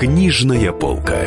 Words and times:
Книжная 0.00 0.72
полка. 0.72 1.26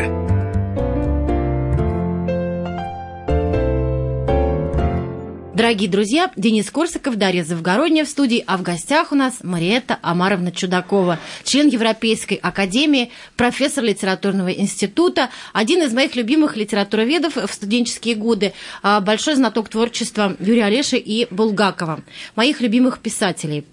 Дорогие 5.54 5.88
друзья, 5.88 6.32
Денис 6.36 6.72
Корсаков, 6.72 7.18
Дарья 7.18 7.44
Завгородняя 7.44 8.04
в 8.04 8.10
студии, 8.10 8.44
а 8.48 8.58
в 8.58 8.64
гостях 8.64 9.12
у 9.12 9.16
нас 9.16 9.44
Мариетта 9.44 10.00
Амаровна 10.02 10.52
Чудакова, 10.52 11.20
член 11.44 11.68
Европейской 11.68 12.34
академии, 12.34 13.12
профессор 13.38 13.84
литературного 13.84 14.50
института, 14.52 15.30
один 15.54 15.84
из 15.84 15.94
моих 15.94 16.16
любимых 16.16 16.58
литературоведов 16.58 17.36
в 17.36 17.54
студенческие 17.54 18.16
годы, 18.16 18.54
а, 18.82 19.02
большой 19.02 19.36
знаток 19.36 19.70
творчества 19.70 20.36
Юрия 20.40 20.66
Олеши 20.66 20.98
и 20.98 21.28
Булгакова, 21.30 22.02
моих 22.36 22.60
любимых 22.60 23.02
писателей. 23.02 23.66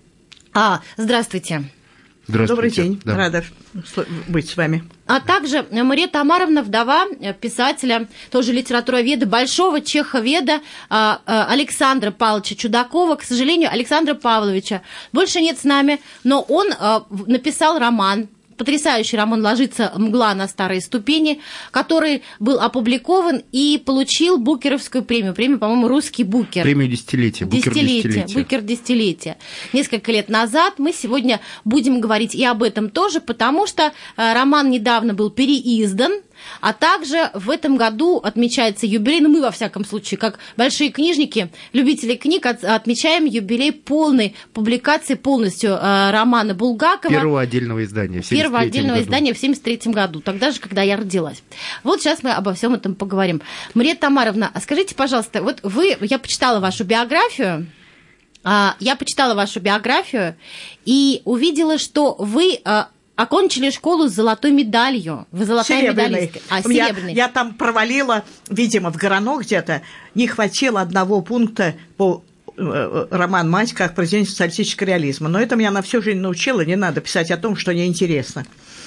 А, 0.52 0.82
здравствуйте. 0.98 1.64
Добрый 2.28 2.70
день, 2.70 3.00
да. 3.04 3.16
рада 3.16 3.44
быть 4.28 4.48
с 4.48 4.56
вами. 4.56 4.84
А 5.06 5.20
также 5.20 5.66
Мария 5.70 6.06
Тамаровна, 6.06 6.62
вдова 6.62 7.06
э, 7.20 7.34
писателя, 7.34 8.06
тоже 8.30 8.52
литературоведа, 8.52 9.26
большого 9.26 9.80
чеховеда 9.80 10.60
а, 10.88 11.20
а, 11.26 11.46
Александра 11.46 12.10
Павловича 12.12 12.54
Чудакова. 12.54 13.16
К 13.16 13.22
сожалению, 13.22 13.70
Александра 13.72 14.14
Павловича 14.14 14.82
больше 15.12 15.40
нет 15.40 15.58
с 15.58 15.64
нами, 15.64 16.00
но 16.22 16.42
он 16.42 16.68
написал 17.26 17.78
роман 17.78 18.28
потрясающий 18.60 19.16
роман 19.16 19.40
«Ложится 19.40 19.90
мгла 19.96 20.34
на 20.34 20.46
старые 20.46 20.82
ступени», 20.82 21.40
который 21.70 22.22
был 22.40 22.60
опубликован 22.60 23.42
и 23.52 23.82
получил 23.82 24.36
Букеровскую 24.36 25.02
премию. 25.02 25.32
Премию, 25.32 25.58
по-моему, 25.58 25.88
«Русский 25.88 26.24
Букер». 26.24 26.64
Премию 26.64 26.90
десятилетия. 26.90 27.46
Букер 27.46 27.72
десятилетия. 27.72 28.26
Букер 28.34 28.60
десятилетия. 28.60 29.38
Несколько 29.72 30.12
лет 30.12 30.28
назад 30.28 30.74
мы 30.76 30.92
сегодня 30.92 31.40
будем 31.64 32.02
говорить 32.02 32.34
и 32.34 32.44
об 32.44 32.62
этом 32.62 32.90
тоже, 32.90 33.20
потому 33.22 33.66
что 33.66 33.84
э, 33.84 33.90
роман 34.34 34.68
недавно 34.68 35.14
был 35.14 35.30
переиздан, 35.30 36.20
а 36.60 36.72
также 36.72 37.30
в 37.34 37.50
этом 37.50 37.76
году 37.76 38.18
отмечается 38.18 38.86
юбилей, 38.86 39.20
ну 39.20 39.28
мы 39.28 39.40
во 39.40 39.50
всяком 39.50 39.84
случае, 39.84 40.18
как 40.18 40.38
большие 40.56 40.90
книжники, 40.90 41.50
любители 41.72 42.16
книг, 42.16 42.46
отмечаем 42.46 43.24
юбилей 43.24 43.72
полной 43.72 44.34
публикации 44.52 45.14
полностью 45.14 45.72
э, 45.72 46.10
романа 46.10 46.54
Булгакова. 46.54 47.10
Первого 47.12 47.40
отдельного 47.40 47.84
издания. 47.84 48.22
Первого 48.22 48.60
отдельного 48.60 48.96
году. 48.96 49.06
издания 49.06 49.34
в 49.34 49.36
1973 49.36 49.92
году, 49.92 50.20
тогда 50.20 50.50
же, 50.50 50.60
когда 50.60 50.82
я 50.82 50.96
родилась. 50.96 51.42
Вот 51.82 52.00
сейчас 52.00 52.22
мы 52.22 52.32
обо 52.32 52.54
всем 52.54 52.74
этом 52.74 52.94
поговорим. 52.94 53.42
Мария 53.74 53.94
Тамаровна, 53.94 54.50
а 54.52 54.60
скажите, 54.60 54.94
пожалуйста, 54.94 55.42
вот 55.42 55.60
вы, 55.62 55.96
я 56.00 56.18
почитала 56.18 56.60
вашу 56.60 56.84
биографию, 56.84 57.66
а, 58.42 58.76
я 58.80 58.96
почитала 58.96 59.34
вашу 59.34 59.60
биографию 59.60 60.36
и 60.84 61.22
увидела, 61.24 61.78
что 61.78 62.16
вы 62.18 62.60
а, 62.64 62.88
окончили 63.22 63.70
школу 63.70 64.08
с 64.08 64.12
золотой 64.12 64.50
медалью. 64.50 65.26
Вы 65.30 65.44
золотая 65.44 65.90
медалистка. 65.90 66.40
А, 66.48 66.62
серебряной. 66.62 67.12
Я, 67.12 67.24
я 67.24 67.28
там 67.28 67.52
провалила, 67.52 68.24
видимо, 68.48 68.90
в 68.90 68.96
Горано 68.96 69.36
где-то, 69.38 69.82
не 70.14 70.26
хватило 70.26 70.80
одного 70.80 71.20
пункта 71.20 71.74
по 71.98 72.24
э, 72.56 72.62
э, 72.62 73.06
роман 73.10 73.50
«Мать» 73.50 73.74
как 73.74 73.94
произведение 73.94 74.30
социалистического 74.30 74.86
реализма. 74.88 75.28
Но 75.28 75.38
это 75.38 75.54
меня 75.54 75.70
на 75.70 75.82
всю 75.82 76.00
жизнь 76.00 76.20
научило, 76.20 76.64
не 76.64 76.76
надо 76.76 77.02
писать 77.02 77.30
о 77.30 77.36
том, 77.36 77.56
что 77.56 77.74
неинтересно. 77.74 78.46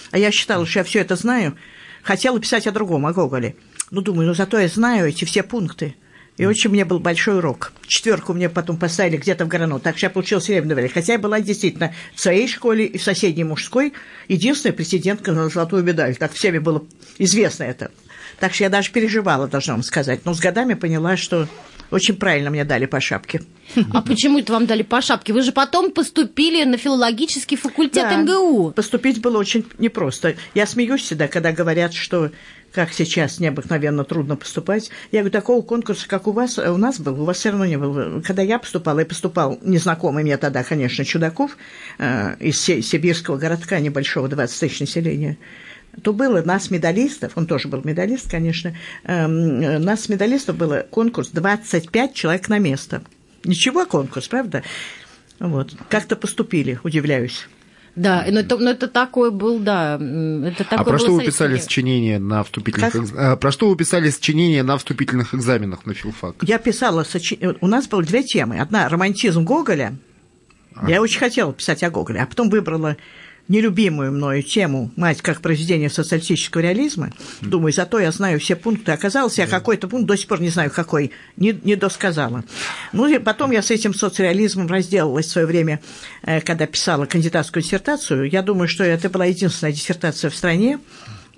А 0.09 0.17
я 0.17 0.31
считала, 0.31 0.65
что 0.65 0.79
я 0.79 0.83
все 0.83 1.01
это 1.01 1.15
знаю. 1.15 1.55
Хотела 2.01 2.39
писать 2.39 2.65
о 2.65 2.71
другом, 2.71 3.05
о 3.05 3.13
Гоголе. 3.13 3.55
Ну, 3.91 4.01
думаю, 4.01 4.27
ну 4.27 4.33
зато 4.33 4.57
я 4.57 4.67
знаю 4.67 5.09
эти 5.09 5.25
все 5.25 5.43
пункты. 5.43 5.95
И 6.37 6.45
очень 6.45 6.71
мне 6.71 6.83
был 6.83 6.99
большой 6.99 7.37
урок. 7.37 7.73
Четверку 7.85 8.33
мне 8.33 8.49
потом 8.49 8.77
поставили 8.77 9.17
где-то 9.17 9.45
в 9.45 9.47
Грану. 9.47 9.79
Так 9.79 9.97
что 9.97 10.07
я 10.07 10.09
получила 10.09 10.41
серебряную 10.41 10.77
медаль. 10.77 10.91
Хотя 10.91 11.13
я 11.13 11.19
была 11.19 11.39
действительно 11.39 11.93
в 12.15 12.19
своей 12.19 12.47
школе 12.47 12.85
и 12.85 12.97
в 12.97 13.03
соседней 13.03 13.43
мужской 13.43 13.93
единственная 14.27 14.75
президентка 14.75 15.31
на 15.31 15.49
золотую 15.49 15.83
медаль. 15.83 16.15
Так 16.15 16.33
всеми 16.33 16.57
было 16.57 16.83
известно 17.19 17.63
это. 17.63 17.91
Так 18.39 18.53
что 18.55 18.63
я 18.63 18.69
даже 18.69 18.91
переживала, 18.91 19.47
должна 19.47 19.75
вам 19.75 19.83
сказать. 19.83 20.25
Но 20.25 20.33
с 20.33 20.39
годами 20.39 20.73
поняла, 20.73 21.17
что 21.17 21.47
очень 21.91 22.15
правильно 22.15 22.49
мне 22.49 22.65
дали 22.65 22.87
по 22.87 22.99
шапке. 22.99 23.43
А 23.91 24.01
почему 24.01 24.39
это 24.39 24.53
вам 24.53 24.65
дали 24.65 24.81
по 24.81 25.01
шапке? 25.01 25.31
Вы 25.31 25.43
же 25.43 25.51
потом 25.51 25.91
поступили 25.91 26.63
на 26.63 26.77
филологический 26.77 27.55
факультет 27.55 28.09
да, 28.09 28.17
МГУ. 28.17 28.71
Поступить 28.71 29.21
было 29.21 29.37
очень 29.37 29.65
непросто. 29.77 30.35
Я 30.55 30.65
смеюсь 30.65 31.01
всегда, 31.01 31.27
когда 31.27 31.51
говорят, 31.51 31.93
что 31.93 32.31
как 32.73 32.91
сейчас 32.91 33.39
необыкновенно 33.39 34.03
трудно 34.03 34.35
поступать. 34.35 34.89
Я 35.11 35.19
говорю, 35.19 35.31
такого 35.31 35.61
конкурса, 35.61 36.07
как 36.07 36.27
у 36.27 36.31
вас, 36.31 36.57
у 36.57 36.77
нас 36.77 36.99
был, 36.99 37.21
у 37.21 37.25
вас 37.25 37.37
все 37.37 37.51
равно 37.51 37.65
не 37.65 37.77
было. 37.77 38.21
Когда 38.21 38.41
я 38.41 38.57
поступала, 38.59 38.99
и 38.99 39.05
поступал 39.05 39.59
незнакомый 39.61 40.23
мне 40.23 40.37
тогда, 40.37 40.63
конечно, 40.63 41.05
Чудаков 41.05 41.57
э, 41.99 42.35
из 42.39 42.59
сибирского 42.61 43.37
городка 43.37 43.79
небольшого, 43.79 44.27
20 44.27 44.59
тысяч 44.59 44.79
населения, 44.79 45.37
то 46.01 46.13
было 46.13 46.41
нас 46.41 46.71
медалистов, 46.71 47.33
он 47.35 47.45
тоже 47.45 47.67
был 47.67 47.81
медалист, 47.83 48.29
конечно, 48.29 48.75
э, 49.03 49.27
нас 49.27 50.09
медалистов 50.09 50.57
было 50.57 50.85
конкурс 50.89 51.29
25 51.29 52.13
человек 52.13 52.49
на 52.49 52.57
место. 52.57 53.03
Ничего 53.43 53.85
конкурс, 53.85 54.27
правда? 54.27 54.63
Вот. 55.39 55.75
Как-то 55.89 56.15
поступили, 56.15 56.79
удивляюсь. 56.83 57.47
Да, 57.95 58.25
но 58.27 58.39
это, 58.39 58.57
но 58.57 58.71
это 58.71 58.87
такой 58.87 59.29
был, 59.29 59.59
да. 59.59 59.95
Это 59.95 60.63
такой 60.63 60.77
а 60.77 60.83
про 60.83 60.97
что 60.97 61.13
вы 61.13 61.23
писали 61.23 61.57
сочинение 61.57 62.17
на 62.17 62.43
вступительных 62.43 62.95
экз... 62.95 63.11
а, 63.15 63.35
Про 63.35 63.51
что 63.51 63.69
вы 63.69 63.75
писали 63.75 64.09
сочинение 64.09 64.63
на 64.63 64.77
вступительных 64.77 65.35
экзаменах 65.35 65.85
на 65.85 65.93
филфак? 65.93 66.37
Я 66.41 66.57
писала 66.57 67.03
сочинение. 67.03 67.55
У 67.61 67.67
нас 67.67 67.87
было 67.87 68.01
две 68.01 68.23
темы. 68.23 68.59
Одна 68.59 68.89
романтизм 68.89 69.43
Гоголя. 69.43 69.95
А. 70.75 70.89
Я 70.89 71.01
очень 71.01 71.19
хотела 71.19 71.53
писать 71.53 71.83
о 71.83 71.91
Гоголе, 71.91 72.21
а 72.21 72.25
потом 72.25 72.49
выбрала 72.49 72.97
нелюбимую 73.47 74.11
мною 74.11 74.41
тему 74.41 74.91
«Мать 74.95 75.21
как 75.21 75.41
произведение 75.41 75.89
социалистического 75.89 76.61
реализма». 76.61 77.11
Думаю, 77.41 77.73
зато 77.73 77.99
я 77.99 78.11
знаю 78.11 78.39
все 78.39 78.55
пункты. 78.55 78.91
Оказалось, 78.91 79.37
я 79.37 79.47
какой-то 79.47 79.87
пункт 79.87 80.07
до 80.07 80.15
сих 80.15 80.27
пор 80.27 80.41
не 80.41 80.49
знаю, 80.49 80.71
какой, 80.71 81.11
не, 81.35 81.57
не 81.63 81.75
досказала. 81.75 82.43
Ну, 82.93 83.07
и 83.07 83.19
потом 83.19 83.51
я 83.51 83.61
с 83.61 83.71
этим 83.71 83.93
соцреализмом 83.93 84.67
разделалась 84.67 85.27
в 85.27 85.31
свое 85.31 85.47
время, 85.47 85.81
э, 86.23 86.41
когда 86.41 86.65
писала 86.65 87.05
кандидатскую 87.05 87.63
диссертацию. 87.63 88.29
Я 88.29 88.41
думаю, 88.41 88.67
что 88.67 88.83
это 88.83 89.09
была 89.09 89.25
единственная 89.25 89.73
диссертация 89.73 90.29
в 90.29 90.35
стране 90.35 90.79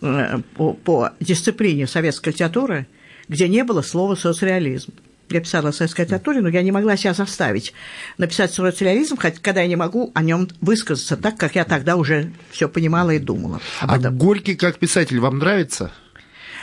э, 0.02 0.40
по, 0.56 0.74
по 0.74 1.12
дисциплине 1.20 1.88
советской 1.88 2.30
литературы, 2.30 2.88
где 3.28 3.48
не 3.48 3.64
было 3.64 3.82
слова 3.82 4.16
«соцреализм» 4.16 4.94
я 5.30 5.42
писала 5.42 5.72
литературе, 5.72 6.42
но 6.42 6.50
я 6.50 6.62
не 6.62 6.72
могла 6.72 6.98
себя 6.98 7.14
заставить 7.14 7.74
написать 8.18 8.54
социализм, 8.54 9.18
хотя 9.18 9.40
когда 9.42 9.62
я 9.62 9.68
не 9.68 9.76
могу 9.76 10.12
о 10.14 10.22
нем 10.22 10.48
высказаться 10.62 11.18
так, 11.18 11.38
как 11.38 11.56
я 11.56 11.66
тогда 11.66 11.96
уже 11.96 12.32
все 12.52 12.70
понимала 12.70 13.12
и 13.12 13.20
думала. 13.20 13.62
А 13.82 13.98
этом. 13.98 14.18
Горький 14.18 14.56
как 14.56 14.78
писатель 14.78 15.20
вам 15.20 15.40
нравится? 15.40 15.92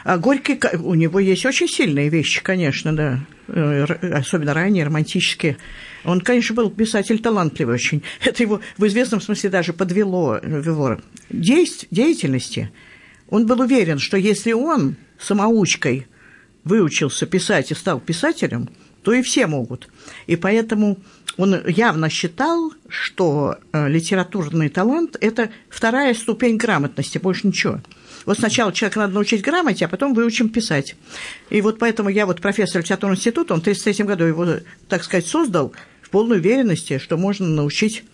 А 0.04 0.18
Горький, 0.18 0.58
у 0.78 0.94
него 0.94 1.20
есть 1.20 1.46
очень 1.46 1.68
сильные 1.68 2.08
вещи, 2.08 2.42
конечно, 2.42 2.94
да, 2.94 3.20
э, 3.46 3.84
особенно 3.84 4.52
ранние, 4.52 4.84
романтические. 4.84 5.58
Он, 6.04 6.20
конечно, 6.20 6.56
был 6.56 6.70
писатель 6.70 7.20
талантливый 7.20 7.74
очень. 7.74 8.02
Это 8.24 8.42
его 8.42 8.60
в 8.78 8.86
известном 8.86 9.20
смысле 9.20 9.50
даже 9.50 9.72
подвело 9.72 10.38
его 10.38 10.98
деятельности. 11.30 12.72
Он 13.28 13.46
был 13.46 13.60
уверен, 13.60 13.98
что 13.98 14.16
если 14.16 14.52
он 14.52 14.96
самоучкой 15.18 16.06
выучился 16.64 17.26
писать 17.26 17.70
и 17.70 17.74
стал 17.74 18.00
писателем, 18.00 18.68
то 19.02 19.12
и 19.12 19.22
все 19.22 19.46
могут. 19.46 19.88
И 20.26 20.36
поэтому 20.36 20.98
он 21.36 21.66
явно 21.66 22.08
считал, 22.08 22.72
что 22.88 23.56
э, 23.72 23.88
литературный 23.88 24.68
талант– 24.68 25.16
это 25.20 25.50
вторая 25.68 26.14
ступень 26.14 26.56
грамотности, 26.56 27.18
больше 27.18 27.46
ничего. 27.46 27.80
Вот 28.26 28.38
сначала 28.38 28.72
человека 28.72 29.00
надо 29.00 29.14
научить 29.14 29.42
грамоте, 29.42 29.86
а 29.86 29.88
потом 29.88 30.14
выучим 30.14 30.48
писать. 30.48 30.94
И 31.50 31.60
вот 31.60 31.78
поэтому 31.78 32.08
я 32.08 32.26
вот 32.26 32.40
профессор 32.40 32.82
литературного 32.82 33.16
института, 33.16 33.54
он 33.54 33.60
в 33.60 33.62
1933 33.62 34.04
году 34.04 34.24
его, 34.24 34.62
так 34.88 35.02
сказать, 35.02 35.26
создал 35.26 35.72
в 36.02 36.10
полной 36.10 36.38
уверенности, 36.38 36.98
что 36.98 37.16
можно 37.16 37.48
научить 37.48 38.04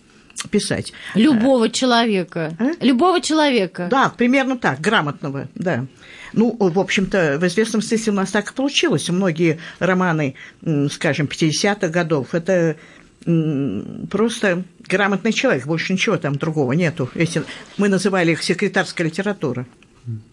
писать. 0.49 0.93
Любого 1.15 1.69
человека. 1.69 2.55
А? 2.59 2.71
Любого 2.83 3.21
человека. 3.21 3.87
Да, 3.89 4.09
примерно 4.09 4.57
так, 4.57 4.79
грамотного, 4.79 5.47
да. 5.55 5.85
Ну, 6.33 6.55
в 6.59 6.79
общем-то, 6.79 7.37
в 7.39 7.47
известном 7.47 7.81
смысле 7.81 8.13
у 8.13 8.15
нас 8.15 8.31
так 8.31 8.51
и 8.51 8.53
получилось. 8.53 9.09
Многие 9.09 9.59
романы, 9.79 10.35
скажем, 10.91 11.27
50-х 11.27 11.87
годов, 11.89 12.33
это 12.33 12.75
просто 13.25 14.63
грамотный 14.87 15.33
человек, 15.33 15.65
больше 15.65 15.93
ничего 15.93 16.17
там 16.17 16.35
другого 16.37 16.73
нету. 16.73 17.09
Эти, 17.15 17.43
мы 17.77 17.89
называли 17.89 18.31
их 18.31 18.43
секретарская 18.43 19.07
литература 19.07 19.65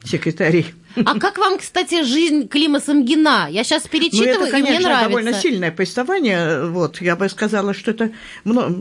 секретарей. 0.04 0.74
А 1.04 1.18
как 1.18 1.38
вам, 1.38 1.58
кстати, 1.58 2.04
жизнь 2.04 2.48
Клима 2.48 2.80
Самгина? 2.80 3.48
Я 3.50 3.64
сейчас 3.64 3.86
перечитываю, 3.86 4.38
ну, 4.38 4.42
это, 4.46 4.50
конечно, 4.50 4.72
и 4.72 4.76
мне 4.78 4.86
нравится. 4.86 5.08
довольно 5.08 5.32
сильное 5.34 5.70
повествование. 5.70 6.66
Вот, 6.66 7.00
я 7.00 7.16
бы 7.16 7.28
сказала, 7.28 7.74
что 7.74 7.90
это, 7.90 8.12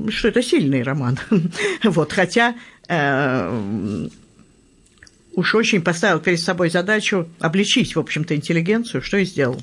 что 0.10 0.28
это 0.30 0.42
сильный 0.42 0.84
роман. 0.84 1.20
вот, 1.84 2.14
хотя 2.14 2.56
э, 2.88 4.08
уж 5.34 5.56
очень 5.56 5.82
поставил 5.82 6.20
перед 6.20 6.40
собой 6.40 6.70
задачу 6.70 7.28
обличить, 7.40 7.96
в 7.96 8.00
общем-то, 8.00 8.36
интеллигенцию, 8.36 9.02
что 9.02 9.18
и 9.18 9.26
сделал. 9.26 9.62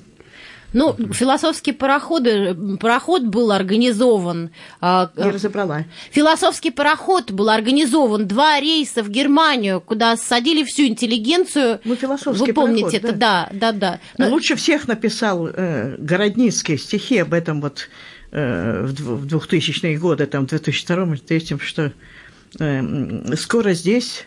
Ну, 0.73 0.97
философский 1.13 1.73
пароходы, 1.73 2.55
пароход 2.81 3.23
был 3.25 3.53
организован... 3.53 4.51
А, 4.81 5.11
Не 5.17 5.31
разобрала. 5.31 5.85
Философский 6.11 6.71
пароход 6.71 7.31
был 7.31 7.51
организован, 7.51 8.27
два 8.27 8.59
рейса 8.61 9.03
в 9.03 9.11
Германию, 9.11 9.81
куда 9.81 10.17
садили 10.17 10.65
всю 10.65 10.85
интеллигенцию. 10.85 11.81
Ну, 11.85 11.95
философский 11.95 12.47
Вы 12.47 12.53
помните 12.55 13.01
пароход, 13.01 13.05
это, 13.05 13.13
да, 13.13 13.49
да, 13.53 13.73
да. 13.73 14.01
Но... 14.19 14.31
Лучше 14.31 14.57
всех 14.57 14.89
написал 14.89 15.49
э, 15.49 15.97
Городницкий 15.99 16.79
стихи 16.79 17.19
об 17.19 17.35
этом 17.35 17.61
вот 17.61 17.89
э, 18.31 18.87
в 18.87 19.27
2000-е 19.27 19.99
годы, 19.99 20.27
там, 20.27 20.47
в 20.47 20.53
2002-2003, 20.53 21.61
что 21.63 21.93
э, 22.59 23.37
скоро 23.37 23.75
здесь, 23.75 24.27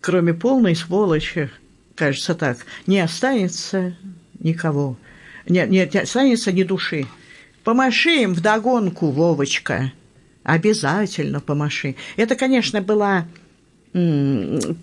кроме 0.00 0.34
полной 0.34 0.74
сволочи, 0.74 1.50
кажется 1.94 2.34
так, 2.34 2.58
не 2.86 2.98
останется 3.00 3.96
никого 4.38 4.96
нет, 5.48 5.70
нет, 5.70 5.94
не 5.94 6.00
останется 6.00 6.52
ни 6.52 6.62
души. 6.62 7.06
Помаши 7.64 8.22
им 8.22 8.34
вдогонку, 8.34 9.10
Вовочка. 9.10 9.92
Обязательно 10.42 11.40
помаши. 11.40 11.96
Это, 12.16 12.36
конечно, 12.36 12.80
была 12.80 13.26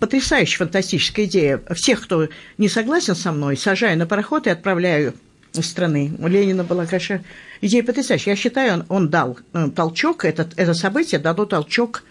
потрясающая 0.00 0.58
фантастическая 0.58 1.26
идея. 1.26 1.62
Всех, 1.70 2.02
кто 2.02 2.28
не 2.58 2.68
согласен 2.68 3.14
со 3.14 3.32
мной, 3.32 3.56
сажаю 3.56 3.96
на 3.96 4.06
пароход 4.06 4.46
и 4.46 4.50
отправляю 4.50 5.14
из 5.54 5.66
страны. 5.66 6.12
У 6.18 6.26
Ленина 6.26 6.64
была, 6.64 6.84
конечно, 6.84 7.22
идея 7.60 7.84
потрясающая. 7.84 8.32
Я 8.32 8.36
считаю, 8.36 8.74
он, 8.74 8.84
он 8.88 9.08
дал 9.08 9.38
э, 9.52 9.68
толчок, 9.74 10.24
этот, 10.24 10.52
это 10.56 10.74
событие 10.74 11.20
дало 11.20 11.46
толчок 11.46 12.02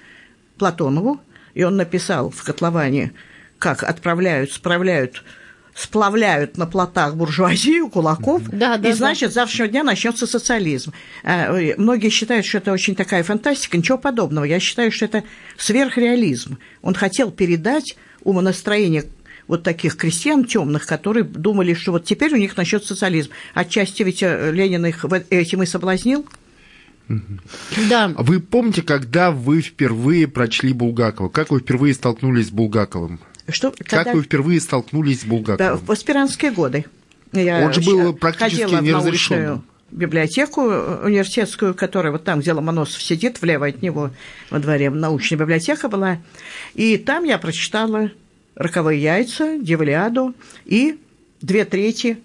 Платонову, 0.58 1.20
и 1.54 1.64
он 1.64 1.76
написал 1.76 2.30
в 2.30 2.44
котловане, 2.44 3.12
как 3.60 3.84
отправляют, 3.84 4.52
справляют 4.52 5.24
сплавляют 5.76 6.58
на 6.58 6.66
плотах 6.66 7.16
буржуазию, 7.16 7.90
кулаков, 7.90 8.44
да, 8.48 8.78
да, 8.78 8.90
и, 8.90 8.94
значит, 8.94 9.32
с 9.32 9.34
завтрашнего 9.34 9.68
дня 9.70 9.84
начнется 9.84 10.28
социализм. 10.28 10.94
Э, 11.24 11.76
многие 11.78 12.10
считают, 12.10 12.46
что 12.46 12.60
это 12.60 12.72
очень 12.72 12.96
такая 12.96 13.24
фантастика, 13.24 13.78
ничего 13.78 13.98
подобного. 13.98 14.46
Я 14.46 14.60
считаю, 14.60 14.92
что 14.92 15.06
это 15.06 15.24
сверхреализм. 15.58 16.58
Он 16.82 16.94
хотел 16.94 17.32
передать 17.32 17.98
умонастроение 18.24 19.06
вот 19.48 19.64
таких 19.64 19.98
крестьян 19.98 20.46
темных, 20.46 20.86
которые 20.86 21.24
думали, 21.24 21.74
что 21.74 21.92
вот 21.92 22.06
теперь 22.06 22.34
у 22.34 22.38
них 22.38 22.56
начнется 22.56 22.90
социализм. 22.90 23.32
Отчасти 23.54 24.04
ведь 24.04 24.24
э, 24.24 24.52
Ленин 24.52 24.86
их 24.86 25.06
этим 25.30 25.64
и 25.64 25.66
соблазнил. 25.66 26.26
Да. 27.90 28.14
Вы 28.18 28.40
помните, 28.40 28.82
когда 28.82 29.32
вы 29.32 29.62
впервые 29.62 30.28
прочли 30.28 30.72
Булгакова? 30.72 31.30
Как 31.30 31.52
вы 31.52 31.60
впервые 31.60 31.94
столкнулись 31.94 32.48
с 32.48 32.52
Булгаковым? 32.52 33.20
Что, 33.50 33.72
когда... 33.72 34.04
Как 34.04 34.16
вы 34.16 34.24
впервые 34.24 34.62
столкнулись 34.62 35.22
с 35.22 35.26
Булгаковым? 35.26 35.58
Да, 35.58 35.76
в 35.76 35.92
аспирантские 35.92 36.52
годы. 36.52 36.86
Я 37.32 37.66
Он 37.66 37.74
же 37.74 37.82
был 37.82 38.14
практически 38.14 38.82
неразрешенным 38.82 39.64
библиотеку 39.94 40.62
университетскую, 40.62 41.74
которая 41.74 42.12
вот 42.12 42.24
там, 42.24 42.40
где 42.40 42.52
Ломоносов 42.54 43.02
сидит, 43.02 43.42
влево 43.42 43.68
от 43.68 43.82
него 43.82 44.12
во 44.50 44.60
дворе, 44.60 44.90
научная 44.90 45.38
библиотека 45.38 45.88
была. 45.88 46.18
И 46.74 46.98
там 46.98 47.24
я 47.24 47.38
прочитала 47.38 48.12
«Роковые 48.56 49.02
яйца», 49.02 49.58
«Девлиаду» 49.60 50.34
и 50.66 51.00
две 51.42 51.66
трети 51.66 52.20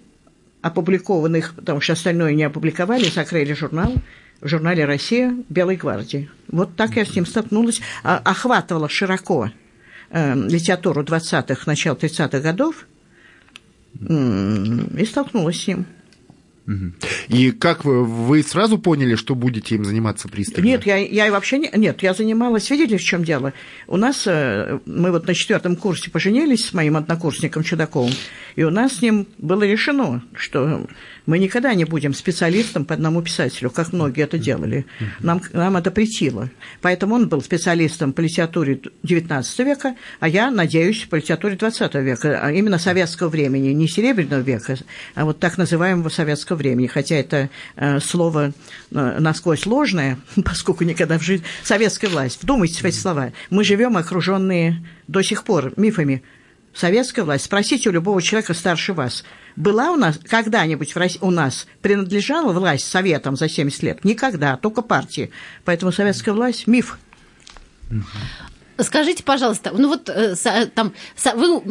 опубликованных, 0.61 1.55
потому 1.55 1.79
что 1.79 1.93
остальное 1.93 2.33
не 2.33 2.43
опубликовали, 2.43 3.05
закрыли 3.05 3.53
журнал, 3.53 3.93
в 4.41 4.47
журнале 4.47 4.85
«Россия» 4.85 5.35
Белой 5.49 5.75
гвардии. 5.75 6.29
Вот 6.47 6.75
так 6.75 6.95
я 6.95 7.05
с 7.05 7.15
ним 7.15 7.25
столкнулась, 7.25 7.81
а, 8.03 8.17
охватывала 8.23 8.89
широко 8.89 9.47
э, 9.47 9.51
литературу 10.11 11.03
20-х, 11.03 11.63
начала 11.65 11.95
30-х 11.95 12.39
годов 12.39 12.87
и 13.99 15.05
столкнулась 15.05 15.61
с 15.61 15.67
ним. 15.67 15.85
И 17.27 17.51
как 17.51 17.85
вы, 17.85 18.03
вы 18.03 18.43
сразу 18.43 18.77
поняли, 18.77 19.15
что 19.15 19.35
будете 19.35 19.75
им 19.75 19.85
заниматься 19.85 20.27
пристально? 20.27 20.67
Нет, 20.67 20.85
я, 20.85 20.97
я 20.97 21.31
вообще 21.31 21.57
не, 21.57 21.71
нет, 21.75 22.03
я 22.03 22.13
занималась, 22.13 22.69
видите, 22.69 22.97
в 22.97 23.03
чем 23.03 23.23
дело? 23.23 23.53
У 23.87 23.97
нас, 23.97 24.23
э, 24.27 24.79
мы 24.85 25.11
вот 25.11 25.27
на 25.27 25.33
четвертом 25.33 25.75
курсе 25.75 26.11
поженились 26.11 26.65
с 26.65 26.73
моим 26.73 26.97
однокурсником 26.97 27.63
Чудаковым, 27.63 28.13
и 28.55 28.63
у 28.63 28.69
нас 28.69 28.97
с 28.97 29.01
ним 29.01 29.27
было 29.37 29.63
решено, 29.63 30.23
что 30.33 30.87
мы 31.25 31.39
никогда 31.39 31.73
не 31.73 31.85
будем 31.85 32.13
специалистом 32.13 32.85
по 32.85 32.93
одному 32.93 33.21
писателю, 33.21 33.69
как 33.69 33.93
многие 33.93 34.23
это 34.23 34.37
делали. 34.37 34.85
Нам, 35.19 35.41
нам 35.53 35.77
это 35.77 35.91
притило. 35.91 36.49
Поэтому 36.81 37.15
он 37.15 37.29
был 37.29 37.41
специалистом 37.41 38.13
по 38.13 38.21
литературе 38.21 38.81
XIX 39.03 39.43
века, 39.63 39.95
а 40.19 40.27
я, 40.27 40.49
надеюсь, 40.51 41.05
по 41.05 41.15
литературе 41.15 41.55
XX 41.55 42.01
века, 42.01 42.39
а 42.41 42.51
именно 42.51 42.79
советского 42.79 43.29
времени, 43.29 43.69
не 43.69 43.87
Серебряного 43.87 44.41
века, 44.41 44.77
а 45.15 45.25
вот 45.25 45.39
так 45.39 45.57
называемого 45.57 46.09
советского 46.09 46.57
времени. 46.59 46.85
Хотя 46.85 47.15
это 47.15 47.49
э, 47.75 47.99
слово 47.99 48.51
э, 48.91 49.19
насквозь 49.19 49.61
сложное, 49.61 50.19
поскольку 50.45 50.83
никогда 50.83 51.17
в 51.17 51.23
жизни... 51.23 51.45
Советская 51.63 52.09
власть. 52.11 52.43
Вдумайтесь 52.43 52.81
в 52.81 52.85
эти 52.85 52.97
слова. 52.97 53.31
Мы 53.49 53.63
живем 53.63 53.97
окруженные 53.97 54.85
до 55.07 55.23
сих 55.23 55.43
пор 55.43 55.73
мифами 55.75 56.23
советская 56.73 57.25
власть, 57.25 57.45
спросите 57.45 57.89
у 57.89 57.91
любого 57.91 58.21
человека 58.21 58.53
старше 58.53 58.93
вас, 58.93 59.23
была 59.55 59.91
у 59.91 59.95
нас 59.95 60.19
когда-нибудь 60.23 60.93
в 60.93 60.97
России, 60.97 61.19
у 61.21 61.31
нас 61.31 61.67
принадлежала 61.81 62.53
власть 62.53 62.87
советам 62.87 63.35
за 63.35 63.49
70 63.49 63.83
лет? 63.83 64.05
Никогда, 64.05 64.57
только 64.57 64.81
партии. 64.81 65.31
Поэтому 65.65 65.91
советская 65.91 66.33
власть– 66.33 66.67
миф. 66.67 66.97
Скажите, 68.81 69.23
пожалуйста, 69.23 69.71
ну 69.75 69.89
вот 69.89 70.09
э, 70.09 70.35
там 70.73 70.93
вы 71.35 71.61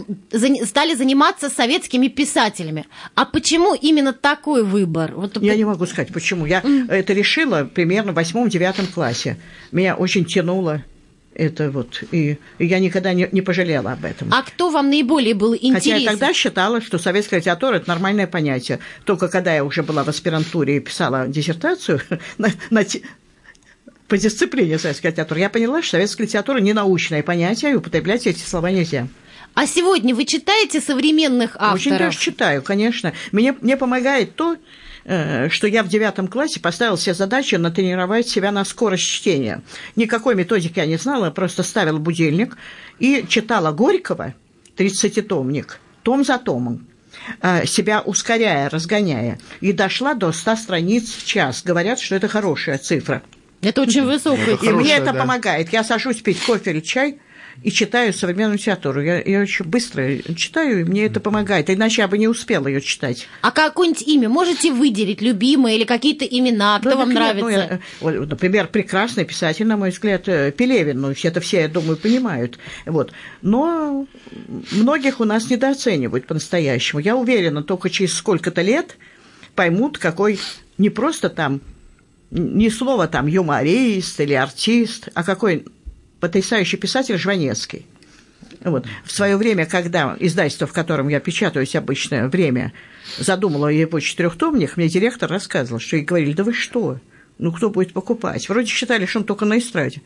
стали 0.67 0.95
заниматься 0.95 1.49
советскими 1.49 2.09
писателями, 2.09 2.87
а 3.15 3.25
почему 3.25 3.75
именно 3.75 4.13
такой 4.13 4.63
выбор? 4.63 5.13
Вот... 5.15 5.41
Я 5.43 5.57
не 5.57 5.65
могу 5.65 5.87
сказать, 5.87 6.13
почему. 6.13 6.47
Я 6.47 6.61
mm. 6.61 6.91
это 6.91 7.13
решила 7.13 7.65
примерно 7.65 8.13
в 8.13 8.15
восьмом-девятом 8.15 8.87
классе. 8.87 9.37
Меня 9.73 9.97
очень 9.97 10.25
тянуло 10.25 10.83
это 11.39 11.71
вот, 11.71 12.03
и, 12.11 12.39
и 12.59 12.67
я 12.67 12.81
никогда 12.81 13.13
не, 13.13 13.29
не 13.31 13.43
пожалела 13.43 13.93
об 13.93 14.05
этом. 14.05 14.29
А 14.33 14.43
кто 14.43 14.71
вам 14.71 14.91
наиболее 14.91 15.35
был 15.35 15.55
интересен? 15.55 15.93
Хотя 15.93 15.97
я 15.97 16.11
тогда 16.11 16.35
считала, 16.35 16.81
что 16.81 16.99
советская 16.99 17.39
литература– 17.39 17.77
это 17.77 17.89
нормальное 17.89 18.27
понятие. 18.27 18.81
Только 19.05 19.29
когда 19.29 19.55
я 19.55 19.65
уже 19.65 19.85
была 19.85 20.03
в 20.03 20.09
аспирантуре 20.09 20.79
и 20.79 20.81
писала 20.81 21.29
диссертацию 21.29 22.01
на, 22.39 22.49
на, 22.71 22.85
по 24.09 24.19
дисциплине 24.19 24.79
советской 24.79 25.09
литературы, 25.09 25.41
я 25.41 25.51
поняла, 25.51 25.83
что 25.83 25.93
советская 25.93 26.27
литература 26.27 26.59
не 26.59 26.73
научное 26.73 27.23
понятие, 27.23 27.73
и 27.73 27.75
употреблять 27.75 28.27
эти 28.27 28.41
слова 28.41 28.71
нельзя. 28.71 29.07
А 29.55 29.67
сегодня 29.67 30.15
вы 30.15 30.25
читаете 30.25 30.81
современных 30.81 31.57
авторов? 31.57 31.75
Очень 31.75 31.99
даже 31.99 32.19
читаю, 32.19 32.63
конечно. 32.63 33.13
Мне, 33.33 33.55
мне 33.61 33.77
помогает 33.77 34.35
то, 34.35 34.57
Э, 35.11 35.49
что 35.49 35.67
я 35.67 35.83
в 35.83 35.89
девятом 35.89 36.29
классе 36.29 36.61
поставил 36.61 36.99
себе 36.99 37.15
задачу 37.15 37.59
натренировать 37.59 38.29
себя 38.29 38.53
на 38.53 38.63
скорость 38.67 39.05
чтения. 39.05 39.63
Никакой 39.97 40.35
методики 40.35 40.79
я 40.79 40.85
не 40.85 40.99
знала, 40.99 41.31
просто 41.31 41.63
ставила 41.63 41.97
будильник 41.97 42.59
и 42.99 43.25
читала 43.27 43.73
Горького, 43.73 44.35
30-томник, 44.77 45.81
том 46.03 46.27
за 46.27 46.37
томом 46.37 46.87
э, 47.41 47.65
себя 47.65 48.03
ускоряя, 48.03 48.69
разгоняя, 48.69 49.39
и 49.63 49.73
дошла 49.73 50.13
до 50.13 50.31
100 50.31 50.57
страниц 50.57 51.15
в 51.15 51.25
час. 51.25 51.63
Говорят, 51.65 52.01
что 52.01 52.15
это 52.15 52.29
хорошая 52.29 52.77
цифра. 52.77 53.23
Это 53.61 53.83
очень 53.83 54.05
высокая. 54.05 54.57
И 54.63 54.69
мне 54.71 54.95
это 54.95 55.13
да. 55.13 55.21
помогает. 55.21 55.73
Я 55.73 55.85
сажусь 55.85 56.23
пить 56.23 56.41
кофе 56.41 56.71
или 56.71 56.81
чай, 56.81 57.19
и 57.63 57.71
читаю 57.71 58.13
современную 58.13 58.57
литературу. 58.57 59.03
Я, 59.03 59.21
я 59.21 59.41
очень 59.41 59.65
быстро 59.65 60.19
читаю, 60.35 60.81
и 60.81 60.85
мне 60.85 61.07
это 61.07 61.21
помогает. 61.21 61.71
Иначе 61.71 62.03
я 62.03 62.09
бы 62.09 62.17
не 62.17 62.29
успела 62.29 62.69
ее 62.69 62.81
читать. 62.81 63.27
А 63.41 63.51
какое-нибудь 63.51 64.03
имя 64.03 64.29
можете 64.29 64.73
выделить, 64.73 65.21
любимое 65.21 65.75
или 65.75 65.85
какие-то 65.85 66.25
имена, 66.25 66.79
кто 66.79 66.91
да, 66.91 66.97
вам 66.97 67.13
нравится? 67.13 67.41
Ну, 67.41 67.49
я, 67.49 67.81
вот, 68.01 68.29
например, 68.29 68.69
прекрасный 68.69 69.25
писатель, 69.25 69.67
на 69.67 69.77
мой 69.77 69.91
взгляд, 69.91 70.29
э, 70.29 70.53
Пелевин. 70.53 71.01
Ну, 71.01 71.11
это 71.11 71.41
все, 71.41 71.63
я 71.63 71.69
думаю, 71.69 71.97
понимают. 71.97 72.59
Вот. 72.87 73.13
Но 73.43 74.07
многих 74.71 75.21
у 75.21 75.25
нас 75.25 75.51
недооценивают 75.51 76.27
по-настоящему. 76.27 77.01
Я 77.01 77.17
уверена, 77.17 77.63
только 77.63 77.91
через 77.91 78.15
сколько-то 78.15 78.63
лет 78.63 78.97
поймут, 79.57 79.99
какой 79.99 80.39
не 80.77 80.91
просто 80.91 81.29
там 81.29 81.61
не 82.31 82.71
слово 82.71 83.09
там 83.09 83.27
юморист 83.27 84.21
или 84.21 84.35
артист, 84.35 85.09
а 85.15 85.25
какой 85.25 85.65
потрясающий 86.21 86.77
писатель 86.77 87.17
Жванецкий. 87.17 87.87
Вот. 88.61 88.87
В 89.05 89.13
свое 89.13 89.37
время, 89.37 89.67
когда 89.67 90.17
издательство, 90.19 90.67
в 90.67 90.73
котором 90.73 91.09
я 91.09 91.21
печатаюсь 91.21 91.77
обычное 91.77 92.29
время, 92.29 92.73
задумало 93.19 93.69
его 93.69 94.01
четырехтомник, 94.01 94.77
мне 94.77 94.89
директор 94.89 95.31
рассказывал, 95.31 95.81
что 95.81 95.97
и 95.97 96.01
говорили, 96.01 96.33
да 96.33 96.45
вы 96.45 96.53
что, 96.53 96.99
ну 97.39 97.53
кто 97.53 97.71
будет 97.71 97.93
покупать? 97.93 98.49
Вроде 98.49 98.69
считали, 98.69 99.07
что 99.07 99.21
он 99.21 99.25
только 99.25 99.45
на 99.45 99.59
эстраде. 99.59 100.03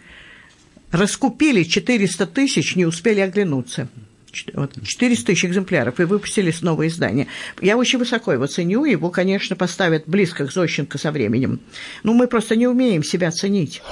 Раскупили 0.90 1.62
400 1.62 2.26
тысяч, 2.26 2.76
не 2.76 2.84
успели 2.84 3.20
оглянуться. 3.20 3.88
400 4.32 5.26
тысяч 5.26 5.44
экземпляров, 5.44 6.00
и 6.00 6.04
выпустили 6.04 6.52
новое 6.62 6.88
издание. 6.88 7.28
Я 7.60 7.76
очень 7.76 7.98
высоко 7.98 8.32
его 8.32 8.46
ценю, 8.46 8.84
его, 8.84 9.10
конечно, 9.10 9.56
поставят 9.56 10.04
близко 10.06 10.46
к 10.46 10.52
Зощенко 10.52 10.98
со 10.98 11.12
временем. 11.12 11.60
Но 12.02 12.12
мы 12.12 12.26
просто 12.26 12.56
не 12.56 12.66
умеем 12.66 13.02
себя 13.02 13.30
ценить. 13.30 13.82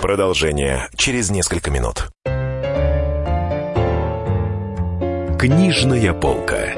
Продолжение 0.00 0.88
через 0.96 1.30
несколько 1.30 1.70
минут. 1.70 2.08
Книжная 5.38 6.12
полка. 6.12 6.74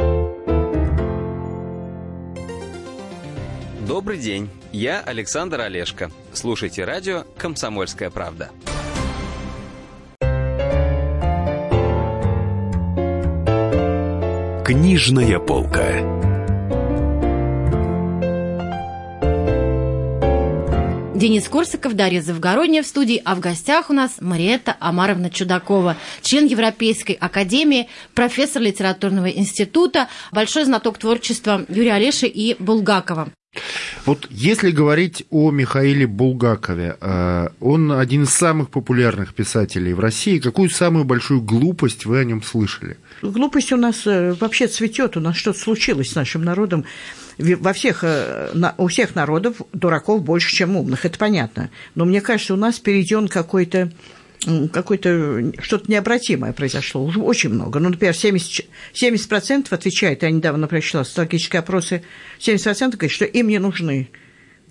Добрый 3.86 4.18
день, 4.18 4.48
я 4.70 5.00
Александр 5.00 5.62
Олешко. 5.62 6.10
Слушайте 6.32 6.84
радио 6.84 7.24
«Комсомольская 7.38 8.10
правда». 8.10 8.50
Книжная 14.70 15.40
полка. 15.40 15.84
Денис 21.16 21.48
Корсаков, 21.48 21.94
Дарья 21.94 22.22
Завгородняя 22.22 22.84
в 22.84 22.86
студии, 22.86 23.20
а 23.24 23.34
в 23.34 23.40
гостях 23.40 23.90
у 23.90 23.92
нас 23.92 24.18
Мариэта 24.20 24.76
Амаровна 24.78 25.28
Чудакова, 25.28 25.96
член 26.22 26.46
Европейской 26.46 27.14
академии, 27.14 27.88
профессор 28.14 28.62
литературного 28.62 29.26
института, 29.26 30.06
большой 30.30 30.66
знаток 30.66 30.98
творчества 30.98 31.66
Юрия 31.68 31.94
Олеши 31.94 32.28
и 32.28 32.54
Булгакова. 32.62 33.32
Вот 34.06 34.26
если 34.30 34.70
говорить 34.70 35.26
о 35.30 35.50
Михаиле 35.50 36.06
Булгакове, 36.06 36.96
э, 37.00 37.48
он 37.60 37.92
один 37.92 38.22
из 38.22 38.30
самых 38.30 38.70
популярных 38.70 39.34
писателей 39.34 39.92
в 39.92 40.00
России. 40.00 40.38
Какую 40.38 40.70
самую 40.70 41.04
большую 41.04 41.42
глупость 41.42 42.06
вы 42.06 42.20
о 42.20 42.24
нем 42.24 42.42
слышали? 42.42 42.96
Глупость 43.22 43.72
у 43.72 43.76
нас 43.76 44.06
э, 44.06 44.34
вообще 44.40 44.68
цветет, 44.68 45.16
у 45.16 45.20
нас 45.20 45.36
что-то 45.36 45.58
случилось 45.58 46.10
с 46.10 46.14
нашим 46.14 46.44
народом. 46.44 46.84
Во 47.38 47.72
всех, 47.72 48.04
э, 48.04 48.50
у 48.78 48.86
всех 48.86 49.14
народов 49.14 49.56
дураков 49.72 50.22
больше, 50.22 50.54
чем 50.54 50.76
умных, 50.76 51.04
это 51.04 51.18
понятно. 51.18 51.70
Но 51.94 52.04
мне 52.04 52.20
кажется, 52.20 52.54
у 52.54 52.58
нас 52.58 52.78
перейден 52.78 53.28
какой-то 53.28 53.92
какое-то 54.72 55.52
что-то 55.60 55.90
необратимое 55.90 56.52
произошло, 56.52 57.04
уже 57.04 57.20
очень 57.20 57.50
много. 57.50 57.78
Ну, 57.78 57.90
например, 57.90 58.14
70%, 58.14 58.64
70% 58.94 59.66
отвечает, 59.70 60.22
я 60.22 60.30
недавно 60.30 60.66
прочла 60.66 61.04
социологические 61.04 61.60
опросы, 61.60 62.02
70% 62.38 62.96
говорят, 62.96 63.10
что 63.10 63.24
им 63.24 63.48
не 63.48 63.58
нужны 63.58 64.08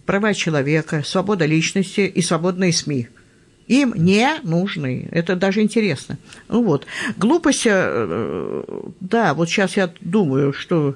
права 0.05 0.33
человека, 0.33 1.03
свобода 1.05 1.45
личности 1.45 2.01
и 2.01 2.21
свободные 2.21 2.73
СМИ. 2.73 3.09
Им 3.67 3.93
не 3.95 4.27
нужны. 4.41 5.07
Это 5.11 5.35
даже 5.35 5.61
интересно. 5.61 6.17
Ну 6.47 6.63
вот. 6.63 6.87
Глупость, 7.17 7.67
э, 7.67 8.63
да, 8.99 9.35
вот 9.35 9.47
сейчас 9.47 9.77
я 9.77 9.93
думаю, 10.01 10.51
что 10.53 10.89
э, 10.89 10.93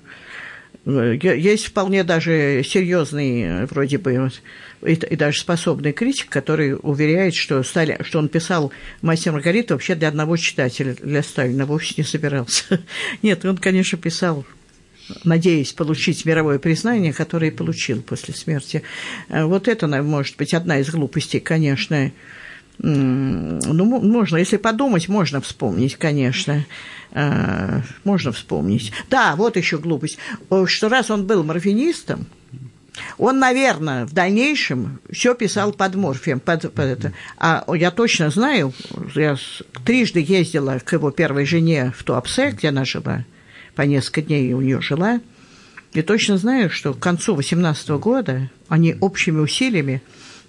есть 0.85 1.67
вполне 1.67 2.03
даже 2.03 2.61
серьезный, 2.65 3.65
вроде 3.65 3.97
бы, 3.97 4.29
и, 4.85 4.93
и 4.93 5.15
даже 5.15 5.39
способный 5.39 5.93
критик, 5.93 6.29
который 6.29 6.75
уверяет, 6.81 7.35
что, 7.35 7.63
Сталин, 7.63 8.03
что 8.03 8.19
он 8.19 8.27
писал 8.27 8.71
«Мастер 9.01 9.31
Маргарита» 9.31 9.75
вообще 9.75 9.95
для 9.95 10.09
одного 10.09 10.35
читателя, 10.35 10.93
для 10.95 11.23
Сталина, 11.23 11.65
вовсе 11.65 11.95
не 11.97 12.03
собирался. 12.03 12.81
Нет, 13.21 13.45
он, 13.45 13.57
конечно, 13.57 13.97
писал 13.97 14.45
надеясь 15.23 15.73
получить 15.73 16.25
мировое 16.25 16.59
признание, 16.59 17.13
которое 17.13 17.51
получил 17.51 18.01
после 18.01 18.33
смерти. 18.33 18.83
Э, 19.29 19.43
вот 19.43 19.67
это, 19.67 19.87
может 19.87 20.37
быть, 20.37 20.53
одна 20.53 20.79
из 20.79 20.89
глупостей, 20.89 21.39
конечно. 21.39 22.11
Ну, 22.79 23.85
можно, 23.85 24.37
если 24.37 24.57
подумать, 24.57 25.07
можно 25.07 25.41
вспомнить, 25.41 25.95
конечно. 25.95 26.65
Э, 27.11 27.81
можно 28.03 28.31
вспомнить. 28.31 28.91
Да, 29.09 29.35
вот 29.35 29.55
еще 29.57 29.77
глупость. 29.77 30.17
Что 30.65 30.89
раз 30.89 31.11
он 31.11 31.25
был 31.27 31.43
морфинистом, 31.43 32.25
он, 33.17 33.39
наверное, 33.39 34.05
в 34.05 34.13
дальнейшем 34.13 34.99
все 35.11 35.33
писал 35.33 35.71
под 35.73 35.95
морфием, 35.95 36.39
под, 36.39 36.73
под 36.73 36.85
это. 36.85 37.13
А 37.37 37.65
я 37.73 37.91
точно 37.91 38.29
знаю, 38.29 38.73
я 39.15 39.37
трижды 39.85 40.23
ездила 40.27 40.79
к 40.79 40.93
его 40.93 41.11
первой 41.11 41.45
жене 41.45 41.93
в 41.95 42.03
Туапсе, 42.03 42.51
где 42.51 42.69
она 42.69 42.85
жила, 42.85 43.25
по 43.75 43.83
несколько 43.83 44.21
дней 44.21 44.53
у 44.53 44.61
нее 44.61 44.81
жила, 44.81 45.19
и 45.93 46.01
точно 46.01 46.37
знаю, 46.37 46.69
что 46.69 46.93
к 46.93 46.99
концу 46.99 47.35
18 47.35 47.89
года 47.91 48.49
они 48.67 48.95
общими 48.99 49.39
усилиями 49.39 50.01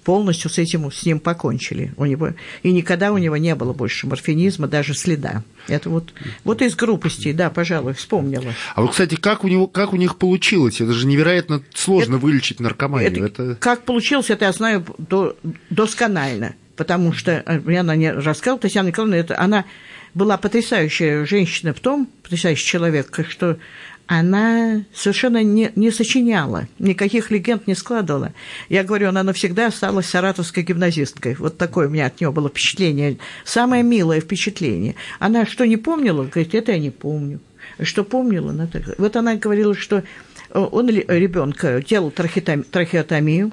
полностью 0.05 0.51
с 0.51 0.59
этим 0.59 0.93
с 0.93 1.05
ним 1.05 1.19
покончили. 1.19 1.93
У 1.97 2.05
него, 2.05 2.31
и 2.63 2.73
никогда 2.73 3.13
у 3.13 3.19
него 3.19 3.37
не 3.37 3.55
было 3.55 3.73
больше 3.73 4.07
морфинизма, 4.07 4.69
даже 4.69 4.95
следа. 4.95 5.43
Это 5.67 5.91
вот, 5.91 6.13
вот 6.45 6.63
из 6.63 6.77
группости, 6.77 7.33
да, 7.33 7.51
пожалуй, 7.51 7.95
вспомнила. 7.95 8.53
А 8.75 8.83
вот, 8.83 8.93
кстати, 8.93 9.17
как 9.17 9.45
у, 9.45 9.49
него, 9.49 9.67
как 9.67 9.93
у 9.93 9.97
них 9.97 10.17
получилось? 10.17 10.81
Это 10.81 10.93
же 10.93 11.07
невероятно 11.07 11.63
сложно 11.75 12.17
это, 12.17 12.23
вылечить 12.23 12.61
наркоманию. 12.61 13.27
Это, 13.27 13.43
это... 13.43 13.55
Как 13.57 13.85
получилось, 13.85 14.31
это 14.31 14.45
я 14.45 14.53
знаю 14.53 14.85
до, 14.99 15.37
досконально, 15.71 16.55
потому 16.77 17.13
что 17.13 17.43
мне 17.65 17.81
она 17.81 17.97
не 17.97 18.13
рассказала, 18.13 18.61
Татьяна 18.61 18.89
Николаевна, 18.89 19.17
это, 19.17 19.41
она 19.41 19.65
была 20.13 20.37
потрясающая 20.37 21.25
женщина 21.27 21.75
в 21.75 21.81
том, 21.81 22.09
потрясающий 22.23 22.67
человек, 22.67 23.27
что 23.29 23.59
она 24.07 24.85
совершенно 24.93 25.43
не, 25.43 25.73
не 25.77 25.91
сочиняла, 25.91 26.69
никаких 26.79 27.31
легенд 27.31 27.67
не 27.67 27.75
складывала. 27.75 28.33
Я 28.69 28.85
говорю, 28.85 29.09
она 29.09 29.23
навсегда 29.23 29.69
осталась 29.69 30.07
саратовской 30.07 30.63
гимназисткой. 30.63 31.35
Вот 31.37 31.57
такое 31.57 31.89
у 31.89 31.91
меня 31.91 32.07
от 32.07 32.21
нее 32.21 32.31
было 32.31 32.49
впечатление, 32.49 33.19
самое 33.45 33.83
милое 33.83 34.21
впечатление. 34.21 34.95
Она 35.19 35.47
что 35.47 35.67
не 35.67 35.77
помнила, 35.77 36.25
говорит, 36.25 36.55
это 36.55 36.73
я 36.73 36.79
не 36.79 36.91
помню. 36.91 37.41
Что 37.81 38.05
помнила, 38.05 38.51
она 38.51 38.67
так... 38.67 38.83
Вот 38.99 39.17
она 39.17 39.37
говорила, 39.37 39.75
что 39.75 40.03
он 40.51 40.89
ребенка 40.89 41.83
делал 41.83 42.11
трахеотомию, 42.11 43.53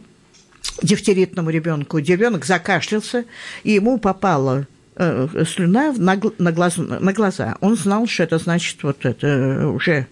дифтеритному 0.84 1.50
ребенку. 1.50 1.98
Ребенок 1.98 2.46
закашлялся, 2.46 3.26
и 3.64 3.72
ему 3.72 3.98
попала 3.98 4.68
э, 4.96 5.46
слюна 5.48 5.94
на, 5.94 6.20
на, 6.38 6.52
глаз, 6.52 6.78
на 6.78 7.14
глаза. 7.14 7.58
Он 7.62 7.76
знал, 7.78 8.06
что 8.08 8.24
это 8.24 8.38
значит 8.38 8.84
вот 8.84 9.06
это 9.06 9.68
уже 9.70 10.08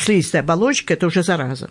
слизистая 0.00 0.42
оболочка– 0.42 0.94
это 0.94 1.06
уже 1.06 1.22
зараза. 1.22 1.70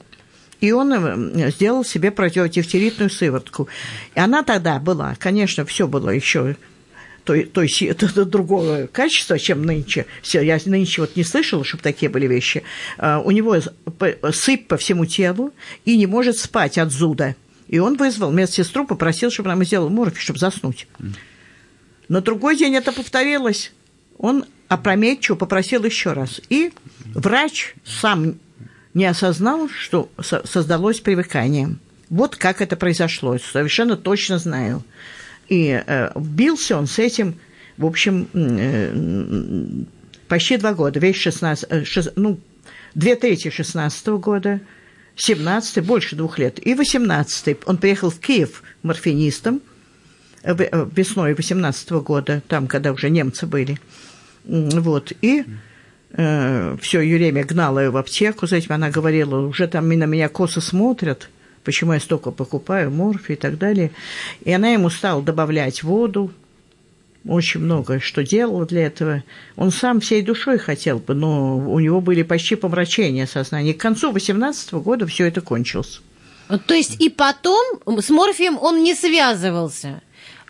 И 0.62 0.72
он 0.72 0.94
э, 0.94 1.52
сделал 1.52 1.86
себе 1.86 2.12
противодифтеритную 2.12 3.10
сыворотку. 3.10 3.70
И 4.16 4.20
она 4.20 4.44
тогда 4.44 4.80
была, 4.80 5.16
конечно, 5.20 5.66
все 5.66 5.88
было 5.88 6.10
еще 6.10 6.56
то, 7.26 7.62
есть 7.62 7.84
это 7.84 8.26
другого 8.26 8.88
качества, 8.92 9.38
чем 9.38 9.64
нынче. 9.64 10.08
Все, 10.24 10.42
я 10.42 10.58
нынче 10.66 11.02
вот 11.02 11.16
не 11.16 11.24
слышала, 11.24 11.64
чтобы 11.64 11.84
такие 11.84 12.10
были 12.10 12.26
вещи. 12.26 12.64
А, 12.98 13.20
у 13.20 13.30
него 13.30 13.58
сыпь 14.32 14.68
по 14.68 14.78
всему 14.78 15.06
телу 15.06 15.54
и 15.86 15.96
не 15.96 16.08
может 16.08 16.40
спать 16.40 16.80
от 16.80 16.92
зуда. 16.92 17.36
И 17.68 17.78
он 17.78 17.98
вызвал 17.98 18.32
медсестру, 18.32 18.88
попросил, 18.88 19.30
чтобы 19.30 19.50
она 19.50 19.54
ему 19.54 19.64
сделала 19.64 19.90
морфий, 19.90 20.22
чтобы 20.22 20.40
заснуть. 20.40 20.88
На 22.08 22.22
другой 22.22 22.58
день 22.58 22.76
это 22.76 22.92
повторилось. 22.92 23.74
Он 24.18 24.46
опрометчиво 24.70 25.36
попросил 25.36 25.84
еще 25.84 26.14
раз. 26.14 26.40
И 26.50 26.72
врач 27.14 27.74
сам 27.84 28.36
не 28.94 29.06
осознал, 29.06 29.68
что 29.68 30.10
создалось 30.20 31.02
привыкание. 31.02 31.76
Вот 32.10 32.38
как 32.38 32.62
это 32.62 32.76
произошло, 32.78 33.38
совершенно 33.38 33.98
точно 33.98 34.38
знаю. 34.38 34.84
И 35.48 35.84
э, 35.86 36.12
бился 36.16 36.78
он 36.78 36.88
с 36.88 37.00
этим, 37.00 37.36
в 37.78 37.86
общем, 37.86 38.28
э, 38.34 39.84
почти 40.28 40.58
два 40.58 40.74
года, 40.74 41.00
весь 41.00 41.18
16, 41.18 41.66
э, 41.70 41.84
шест, 41.86 42.14
ну, 42.16 42.40
две 42.94 43.16
трети 43.16 43.50
16 43.50 44.08
года, 44.08 44.60
17 45.16 45.84
больше 45.84 46.16
двух 46.16 46.38
лет, 46.38 46.66
и 46.66 46.76
18 46.76 47.58
он 47.66 47.78
приехал 47.78 48.12
в 48.12 48.20
Киев 48.20 48.64
морфинистом 48.84 49.62
э, 50.44 50.56
э, 50.56 50.88
весной 50.96 51.34
18 51.34 51.90
года, 51.92 52.44
там, 52.48 52.68
когда 52.68 52.92
уже 52.92 53.10
немцы 53.10 53.48
были– 53.48 53.80
вот, 54.46 55.14
и 55.22 55.46
э, 56.12 56.78
все, 56.82 57.02
Юремия 57.02 57.44
гнала 57.44 57.80
ее 57.80 57.90
в 57.90 57.98
аптеку 57.98 58.48
за 58.48 58.58
этим, 58.58 58.74
она 58.74 58.90
говорила, 58.90 59.40
уже 59.40 59.68
там 59.68 59.88
на 59.88 60.06
меня 60.06 60.30
косо 60.30 60.62
смотрят, 60.62 61.30
почему 61.64 61.94
я 61.94 62.00
столько 62.00 62.32
покупаю, 62.32 62.92
морфий 62.92 63.36
и 63.36 63.38
так 63.38 63.58
далее. 63.58 63.92
И 64.44 64.52
она 64.52 64.70
ему 64.70 64.90
стала 64.90 65.22
добавлять 65.22 65.84
воду, 65.84 66.32
очень 67.28 67.60
много 67.60 68.00
что 68.00 68.24
делала 68.24 68.66
для 68.66 68.86
этого. 68.86 69.24
Он 69.56 69.72
сам 69.72 70.00
всей 70.00 70.22
душой 70.22 70.58
хотел 70.58 71.00
бы, 71.00 71.14
но 71.14 71.58
у 71.58 71.80
него 71.80 72.02
были 72.02 72.24
почти 72.24 72.56
помрачения 72.56 73.26
сознания. 73.28 73.74
К 73.74 73.80
концу 73.80 74.12
18 74.12 74.74
года 74.74 75.06
все 75.06 75.28
это 75.28 75.42
кончилось. 75.42 76.02
То 76.66 76.74
есть 76.74 77.00
и 77.00 77.10
потом 77.10 77.80
с 77.86 78.10
морфием 78.10 78.58
он 78.60 78.82
не 78.82 78.96
связывался? 78.96 80.02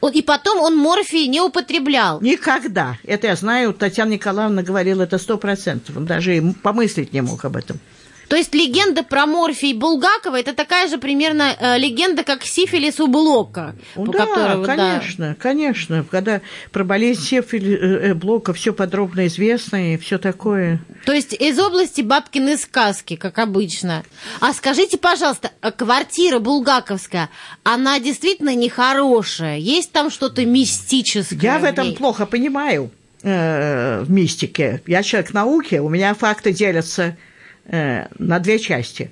И 0.07 0.21
потом 0.21 0.59
он 0.59 0.77
морфий 0.77 1.27
не 1.27 1.41
употреблял. 1.41 2.21
Никогда. 2.21 2.97
Это 3.03 3.27
я 3.27 3.35
знаю, 3.35 3.73
Татьяна 3.73 4.11
Николаевна 4.11 4.63
говорила 4.63 5.03
это 5.03 5.17
сто 5.17 5.37
процентов. 5.37 5.97
Он 5.97 6.05
даже 6.05 6.37
и 6.37 6.53
помыслить 6.53 7.13
не 7.13 7.21
мог 7.21 7.43
об 7.45 7.55
этом. 7.55 7.79
То 8.29 8.35
есть 8.35 8.53
легенда 8.53 9.03
про 9.03 9.25
морфий 9.25 9.73
Булгакова 9.73 10.39
это 10.39 10.53
такая 10.53 10.87
же 10.87 10.99
примерно 10.99 11.55
э, 11.59 11.79
легенда, 11.79 12.23
как 12.23 12.45
сифилис 12.45 12.99
у 12.99 13.07
Блока. 13.07 13.75
Да, 13.95 14.25
которого, 14.25 14.65
конечно, 14.65 15.29
да. 15.29 15.35
конечно. 15.35 16.05
Когда 16.09 16.41
про 16.71 16.83
болезнь 16.83 17.23
сифилиса 17.23 17.83
э, 17.83 18.13
Блока 18.13 18.53
все 18.53 18.71
подробно 18.71 19.25
известно 19.25 19.93
и 19.93 19.97
все 19.97 20.19
такое. 20.19 20.79
То 21.05 21.11
есть 21.11 21.33
из 21.33 21.57
области 21.59 22.01
бабкины 22.01 22.55
сказки, 22.57 23.15
как 23.15 23.39
обычно. 23.39 24.03
А 24.39 24.53
скажите, 24.53 24.99
пожалуйста, 24.99 25.49
э, 25.61 25.71
квартира 25.71 26.37
Булгаковская, 26.37 27.29
она 27.63 27.99
действительно 27.99 28.53
нехорошая? 28.53 29.57
Есть 29.57 29.91
там 29.91 30.11
что-то 30.11 30.45
мистическое? 30.45 31.39
Я 31.41 31.57
в, 31.57 31.61
в 31.61 31.65
этом 31.65 31.95
плохо 31.95 32.27
понимаю 32.27 32.91
э, 33.23 34.01
в 34.03 34.11
мистике. 34.11 34.83
Я 34.85 35.01
человек 35.01 35.33
науки, 35.33 35.75
у 35.75 35.89
меня 35.89 36.13
факты 36.13 36.53
делятся 36.53 37.17
Э, 37.71 38.07
на 38.17 38.39
две 38.39 38.57
части. 38.57 39.11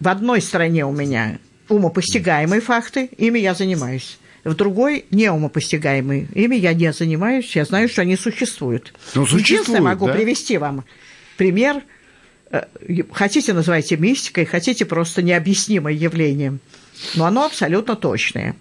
В 0.00 0.08
одной 0.08 0.40
стране 0.40 0.84
у 0.84 0.92
меня 0.92 1.38
умопостигаемые 1.68 2.60
факты, 2.60 3.10
ими 3.16 3.38
я 3.38 3.54
занимаюсь. 3.54 4.18
В 4.42 4.54
другой 4.54 5.06
неумопостигаемые. 5.10 6.26
Ими 6.34 6.56
я 6.56 6.74
не 6.74 6.92
занимаюсь, 6.92 7.54
я 7.56 7.64
знаю, 7.64 7.88
что 7.88 8.02
они 8.02 8.16
существуют. 8.16 8.92
Ну, 9.14 9.24
существуют 9.24 9.48
Единственное, 9.48 9.80
могу 9.80 10.06
да? 10.06 10.14
привести 10.14 10.58
вам 10.58 10.84
пример. 11.36 11.82
Э, 12.50 12.64
хотите, 13.12 13.52
называйте 13.52 13.96
мистикой, 13.96 14.46
хотите 14.46 14.84
просто 14.84 15.22
необъяснимое 15.22 15.94
явление. 15.94 16.58
Но 17.14 17.24
оно 17.24 17.46
абсолютно 17.46 17.94
точное 17.94 18.56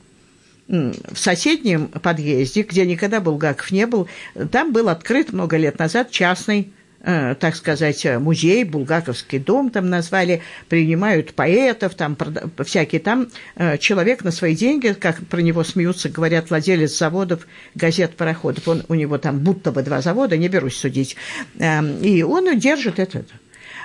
в 0.67 1.15
соседнем 1.15 1.87
подъезде, 1.87 2.61
где 2.61 2.85
никогда 2.85 3.19
Булгаков 3.19 3.69
не 3.71 3.85
был, 3.85 4.07
там 4.51 4.71
был 4.71 4.87
открыт 4.87 5.33
много 5.33 5.57
лет 5.57 5.77
назад 5.77 6.09
частный 6.09 6.71
так 7.03 7.55
сказать, 7.57 8.05
музей, 8.19 8.63
Булгаковский 8.63 9.39
дом 9.39 9.69
там 9.69 9.89
назвали, 9.89 10.41
принимают 10.69 11.33
поэтов, 11.33 11.95
там 11.95 12.17
всякие. 12.63 13.01
Там 13.01 13.27
э, 13.55 13.77
человек 13.77 14.23
на 14.23 14.31
свои 14.31 14.55
деньги, 14.55 14.93
как 14.93 15.17
про 15.27 15.41
него 15.41 15.65
смеются, 15.65 16.07
говорят, 16.07 16.49
владелец 16.49 16.97
заводов, 16.97 17.45
газет, 17.75 18.15
пароходов. 18.15 18.65
Он, 18.69 18.83
у 18.87 18.93
него 18.93 19.17
там 19.17 19.39
будто 19.39 19.73
бы 19.73 19.83
два 19.83 20.01
завода, 20.01 20.37
не 20.37 20.47
берусь 20.47 20.77
судить. 20.77 21.17
Эм, 21.59 22.01
и 22.01 22.21
он 22.21 22.57
держит 22.57 22.99
это. 22.99 23.25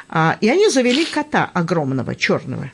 А, 0.08 0.38
и 0.40 0.48
они 0.48 0.70
завели 0.70 1.04
кота 1.04 1.50
огромного, 1.52 2.14
черного. 2.14 2.70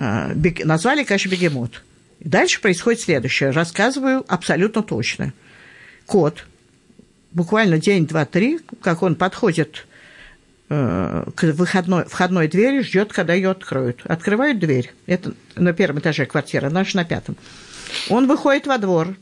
Э, 0.00 0.34
назвали, 0.64 1.04
конечно, 1.04 1.28
бегемот. 1.28 1.84
Дальше 2.18 2.60
происходит 2.60 3.00
следующее. 3.00 3.50
Рассказываю 3.50 4.24
абсолютно 4.26 4.82
точно. 4.82 5.32
Кот, 6.06 6.46
буквально 7.32 7.78
день, 7.78 8.06
два, 8.06 8.24
три, 8.24 8.60
как 8.82 9.02
он 9.02 9.14
подходит 9.14 9.86
э, 10.68 11.24
к 11.34 11.42
выходной, 11.52 12.04
входной 12.04 12.48
двери, 12.48 12.82
ждет, 12.82 13.12
когда 13.12 13.34
ее 13.34 13.50
откроют. 13.50 14.00
Открывают 14.04 14.58
дверь. 14.58 14.92
Это 15.06 15.34
на 15.56 15.72
первом 15.72 16.00
этаже 16.00 16.26
квартира, 16.26 16.70
наша 16.70 16.96
на 16.96 17.04
пятом. 17.04 17.36
Он 18.08 18.26
выходит 18.26 18.66
во 18.66 18.78
двор, 18.78 19.16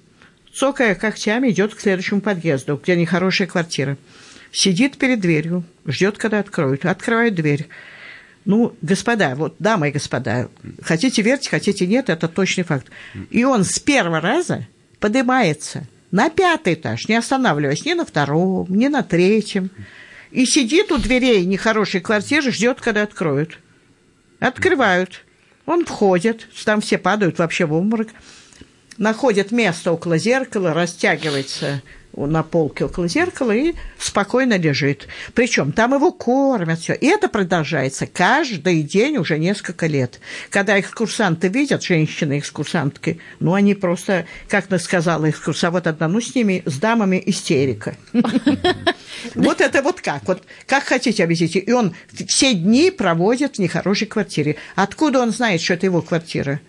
цокая 0.53 0.95
когтями, 0.95 1.51
идет 1.51 1.75
к 1.75 1.81
следующему 1.81 2.21
подъезду, 2.21 2.81
где 2.83 2.97
нехорошая 2.97 3.49
квартира. 3.49 3.97
Сидит 4.51 4.97
перед 4.97 5.21
дверью, 5.21 5.65
ждет, 5.87 6.17
когда 6.19 6.39
откроют. 6.39 6.85
Открывает 6.87 7.35
дверь. 7.35 7.69
Ну, 8.45 8.75
господа, 8.81 9.35
вот, 9.35 9.57
дамы 9.59 9.89
и 9.89 9.93
господа, 9.93 10.49
хотите 10.83 11.21
верьте, 11.21 11.51
хотите 11.51 11.87
нет, 11.87 12.09
это 12.09 12.29
точный 12.29 12.65
факт. 12.65 12.87
И 13.31 13.45
он 13.45 13.65
с 13.65 13.79
первого 13.79 14.23
раза 14.23 14.67
поднимается 15.01 15.87
на 16.11 16.31
пятый 16.31 16.75
этаж, 16.75 17.09
не 17.09 17.15
останавливаясь 17.15 17.85
ни 17.85 17.93
на 17.93 18.05
втором, 18.05 18.67
ни 18.69 18.89
на 18.89 19.03
третьем. 19.03 19.71
И 20.31 20.45
сидит 20.47 20.93
у 20.93 20.99
дверей 20.99 21.45
нехорошей 21.45 22.01
квартиры, 22.01 22.51
ждет, 22.51 22.81
когда 22.81 23.03
откроют. 23.03 23.59
Открывают. 24.41 25.25
Он 25.67 25.85
входит, 25.85 26.49
там 26.65 26.81
все 26.81 26.99
падают 26.99 27.39
вообще 27.39 27.67
в 27.67 27.73
обморок. 27.73 28.09
Находит 28.97 29.53
место 29.53 29.93
около 29.93 30.19
зеркала, 30.19 30.73
растягивается 30.73 31.83
на 32.27 32.43
полке 32.43 32.85
около 32.85 33.09
зеркала 33.09 33.53
и 33.53 33.75
спокойно 33.99 34.59
лежит. 34.59 35.09
Причем 35.35 35.73
там 35.73 35.95
его 35.95 36.13
кормят, 36.13 36.81
все. 36.81 36.95
И 36.95 37.07
это 37.07 37.29
продолжается 37.29 38.07
каждый 38.07 38.83
день 38.83 39.17
уже 39.17 39.39
несколько 39.39 39.87
лет. 39.87 40.21
Когда 40.51 40.79
экскурсанты 40.79 41.49
видят, 41.49 41.83
женщины-экскурсантки, 41.83 43.21
ну, 43.41 43.55
они 43.55 43.75
просто, 43.75 44.27
как 44.49 44.67
сказала 44.81 45.29
экскурсовод 45.31 45.87
одна, 45.87 46.09
ну, 46.09 46.21
с 46.21 46.35
ними, 46.35 46.63
с 46.67 46.79
дамами 46.79 47.23
истерика. 47.27 47.97
Вот 49.35 49.61
это 49.61 49.83
вот 49.83 50.01
как, 50.01 50.27
вот 50.29 50.45
как 50.67 50.85
хотите 50.85 51.25
объясните. 51.25 51.59
И 51.59 51.73
он 51.73 51.95
все 52.29 52.55
дни 52.55 52.91
проводит 52.91 53.57
в 53.57 53.59
нехорошей 53.59 54.07
квартире. 54.07 54.57
Откуда 54.77 55.21
он 55.21 55.33
знает, 55.33 55.61
что 55.61 55.75
это 55.75 55.87
его 55.87 56.03
квартира? 56.03 56.61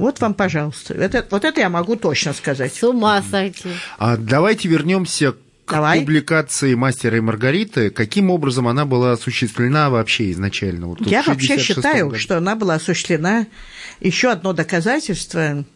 Вот 0.00 0.18
вам, 0.20 0.32
пожалуйста. 0.32 0.94
Это, 0.94 1.26
вот 1.30 1.44
это 1.44 1.60
я 1.60 1.68
могу 1.68 1.94
точно 1.94 2.32
сказать. 2.32 2.74
С 2.74 2.82
ума 2.82 3.22
сойти. 3.22 3.68
А 3.98 4.16
давайте 4.16 4.66
вернемся 4.66 5.32
к 5.66 5.72
Давай. 5.72 6.00
публикации 6.00 6.74
«Мастера 6.74 7.18
и 7.18 7.20
Маргариты». 7.20 7.90
Каким 7.90 8.30
образом 8.30 8.66
она 8.66 8.86
была 8.86 9.12
осуществлена 9.12 9.90
вообще 9.90 10.30
изначально? 10.30 10.86
Вот 10.86 11.06
я 11.06 11.22
вообще 11.22 11.58
считаю, 11.58 12.06
году. 12.06 12.18
что 12.18 12.38
она 12.38 12.56
была 12.56 12.76
осуществлена. 12.76 13.46
Еще 14.00 14.30
одно 14.30 14.54
доказательство 14.54 15.66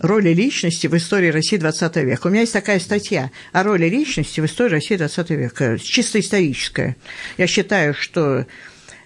роли 0.00 0.34
личности 0.34 0.88
в 0.88 0.96
истории 0.96 1.28
России 1.28 1.56
XX 1.56 2.04
века. 2.04 2.26
У 2.26 2.30
меня 2.30 2.40
есть 2.40 2.52
такая 2.52 2.80
статья 2.80 3.30
о 3.52 3.62
роли 3.62 3.88
личности 3.88 4.40
в 4.40 4.46
истории 4.46 4.72
России 4.72 4.98
XX 4.98 5.36
века, 5.36 5.78
чисто 5.78 6.18
историческая. 6.18 6.96
Я 7.38 7.46
считаю, 7.46 7.94
что 7.94 8.46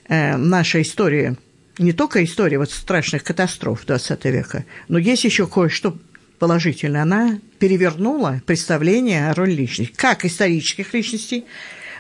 э, 0.09 0.37
наша 0.39 0.81
история– 0.81 1.37
не 1.79 1.93
только 1.93 2.25
история 2.25 2.59
вот 2.59 2.71
страшных 2.71 3.25
катастроф 3.25 3.85
XX 3.87 4.31
века, 4.31 4.65
но 4.89 4.99
есть 4.99 5.25
еще 5.25 5.47
кое-что 5.47 5.97
положительное. 6.39 7.03
Она 7.03 7.39
перевернула 7.59 8.43
представление 8.47 9.31
о 9.31 9.35
роли 9.35 9.53
личности, 9.53 9.95
как 9.97 10.25
исторических 10.25 10.93
личностей. 10.95 11.45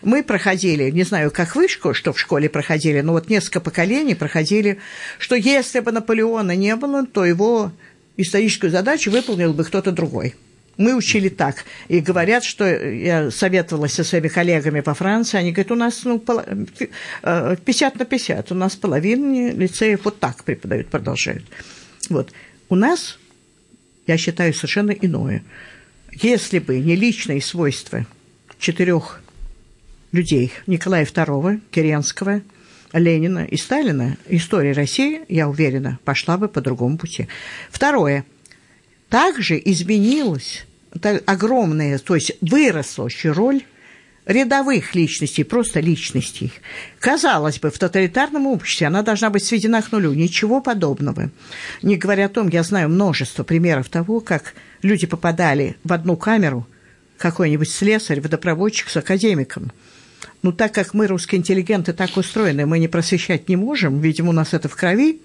Мы 0.02 0.22
проходили, 0.22 0.90
не 0.90 1.02
знаю, 1.02 1.30
как 1.30 1.56
вышку, 1.56 1.92
что 1.92 2.12
в 2.12 2.20
школе 2.20 2.48
проходили, 2.48 3.00
но 3.00 3.12
вот 3.12 3.28
несколько 3.28 3.60
поколений 3.60 4.14
проходили, 4.14 4.78
что 5.18 5.34
если 5.34 5.80
бы 5.80 5.90
Наполеона 5.90 6.54
не 6.54 6.76
было, 6.76 7.04
то 7.04 7.24
его 7.24 7.72
историческую 8.16 8.70
задачу 8.70 9.10
выполнил 9.10 9.52
бы 9.52 9.64
кто-то 9.64 9.90
другой– 9.92 10.34
мы 10.78 10.94
учили 10.94 11.28
так. 11.28 11.64
И 11.88 12.00
говорят, 12.00 12.44
что 12.44 12.64
я 12.66 13.30
советовалась 13.30 13.92
со 13.92 14.04
своими 14.04 14.28
коллегами 14.28 14.80
по 14.80 14.94
Франции, 14.94 15.36
они 15.36 15.52
говорят, 15.52 15.72
у 15.72 15.74
нас 15.74 16.04
ну, 16.04 16.18
50 16.18 16.46
э, 17.22 17.98
на 17.98 18.04
50, 18.04 18.52
у 18.52 18.54
нас 18.54 18.76
половина 18.76 19.50
лицеев 19.50 20.04
вот 20.04 20.20
так 20.20 20.44
преподают, 20.44 20.88
продолжают. 20.88 21.44
Вот. 22.08 22.32
У 22.68 22.76
нас, 22.76 23.18
я 24.06 24.16
считаю, 24.16 24.54
совершенно 24.54 24.92
иное. 24.92 25.42
Если 26.12 26.60
бы 26.60 26.78
не 26.78 26.94
личные 26.94 27.42
свойства 27.42 28.06
четырех 28.58 29.20
людей, 30.12 30.52
Николая 30.66 31.04
II, 31.04 31.60
Керенского, 31.72 32.40
Ленина 32.92 33.44
и 33.44 33.56
Сталина, 33.56 34.16
история 34.28 34.72
России, 34.72 35.22
я 35.28 35.48
уверена, 35.48 35.98
пошла 36.04 36.38
бы 36.38 36.48
по 36.48 36.60
другому 36.60 36.98
пути. 36.98 37.26
Второе. 37.70 38.24
Также 39.08 39.60
изменилась 39.62 40.66
огромная, 41.26 41.98
то 41.98 42.14
есть 42.14 42.32
выросла 42.40 43.04
очень 43.04 43.30
роль 43.30 43.62
рядовых 44.28 44.94
личностей, 44.94 45.42
просто 45.42 45.80
личностей. 45.80 46.52
Казалось 47.00 47.58
бы, 47.58 47.70
в 47.70 47.78
тоталитарном 47.78 48.46
обществе 48.46 48.86
она 48.86 49.02
должна 49.02 49.30
быть 49.30 49.44
сведена 49.44 49.80
к 49.80 49.90
нулю. 49.90 50.12
Ничего 50.12 50.60
подобного. 50.60 51.30
Не 51.82 51.96
говоря 51.96 52.26
о 52.26 52.28
том, 52.28 52.48
я 52.48 52.62
знаю 52.62 52.90
множество 52.90 53.42
примеров 53.42 53.88
того, 53.88 54.20
как 54.20 54.54
люди 54.82 55.06
попадали 55.06 55.76
в 55.82 55.92
одну 55.94 56.16
камеру, 56.16 56.66
какой-нибудь 57.16 57.70
слесарь, 57.70 58.20
водопроводчик 58.20 58.90
с 58.90 58.96
академиком. 58.98 59.72
Ну, 60.42 60.52
так 60.52 60.72
как 60.72 60.94
мы, 60.94 61.06
русские 61.06 61.40
интеллигенты, 61.40 61.92
так 61.92 62.16
устроены, 62.16 62.66
мы 62.66 62.78
не 62.78 62.86
просвещать 62.86 63.48
не 63.48 63.56
можем, 63.56 64.00
видимо, 64.00 64.28
у 64.28 64.32
нас 64.32 64.52
это 64.54 64.68
в 64.68 64.76
крови, 64.76 65.20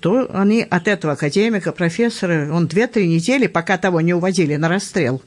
то 0.00 0.28
они 0.32 0.62
от 0.62 0.88
этого 0.88 1.12
академика, 1.12 1.72
профессора, 1.72 2.50
он 2.52 2.66
две-три 2.66 3.06
недели, 3.06 3.46
пока 3.46 3.78
того 3.78 4.00
не 4.00 4.14
уводили 4.14 4.56
на 4.56 4.68
расстрел, 4.68 5.22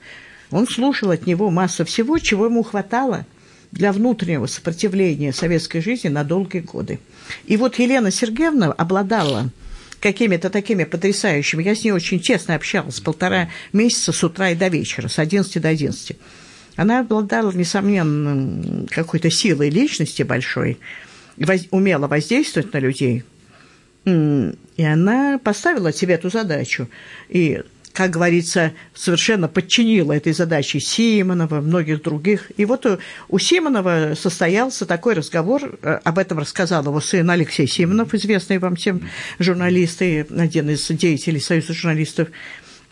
он 0.52 0.68
слушал 0.68 1.12
от 1.12 1.26
него 1.26 1.50
массу 1.50 1.86
всего, 1.86 2.18
чего 2.20 2.46
ему 2.46 2.64
хватало 2.64 3.26
для 3.72 3.92
внутреннего 3.92 4.46
сопротивления 4.46 5.34
советской 5.34 5.82
жизни 5.82 6.10
на 6.10 6.24
долгие 6.24 6.60
годы. 6.60 7.00
И 7.46 7.58
вот 7.58 7.80
Елена 7.80 8.12
Сергеевна 8.12 8.72
обладала 8.72 9.50
какими-то 10.00 10.50
такими 10.50 10.84
потрясающими. 10.84 11.64
Я 11.64 11.76
с 11.76 11.84
ней 11.84 11.92
очень 11.92 12.20
честно 12.20 12.56
общалась 12.56 13.00
полтора 13.00 13.50
месяца 13.72 14.12
с 14.12 14.24
утра 14.24 14.50
и 14.50 14.56
до 14.56 14.68
вечера, 14.68 15.08
с 15.08 15.18
11 15.18 15.62
до 15.62 15.70
11. 15.70 16.18
Она 16.76 17.00
обладала, 17.00 17.52
несомненно, 17.52 18.86
какой-то 18.90 19.32
силой 19.32 19.70
личности 19.70 20.24
большой, 20.24 20.78
умела 21.72 22.08
воздействовать 22.08 22.74
на 22.74 22.80
людей, 22.80 23.24
и 24.78 24.84
она 24.84 25.38
поставила 25.38 25.94
себе 25.94 26.16
эту 26.16 26.30
задачу. 26.30 26.90
И, 27.30 27.62
как 27.94 28.12
говорится, 28.12 28.74
совершенно 28.94 29.48
подчинила 29.48 30.14
этой 30.14 30.34
задаче 30.34 30.80
Симонова, 30.80 31.62
многих 31.62 32.02
других. 32.02 32.52
И 32.58 32.66
вот 32.66 32.86
у 33.30 33.40
Симонова 33.40 34.14
состоялся 34.16 34.86
такой 34.86 35.14
разговор, 35.14 35.78
э, 35.82 36.00
об 36.04 36.18
этом 36.18 36.40
рассказал 36.40 36.84
его 36.84 37.00
сын 37.00 37.30
Алексей 37.30 37.68
Симонов, 37.68 38.14
известный 38.14 38.58
вам 38.58 38.76
всем 38.76 39.08
журналист 39.38 40.02
и 40.02 40.26
один 40.38 40.70
из 40.70 40.88
деятелей 40.88 41.40
Союза 41.40 41.74
журналистов, 41.74 42.30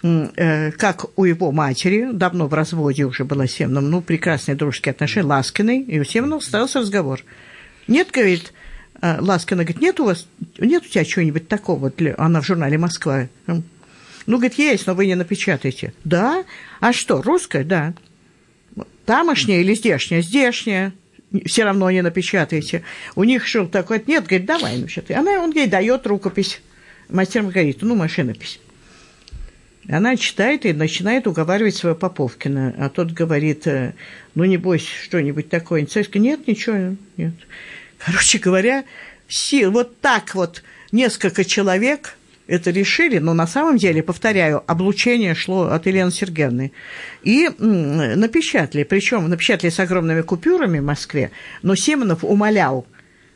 э, 0.03 0.71
как 0.71 1.17
у 1.17 1.25
его 1.25 1.51
матери, 1.51 2.09
давно 2.13 2.47
в 2.47 2.53
разводе 2.53 3.05
уже 3.05 3.25
была 3.25 3.47
Симоном, 3.47 3.89
ну, 3.89 4.01
прекрасные 4.01 4.55
дружеские 4.55 4.91
отношения, 4.91 5.25
Ласкиной, 5.25 5.81
и 5.81 5.99
у 5.99 6.03
Симонова 6.03 6.41
состоялся 6.41 6.79
разговор. 6.79 7.21
Нет, 7.87 8.09
говорит, 8.11 8.53
Ласкина 9.01 9.63
говорит, 9.63 9.81
нет 9.81 9.99
у 9.99 10.05
вас, 10.05 10.27
нет 10.59 10.83
у 10.85 10.87
тебя 10.87 11.03
чего-нибудь 11.03 11.47
такого? 11.47 11.89
Для... 11.89 12.13
Она 12.17 12.41
в 12.41 12.45
журнале 12.45 12.77
«Москва». 12.77 13.27
Ну, 14.27 14.37
говорит, 14.37 14.59
есть, 14.59 14.85
но 14.85 14.93
вы 14.93 15.07
не 15.07 15.15
напечатаете. 15.15 15.93
Да? 16.03 16.45
А 16.79 16.93
что, 16.93 17.21
русская? 17.23 17.63
Да. 17.63 17.93
Тамошняя 19.05 19.61
или 19.61 19.73
здешняя? 19.73 20.21
Здешняя. 20.21 20.93
все 21.45 21.63
равно 21.63 21.89
не 21.89 22.03
напечатаете. 22.03 22.83
У 23.15 23.23
них 23.23 23.47
шел 23.47 23.67
такой, 23.67 24.03
нет, 24.05 24.27
говорит, 24.27 24.45
давай 24.45 24.77
напечатай. 24.77 25.17
Она, 25.17 25.39
он 25.41 25.51
ей 25.51 25.67
дает 25.67 26.05
рукопись. 26.05 26.61
Мастер 27.09 27.41
Маргарита, 27.41 27.85
ну, 27.85 27.95
машинопись. 27.95 28.59
Она 29.89 30.15
читает 30.15 30.65
и 30.65 30.73
начинает 30.73 31.27
уговаривать 31.27 31.75
своего 31.75 31.97
Поповкина. 31.97 32.75
А 32.77 32.89
тот 32.89 33.11
говорит, 33.11 33.65
э, 33.65 33.93
ну, 34.35 34.45
не 34.45 34.57
бойся, 34.57 34.87
что-нибудь 35.03 35.49
такое. 35.49 35.85
Царь 35.85 36.07
нет, 36.13 36.47
ничего, 36.47 36.95
нет. 37.17 37.33
Короче 38.05 38.39
говоря, 38.39 38.83
сил, 39.27 39.71
вот 39.71 39.99
так 39.99 40.35
вот 40.35 40.63
несколько 40.91 41.45
человек 41.45 42.15
это 42.47 42.71
решили, 42.71 43.19
но 43.19 43.33
на 43.33 43.47
самом 43.47 43.77
деле, 43.77 44.03
повторяю, 44.03 44.63
облучение 44.67 45.35
шло 45.35 45.67
от 45.67 45.85
Елены 45.85 46.11
Сергеевны. 46.11 46.73
И 47.23 47.49
напечатали, 47.57 48.83
причем 48.83 49.29
напечатали 49.29 49.69
с 49.69 49.79
огромными 49.79 50.21
купюрами 50.21 50.79
в 50.79 50.83
Москве, 50.83 51.31
но 51.61 51.75
Симонов 51.75 52.23
умолял 52.23 52.85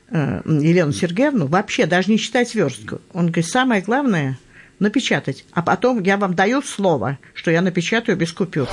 э, 0.10 0.42
Елену 0.46 0.92
Сергеевну 0.92 1.48
вообще 1.48 1.86
даже 1.86 2.12
не 2.12 2.18
читать 2.18 2.54
верстку. 2.56 3.00
Он 3.14 3.28
говорит, 3.28 3.48
самое 3.48 3.82
главное– 3.82 4.38
напечатать, 4.80 5.46
а 5.54 5.62
потом 5.62 6.04
я 6.04 6.18
вам 6.18 6.34
даю 6.34 6.62
слово, 6.62 7.18
что 7.34 7.52
я 7.52 7.62
напечатаю 7.62 8.18
без 8.18 8.34
купюр. 8.34 8.68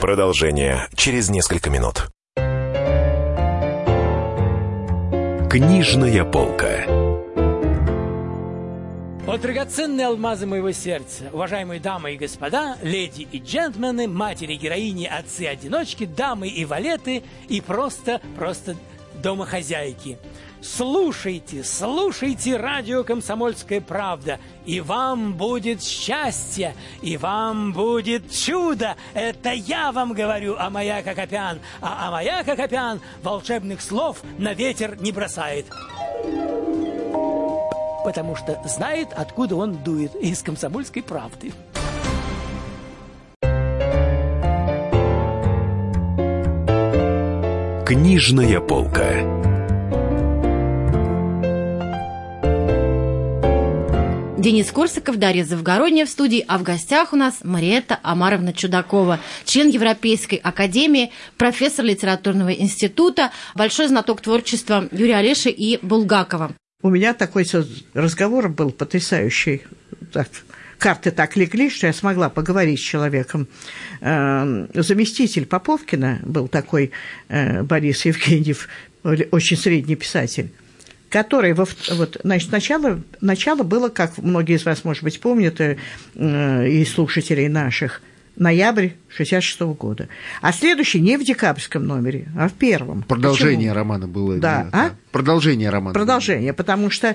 Продолжение 0.00 0.86
через 0.94 1.30
несколько 1.30 1.70
минут. 1.70 2.08
Книжная 5.52 6.24
полка. 6.24 6.86
О, 9.26 9.36
драгоценные 9.36 10.06
алмазы 10.06 10.46
моего 10.46 10.72
сердца, 10.72 11.24
уважаемые 11.30 11.78
дамы 11.78 12.14
и 12.14 12.16
господа, 12.16 12.78
леди 12.80 13.28
и 13.30 13.38
джентльмены, 13.38 14.08
матери, 14.08 14.54
героини, 14.54 15.04
отцы-одиночки, 15.04 16.06
дамы 16.06 16.48
и 16.48 16.64
валеты 16.64 17.22
и 17.50 17.60
просто, 17.60 18.22
просто 18.38 18.76
домохозяйки. 19.22 20.16
Слушайте, 20.62 21.64
слушайте 21.64 22.56
радио 22.56 23.02
«Комсомольская 23.02 23.80
правда», 23.80 24.38
и 24.64 24.80
вам 24.80 25.32
будет 25.32 25.82
счастье, 25.82 26.76
и 27.02 27.16
вам 27.16 27.72
будет 27.72 28.30
чудо. 28.30 28.94
Это 29.12 29.50
я 29.50 29.90
вам 29.90 30.12
говорю, 30.12 30.54
а 30.56 30.70
моя 30.70 31.02
Кокопян. 31.02 31.58
А, 31.80 32.06
а 32.06 32.10
моя 32.12 32.44
Кокопян 32.44 33.00
волшебных 33.24 33.82
слов 33.82 34.22
на 34.38 34.54
ветер 34.54 34.96
не 35.02 35.10
бросает. 35.10 35.66
Потому 38.04 38.36
что 38.36 38.60
знает, 38.64 39.08
откуда 39.16 39.56
он 39.56 39.82
дует. 39.82 40.14
Из 40.14 40.42
комсомольской 40.42 41.02
правды. 41.02 41.52
Книжная 47.84 48.60
полка. 48.60 49.51
Денис 54.42 54.72
Корсаков, 54.72 55.20
Дарья 55.20 55.44
Завгородняя 55.44 56.04
в 56.04 56.08
студии, 56.08 56.44
а 56.48 56.58
в 56.58 56.64
гостях 56.64 57.12
у 57.12 57.16
нас 57.16 57.44
Мариетта 57.44 58.00
Амаровна 58.02 58.52
Чудакова, 58.52 59.20
член 59.44 59.68
Европейской 59.68 60.34
академии, 60.34 61.12
профессор 61.38 61.84
литературного 61.84 62.52
института, 62.52 63.30
большой 63.54 63.86
знаток 63.86 64.20
творчества 64.20 64.88
Юрия 64.90 65.18
Олеши 65.18 65.48
и 65.48 65.78
Булгакова. 65.80 66.56
У 66.82 66.90
меня 66.90 67.14
такой 67.14 67.46
разговор 67.94 68.48
был 68.48 68.72
потрясающий. 68.72 69.62
Так, 70.12 70.26
карты 70.76 71.12
так 71.12 71.36
легли, 71.36 71.70
что 71.70 71.86
я 71.86 71.92
смогла 71.92 72.28
поговорить 72.28 72.80
с 72.80 72.82
человеком. 72.82 73.46
Эм, 74.00 74.68
заместитель 74.74 75.46
Поповкина 75.46 76.18
был 76.24 76.48
такой 76.48 76.90
э, 77.28 77.62
Борис 77.62 78.04
Евгеньев, 78.06 78.68
очень 79.04 79.56
средний 79.56 79.94
писатель 79.94 80.50
который, 81.12 81.52
во, 81.52 81.66
вот, 81.90 82.16
значит, 82.24 82.50
начало, 82.50 83.02
начало 83.20 83.62
было, 83.62 83.90
как 83.90 84.16
многие 84.16 84.56
из 84.56 84.64
вас, 84.64 84.82
может 84.82 85.04
быть, 85.04 85.20
помнят, 85.20 85.60
э, 85.60 85.76
и 86.14 86.84
слушателей 86.86 87.48
наших, 87.48 88.00
ноябрь 88.36 88.88
66 89.10 89.60
-го 89.60 89.74
года. 89.74 90.08
А 90.40 90.52
следующий 90.52 91.00
не 91.00 91.18
в 91.18 91.24
декабрьском 91.24 91.86
номере, 91.86 92.28
а 92.36 92.48
в 92.48 92.54
первом. 92.54 93.02
Продолжение 93.02 93.68
Почему? 93.68 93.74
романа 93.74 94.08
было. 94.08 94.38
Да, 94.38 94.68
да. 94.72 94.86
А? 94.86 94.90
Продолжение 95.10 95.68
романа. 95.68 95.92
Продолжение, 95.92 96.52
было. 96.52 96.56
потому 96.56 96.88
что 96.88 97.14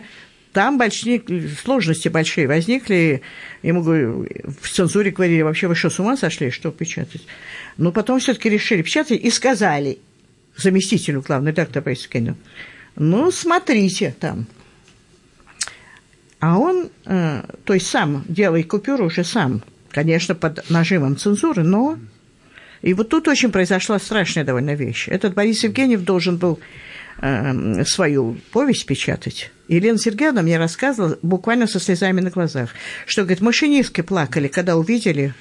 там 0.53 0.77
большие, 0.77 1.23
сложности 1.63 2.07
большие 2.07 2.47
возникли. 2.47 3.23
Ему 3.63 3.81
в 3.81 4.69
цензуре 4.69 5.09
говорили, 5.09 5.41
вообще 5.41 5.67
вы 5.67 5.73
что, 5.73 5.89
с 5.89 5.99
ума 5.99 6.17
сошли, 6.17 6.51
что 6.51 6.69
печатать? 6.69 7.25
Но 7.77 7.91
потом 7.91 8.19
все 8.19 8.35
таки 8.35 8.47
решили 8.47 8.83
печатать 8.83 9.19
и 9.19 9.31
сказали 9.31 9.97
заместителю 10.55 11.21
главного 11.21 11.51
редактора 11.51 11.83
Борису 11.83 12.09
Кенину, 12.09 12.37
ну, 12.97 13.31
смотрите 13.31 14.15
там. 14.19 14.47
А 16.39 16.57
он, 16.57 16.89
э, 17.05 17.43
то 17.63 17.73
есть 17.73 17.87
сам 17.87 18.23
делает 18.27 18.67
купюру 18.67 19.05
уже 19.05 19.23
сам, 19.23 19.63
конечно, 19.91 20.35
под 20.35 20.69
нажимом 20.69 21.17
цензуры, 21.17 21.63
но... 21.63 21.97
И 22.83 22.93
вот 22.93 23.09
тут 23.09 23.27
очень 23.27 23.51
произошла 23.51 23.97
страшная 23.97 24.43
довольно 24.43 24.75
вещь. 24.75 25.07
Этот 25.07 25.33
Борис 25.33 25.63
Евгеньев 25.63 26.03
должен 26.03 26.37
был 26.37 26.59
э, 27.19 27.83
свою 27.85 28.37
повесть 28.51 28.85
печатать. 28.85 29.51
Елена 29.67 29.97
Сергеевна 29.97 30.43
мне 30.43 30.57
рассказывала 30.57 31.17
буквально 31.23 31.65
со 31.67 31.79
слезами 31.79 32.21
на 32.21 32.29
глазах, 32.29 32.69
что, 33.05 33.23
говорит, 33.23 33.41
машинистки 33.41 34.01
плакали, 34.01 34.47
когда 34.47 34.77
увидели, 34.77 35.33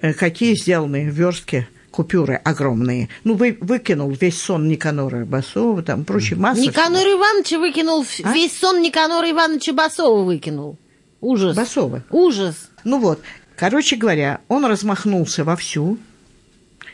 э, 0.00 0.12
какие 0.12 0.54
сделаны 0.54 1.08
верстки 1.08 1.68
купюры 1.90 2.34
огромные. 2.36 3.08
Ну, 3.24 3.34
вы, 3.34 3.56
выкинул 3.60 4.10
весь 4.10 4.40
сон 4.40 4.68
Никанора 4.68 5.24
Басова, 5.24 5.82
там 5.82 6.04
прочие 6.04 6.38
масса. 6.38 6.60
Никанор 6.60 7.00
всего. 7.00 7.18
Иванович 7.18 7.52
выкинул, 7.52 8.06
а? 8.22 8.32
весь 8.32 8.56
сон 8.58 8.80
Никанора 8.80 9.30
Ивановича 9.30 9.72
Басова 9.72 10.24
выкинул. 10.24 10.76
Ужас. 11.20 11.56
Басова. 11.56 12.02
Ужас. 12.10 12.70
Ну 12.84 12.98
вот, 12.98 13.20
короче 13.56 13.96
говоря, 13.96 14.40
он 14.48 14.64
размахнулся 14.64 15.44
вовсю, 15.44 15.98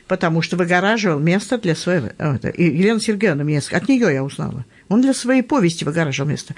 потому 0.09 0.43
что 0.43 0.57
выгораживал 0.57 1.19
место 1.19 1.59
для 1.59 1.75
своего... 1.75 2.09
Это, 2.19 2.53
Елена 2.57 3.01
Сергеевна 3.01 3.45
мне... 3.45 3.61
От 3.71 3.89
нее 3.89 4.13
я 4.13 4.25
узнала. 4.25 4.65
Он 4.89 5.03
для 5.03 5.15
своей 5.15 5.43
повести 5.43 5.85
выгораживал 5.85 6.29
место. 6.29 6.55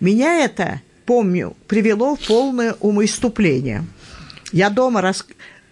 Меня 0.00 0.44
это, 0.44 0.80
помню, 1.06 1.56
привело 1.68 2.16
в 2.16 2.20
полное 2.26 2.74
умоиступление. 2.80 3.84
Я 4.52 4.70
дома 4.70 5.00
рас 5.00 5.26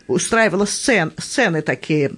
устраивала 0.06 0.64
сцен, 0.64 1.12
сцены 1.18 1.62
такие, 1.62 2.08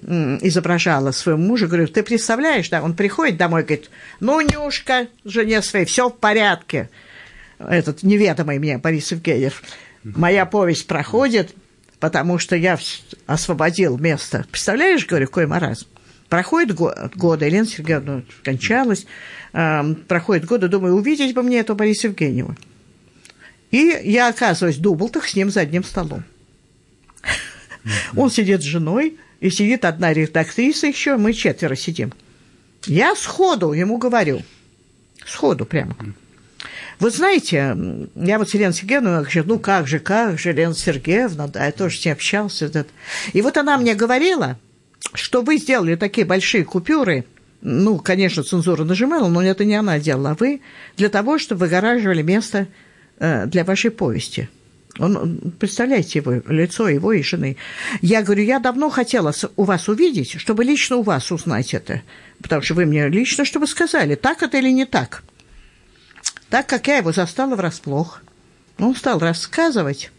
изображала 0.41 1.11
своему 1.11 1.43
мужу. 1.43 1.67
Говорю, 1.67 1.87
ты 1.87 2.03
представляешь, 2.03 2.69
да, 2.69 2.81
он 2.81 2.95
приходит 2.95 3.37
домой, 3.37 3.63
говорит, 3.63 3.89
ну, 4.19 4.41
Нюшка, 4.41 5.07
жене 5.23 5.61
своей, 5.61 5.85
все 5.85 6.09
в 6.09 6.17
порядке. 6.17 6.89
Этот 7.59 8.03
неведомый 8.03 8.59
мне 8.59 8.77
Борис 8.77 9.11
Евгеньев. 9.11 9.63
Моя 10.03 10.45
повесть 10.45 10.87
проходит, 10.87 11.55
потому 11.99 12.37
что 12.37 12.55
я 12.55 12.77
освободил 13.25 13.97
место. 13.97 14.45
Представляешь, 14.51 15.05
говорю, 15.07 15.27
какой 15.27 15.47
маразм. 15.47 15.87
Проходит 16.29 16.75
год, 16.75 16.97
годы, 17.15 17.45
Елена 17.45 17.67
Сергеевна 17.67 18.23
кончалась, 18.43 19.05
э, 19.53 19.93
проходит 20.07 20.45
годы, 20.45 20.67
думаю, 20.67 20.95
увидеть 20.95 21.35
бы 21.35 21.43
мне 21.43 21.59
этого 21.59 21.77
Бориса 21.77 22.07
Евгеньева. 22.07 22.55
И 23.71 24.01
я 24.03 24.29
оказываюсь 24.29 24.77
в 24.77 24.81
Дублтах 24.81 25.27
с 25.27 25.35
ним 25.35 25.49
за 25.49 25.61
одним 25.61 25.83
столом. 25.83 26.23
Он 28.15 28.29
сидит 28.31 28.61
с 28.61 28.65
женой, 28.65 29.17
и 29.39 29.49
сидит 29.49 29.85
одна 29.85 30.13
редактриса 30.13 30.87
еще, 30.87 31.17
мы 31.17 31.33
четверо 31.33 31.75
сидим. 31.75 32.13
Я 32.87 33.15
сходу 33.15 33.73
ему 33.73 33.97
говорю, 33.97 34.41
сходу 35.25 35.65
прямо. 35.65 35.95
Вы 36.99 37.09
знаете, 37.11 37.77
я 38.15 38.39
вот 38.39 38.49
с 38.49 38.53
Еленой 38.53 38.73
Сергеевной 38.73 39.21
говорю, 39.21 39.43
ну 39.45 39.59
как 39.59 39.87
же, 39.87 39.99
как 39.99 40.39
же, 40.39 40.49
Елена 40.49 40.73
Сергеевна, 40.73 41.47
да, 41.47 41.65
я 41.65 41.71
тоже 41.71 41.99
с 41.99 42.05
ней 42.05 42.11
общался. 42.11 42.85
И 43.33 43.41
вот 43.41 43.57
она 43.57 43.77
мне 43.77 43.95
говорила, 43.95 44.57
что 45.13 45.41
вы 45.41 45.57
сделали 45.57 45.95
такие 45.95 46.25
большие 46.25 46.63
купюры, 46.63 47.25
ну, 47.61 47.97
конечно, 47.97 48.43
цензура 48.43 48.83
нажимала, 48.83 49.27
но 49.27 49.41
это 49.41 49.65
не 49.65 49.75
она 49.75 49.99
делала, 49.99 50.31
а 50.31 50.35
вы, 50.35 50.61
для 50.97 51.09
того, 51.09 51.39
чтобы 51.39 51.61
выгораживали 51.61 52.21
место 52.21 52.67
э, 53.17 53.47
для 53.47 53.63
вашей 53.63 53.91
повести. 53.91 54.49
Он, 54.97 55.53
представляете 55.59 56.19
его, 56.19 56.41
лицо 56.47 56.87
его 56.87 57.11
и 57.11 57.21
жены. 57.21 57.57
Я 58.01 58.21
говорю, 58.21 58.43
я 58.43 58.59
давно 58.59 58.89
хотела 58.89 59.33
у 59.57 59.63
вас 59.63 59.89
увидеть, 59.89 60.39
чтобы 60.39 60.63
лично 60.63 60.97
у 60.97 61.01
вас 61.01 61.31
узнать 61.31 61.73
это. 61.73 62.01
Потому 62.41 62.61
что 62.61 62.75
вы 62.75 62.85
мне 62.85 63.09
лично, 63.09 63.43
чтобы 63.43 63.67
сказали, 63.67 64.15
так 64.15 64.41
это 64.41 64.57
или 64.57 64.69
не 64.69 64.85
так. 64.85 65.23
Так 66.49 66.67
как 66.67 66.87
я 66.87 66.97
его 66.97 67.11
застала 67.11 67.55
врасплох, 67.55 68.21
он 68.77 68.95
стал 68.95 69.19
рассказывать, 69.19 70.11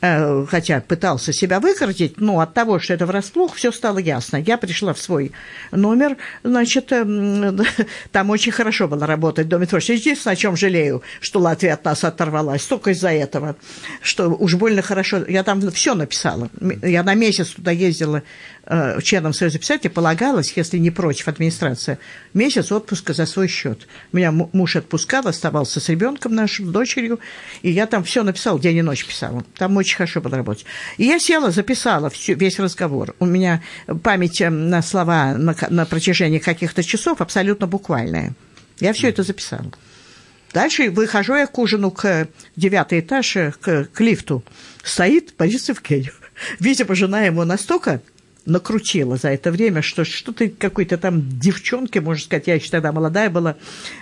хотя 0.00 0.80
пытался 0.80 1.32
себя 1.32 1.60
выкрутить, 1.60 2.20
но 2.20 2.40
от 2.40 2.54
того, 2.54 2.80
что 2.80 2.94
это 2.94 3.06
врасплох, 3.06 3.54
все 3.54 3.70
стало 3.70 3.98
ясно. 3.98 4.36
Я 4.36 4.58
пришла 4.58 4.94
в 4.94 4.98
свой 4.98 5.32
номер, 5.70 6.16
значит, 6.42 6.90
эм, 6.92 7.60
там 8.12 8.30
очень 8.30 8.52
хорошо 8.52 8.88
было 8.88 9.06
работать 9.06 9.46
в 9.46 9.48
Доме 9.48 9.66
творчества. 9.66 9.92
Единственное, 9.92 10.34
о 10.34 10.36
чем 10.36 10.56
жалею, 10.56 11.02
что 11.20 11.38
Латвия 11.38 11.74
от 11.74 11.84
нас 11.84 12.02
оторвалась, 12.02 12.64
только 12.64 12.90
из-за 12.90 13.10
этого, 13.10 13.56
что 14.00 14.28
уж 14.28 14.54
больно 14.56 14.82
хорошо. 14.82 15.24
Я 15.28 15.44
там 15.44 15.60
все 15.70 15.94
написала. 15.94 16.50
Я 16.82 17.02
на 17.04 17.14
месяц 17.14 17.50
туда 17.50 17.70
ездила 17.70 18.22
Э, 18.64 19.00
членам 19.02 19.32
Союза 19.32 19.58
писателей 19.58 19.90
полагалось, 19.90 20.52
если 20.54 20.78
не 20.78 20.90
против 20.90 21.26
администрация, 21.26 21.98
месяц 22.32 22.70
отпуска 22.70 23.12
за 23.12 23.26
свой 23.26 23.48
счет. 23.48 23.88
Меня 24.12 24.30
муж 24.30 24.76
отпускал, 24.76 25.26
оставался 25.26 25.80
с 25.80 25.88
ребенком 25.88 26.34
нашим, 26.34 26.68
с 26.68 26.70
дочерью, 26.70 27.18
и 27.62 27.70
я 27.70 27.86
там 27.86 28.04
все 28.04 28.22
написала, 28.22 28.60
день 28.60 28.76
и 28.76 28.82
ночь 28.82 29.04
писала. 29.04 29.44
Там 29.58 29.76
очень 29.76 29.96
хорошо 29.96 30.20
было 30.20 30.36
работать. 30.36 30.64
И 30.96 31.04
я 31.04 31.18
села, 31.18 31.50
записала 31.50 32.08
всю, 32.08 32.34
весь 32.34 32.60
разговор. 32.60 33.16
У 33.18 33.26
меня 33.26 33.62
память 34.04 34.40
э, 34.40 34.48
на 34.48 34.80
слова 34.80 35.34
на, 35.36 35.56
на 35.68 35.84
протяжении 35.84 36.38
каких-то 36.38 36.84
часов 36.84 37.20
абсолютно 37.20 37.66
буквальная. 37.66 38.32
Я 38.78 38.92
все 38.92 39.08
это 39.08 39.24
записала. 39.24 39.72
Дальше 40.52 40.90
выхожу 40.90 41.34
я 41.34 41.46
к 41.46 41.58
ужину, 41.58 41.90
к 41.90 42.28
девятый 42.54 43.00
этаж, 43.00 43.34
э, 43.36 43.52
к, 43.60 43.88
к 43.92 44.00
лифту. 44.00 44.44
Стоит 44.84 45.34
Борис 45.36 45.68
Евгеньев. 45.68 46.20
Видимо, 46.60 46.94
жена 46.94 47.22
ему 47.22 47.44
настолько 47.44 48.00
накрутила 48.44 49.16
за 49.16 49.28
это 49.28 49.50
время, 49.50 49.82
что 49.82 50.04
что 50.04 50.32
ты 50.32 50.48
какой-то 50.48 50.98
там 50.98 51.38
девчонке, 51.38 52.00
можно 52.00 52.24
сказать, 52.24 52.46
я 52.46 52.54
еще 52.54 52.70
тогда 52.70 52.92
молодая 52.92 53.30
была, 53.30 53.56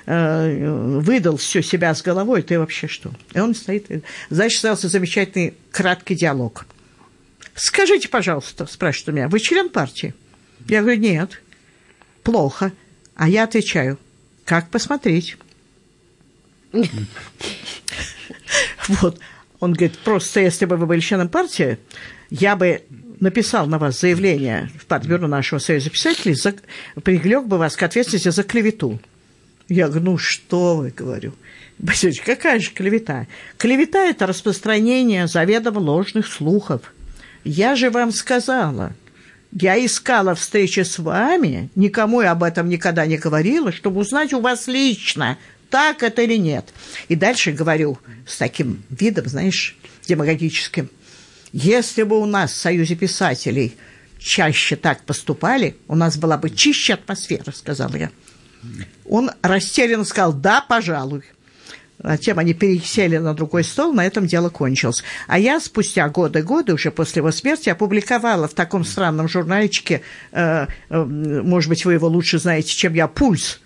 э, 0.07 0.99
выдал 1.01 1.37
все 1.37 1.63
себя 1.63 1.95
с 1.95 2.03
головой, 2.03 2.43
ты 2.43 2.59
вообще 2.59 2.87
что? 2.87 3.13
И 3.35 3.39
он 3.39 3.55
стоит, 3.55 4.05
значит, 4.31 4.57
остался 4.57 4.89
замечательный 4.89 5.55
краткий 5.71 6.15
диалог. 6.15 6.67
Скажите, 7.55 8.09
пожалуйста, 8.09 8.67
спрашивает 8.67 9.09
у 9.09 9.13
меня, 9.13 9.29
вы 9.29 9.41
член 9.41 9.69
партии? 9.69 10.15
Я 10.69 10.83
говорю, 10.83 11.01
нет. 11.01 11.43
Плохо. 12.23 12.73
А 13.15 13.29
я 13.29 13.45
отвечаю, 13.45 13.99
как 14.45 14.71
посмотреть? 14.71 15.37
Вот. 18.89 19.21
Он 19.61 19.75
говорит, 19.75 19.99
просто 19.99 20.41
если 20.41 20.65
бы 20.65 20.77
вы 20.77 20.87
были 20.87 21.01
членом 21.01 21.29
партии, 21.29 21.79
я 22.31 22.57
бы 22.57 22.83
написал 23.21 23.67
на 23.67 23.79
вас 23.79 24.01
заявление 24.01 24.71
в 24.79 24.87
Партбюро 24.87 25.29
нашего 25.29 25.59
Союза 25.59 25.91
писателей, 25.91 26.35
за, 26.35 26.55
привлек 27.05 27.45
бы 27.45 27.59
вас 27.59 27.77
к 27.77 27.83
ответственности 27.83 28.31
за 28.31 28.43
клевету. 28.43 28.99
Я 29.69 29.89
говорю, 29.89 30.13
ну 30.13 30.19
что 30.19 30.77
вы, 30.77 30.91
говорю. 30.91 31.35
Васильевич, 31.79 32.23
какая 32.23 32.59
же 32.59 32.71
клевета? 32.73 33.27
Клевета– 33.57 33.99
это 34.11 34.27
распространение 34.27 35.27
заведомо 35.27 35.79
ложных 35.79 36.27
слухов. 36.27 36.93
Я 37.45 37.77
же 37.77 37.91
вам 37.91 38.13
сказала, 38.13 38.93
я 39.53 39.83
искала 39.85 40.35
встречи 40.35 40.81
с 40.81 40.99
вами, 40.99 41.71
никому 41.75 42.21
я 42.21 42.33
об 42.33 42.43
этом 42.43 42.69
никогда 42.69 43.07
не 43.07 43.17
говорила, 43.17 43.73
чтобы 43.73 44.01
узнать 44.01 44.33
у 44.33 44.41
вас 44.41 44.67
лично, 44.67 45.39
так 45.71 46.03
это 46.03 46.23
или 46.23 46.37
нет. 46.37 46.67
И 47.09 47.15
дальше 47.15 47.53
говорю 47.53 47.99
с 48.27 48.37
таким 48.37 48.83
видом, 48.91 49.27
знаешь, 49.27 49.77
демагогическим– 50.07 50.91
если 51.53 52.03
бы 52.03 52.19
у 52.19 52.27
нас 52.27 52.53
в 52.53 52.57
Союзе 52.57 52.95
писателей 52.95 53.77
чаще 54.19 54.77
так 54.77 55.03
поступали, 55.05 55.77
у 55.89 55.95
нас 55.97 56.17
была 56.17 56.37
бы 56.37 56.51
чище 56.51 56.95
атмосфера, 56.95 57.51
сказал 57.53 57.95
я. 57.95 58.11
Он 59.07 59.31
растерянно 59.43 60.05
сказал, 60.05 60.33
да, 60.33 60.61
пожалуй. 60.61 61.25
Затем 62.03 62.39
они 62.39 62.55
пересели 62.55 63.19
на 63.19 63.35
другой 63.35 63.63
стол, 63.63 63.93
на 63.93 64.07
этом 64.07 64.27
дело 64.27 64.49
кончилось. 64.49 65.05
А 65.27 65.39
я 65.39 65.61
спустя 65.61 66.09
годы-годы, 66.09 66.73
уже 66.73 66.91
после 66.91 67.21
его 67.21 67.31
смерти, 67.31 67.69
опубликовала 67.69 68.49
в 68.49 68.55
таком 68.55 68.85
странном 68.85 69.29
журнальчике, 69.29 70.01
э, 70.33 70.67
э, 70.89 71.05
может 71.05 71.69
быть, 71.69 71.85
вы 71.85 71.95
его 71.95 72.09
лучше 72.09 72.39
знаете, 72.39 72.75
чем 72.75 72.95
я, 72.95 73.07
«Пульс», 73.07 73.61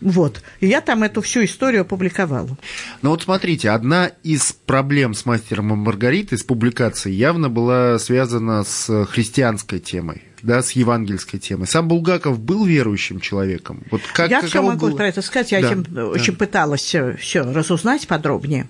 вот. 0.00 0.42
И 0.60 0.66
я 0.66 0.80
там 0.80 1.02
эту 1.02 1.20
всю 1.22 1.44
историю 1.44 1.82
опубликовала. 1.82 2.56
Ну 3.02 3.10
вот 3.10 3.22
смотрите, 3.22 3.70
одна 3.70 4.10
из 4.22 4.52
проблем 4.52 5.14
с 5.14 5.26
мастером 5.26 5.72
и 5.72 5.76
Маргаритой, 5.76 6.38
с 6.38 6.42
публикацией, 6.42 7.16
явно 7.16 7.48
была 7.48 7.98
связана 7.98 8.64
с 8.64 9.06
христианской 9.06 9.80
темой 9.80 10.22
да, 10.42 10.62
с 10.62 10.72
евангельской 10.72 11.38
темой. 11.38 11.66
Сам 11.66 11.88
Булгаков 11.88 12.40
был 12.40 12.64
верующим 12.64 13.20
человеком. 13.20 13.82
Вот 13.90 14.00
как, 14.14 14.30
я 14.30 14.40
все 14.42 14.62
могу 14.62 14.88
было? 14.88 14.96
про 14.96 15.08
это 15.08 15.22
сказать, 15.22 15.52
я 15.52 15.60
да, 15.60 15.68
этим 15.68 15.82
да. 15.82 16.06
очень 16.06 16.34
пыталась 16.34 16.94
все 17.18 17.42
разузнать 17.42 18.06
подробнее. 18.06 18.66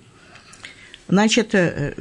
Значит, 1.07 1.53
э, 1.55 1.93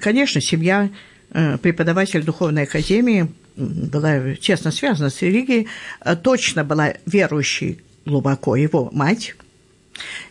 конечно, 0.00 0.40
семья 0.40 0.90
э, 1.30 1.58
преподаватель 1.58 2.22
духовной 2.22 2.64
академии 2.64 3.28
была 3.56 4.34
честно 4.36 4.72
связана 4.72 5.10
с 5.10 5.22
религией, 5.22 5.68
э, 6.04 6.16
точно 6.16 6.64
была 6.64 6.94
верующей 7.06 7.80
глубоко 8.04 8.56
его 8.56 8.90
мать. 8.92 9.34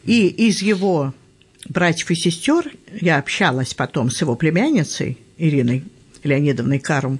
И 0.03 0.27
из 0.27 0.61
его 0.61 1.13
братьев 1.67 2.11
и 2.11 2.15
сестер 2.15 2.71
я 2.99 3.17
общалась 3.17 3.73
потом 3.73 4.09
с 4.09 4.21
его 4.21 4.35
племянницей 4.35 5.17
Ириной 5.37 5.83
Леонидовной 6.23 6.79
Карум. 6.79 7.19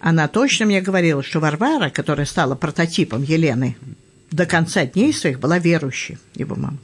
Она 0.00 0.28
точно 0.28 0.66
мне 0.66 0.80
говорила, 0.80 1.22
что 1.22 1.40
Варвара, 1.40 1.90
которая 1.90 2.26
стала 2.26 2.54
прототипом 2.54 3.22
Елены, 3.22 3.76
до 4.30 4.46
конца 4.46 4.84
дней 4.84 5.12
своих 5.12 5.38
была 5.38 5.58
верующей, 5.58 6.18
его 6.34 6.56
мама. 6.56 6.78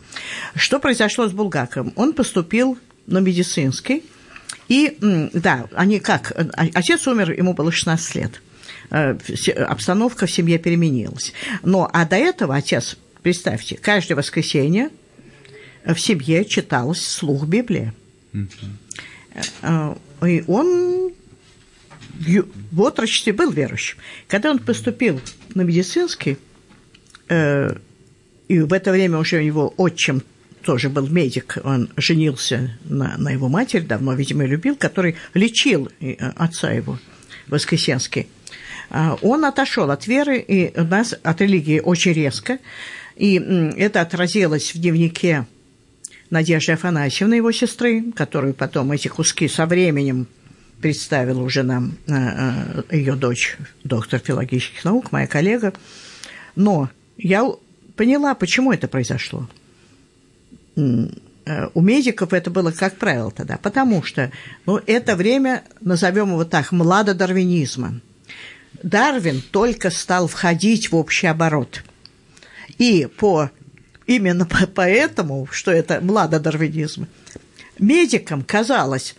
Что 0.54 0.78
произошло 0.78 1.26
с 1.26 1.32
Булгаковым? 1.32 1.92
Он 1.96 2.12
поступил 2.12 2.78
на 3.06 3.18
медицинский, 3.18 4.04
и, 4.68 4.96
да, 5.34 5.66
они 5.74 5.98
как, 5.98 6.32
а, 6.36 6.66
отец 6.74 7.06
умер, 7.08 7.32
ему 7.32 7.54
было 7.54 7.72
16 7.72 8.14
лет. 8.14 8.40
Э, 8.90 9.16
обстановка 9.66 10.26
в 10.26 10.30
семье 10.30 10.58
переменилась. 10.58 11.32
Но, 11.62 11.88
а 11.92 12.04
до 12.04 12.16
этого 12.16 12.56
отец, 12.56 12.96
представьте, 13.22 13.76
каждое 13.76 14.16
воскресенье 14.16 14.90
в 15.84 15.96
семье 15.96 16.44
читалась 16.44 17.02
слух 17.02 17.46
Библии. 17.46 17.92
Mm-hmm. 18.32 19.98
И 20.28 20.44
он 20.46 21.12
в 22.72 22.82
отрочестве 22.82 23.32
был 23.32 23.50
верующим. 23.50 23.96
Когда 24.28 24.50
он 24.50 24.58
поступил 24.58 25.20
на 25.54 25.62
медицинский, 25.62 26.36
и 27.30 28.60
в 28.60 28.72
это 28.72 28.92
время 28.92 29.18
уже 29.18 29.38
у 29.38 29.42
него 29.42 29.72
отчим 29.78 30.22
тоже 30.62 30.90
был 30.90 31.06
медик, 31.08 31.56
он 31.64 31.88
женился 31.96 32.76
на, 32.84 33.16
на 33.16 33.30
его 33.30 33.48
матери, 33.48 33.80
давно, 33.80 34.12
видимо, 34.12 34.44
любил, 34.44 34.76
который 34.76 35.16
лечил 35.32 35.90
отца 36.36 36.72
его, 36.72 36.98
Воскресенский. 37.46 38.26
А, 38.90 39.16
он 39.22 39.44
отошел 39.44 39.90
от 39.90 40.06
веры 40.06 40.38
и 40.38 40.78
нас 40.78 41.14
от 41.22 41.40
религии 41.40 41.80
очень 41.80 42.12
резко. 42.12 42.58
И 43.16 43.34
это 43.76 44.00
отразилось 44.00 44.74
в 44.74 44.80
дневнике 44.80 45.46
Надежды 46.30 46.72
Афанасьевны, 46.72 47.34
его 47.34 47.52
сестры, 47.52 48.12
которую 48.12 48.54
потом 48.54 48.92
эти 48.92 49.08
куски 49.08 49.48
со 49.48 49.66
временем 49.66 50.26
представила 50.80 51.42
уже 51.42 51.62
нам 51.62 51.96
а, 52.08 52.84
а, 52.88 52.94
ее 52.94 53.14
дочь, 53.14 53.56
доктор 53.84 54.20
филологических 54.20 54.84
наук, 54.84 55.12
моя 55.12 55.26
коллега. 55.26 55.72
Но 56.56 56.88
я 57.16 57.48
поняла, 57.96 58.34
почему 58.34 58.72
это 58.72 58.88
произошло. 58.88 59.48
У 60.76 61.80
медиков 61.80 62.32
это 62.32 62.50
было, 62.50 62.70
как 62.70 62.96
правило, 62.96 63.30
тогда, 63.30 63.58
потому 63.58 64.02
что 64.02 64.30
ну, 64.66 64.80
это 64.86 65.16
время, 65.16 65.64
назовем 65.80 66.30
его 66.30 66.44
так, 66.44 66.70
младодарвинизма. 66.70 68.00
Дарвин 68.82 69.42
только 69.50 69.90
стал 69.90 70.26
входить 70.26 70.90
в 70.90 70.96
общий 70.96 71.26
оборот. 71.26 71.82
И 72.78 73.06
по, 73.06 73.50
именно 74.06 74.46
по, 74.46 74.66
поэтому, 74.66 75.46
что 75.50 75.70
это 75.70 76.00
младодарвинизм, 76.00 77.06
медикам 77.78 78.42
казалось, 78.42 79.14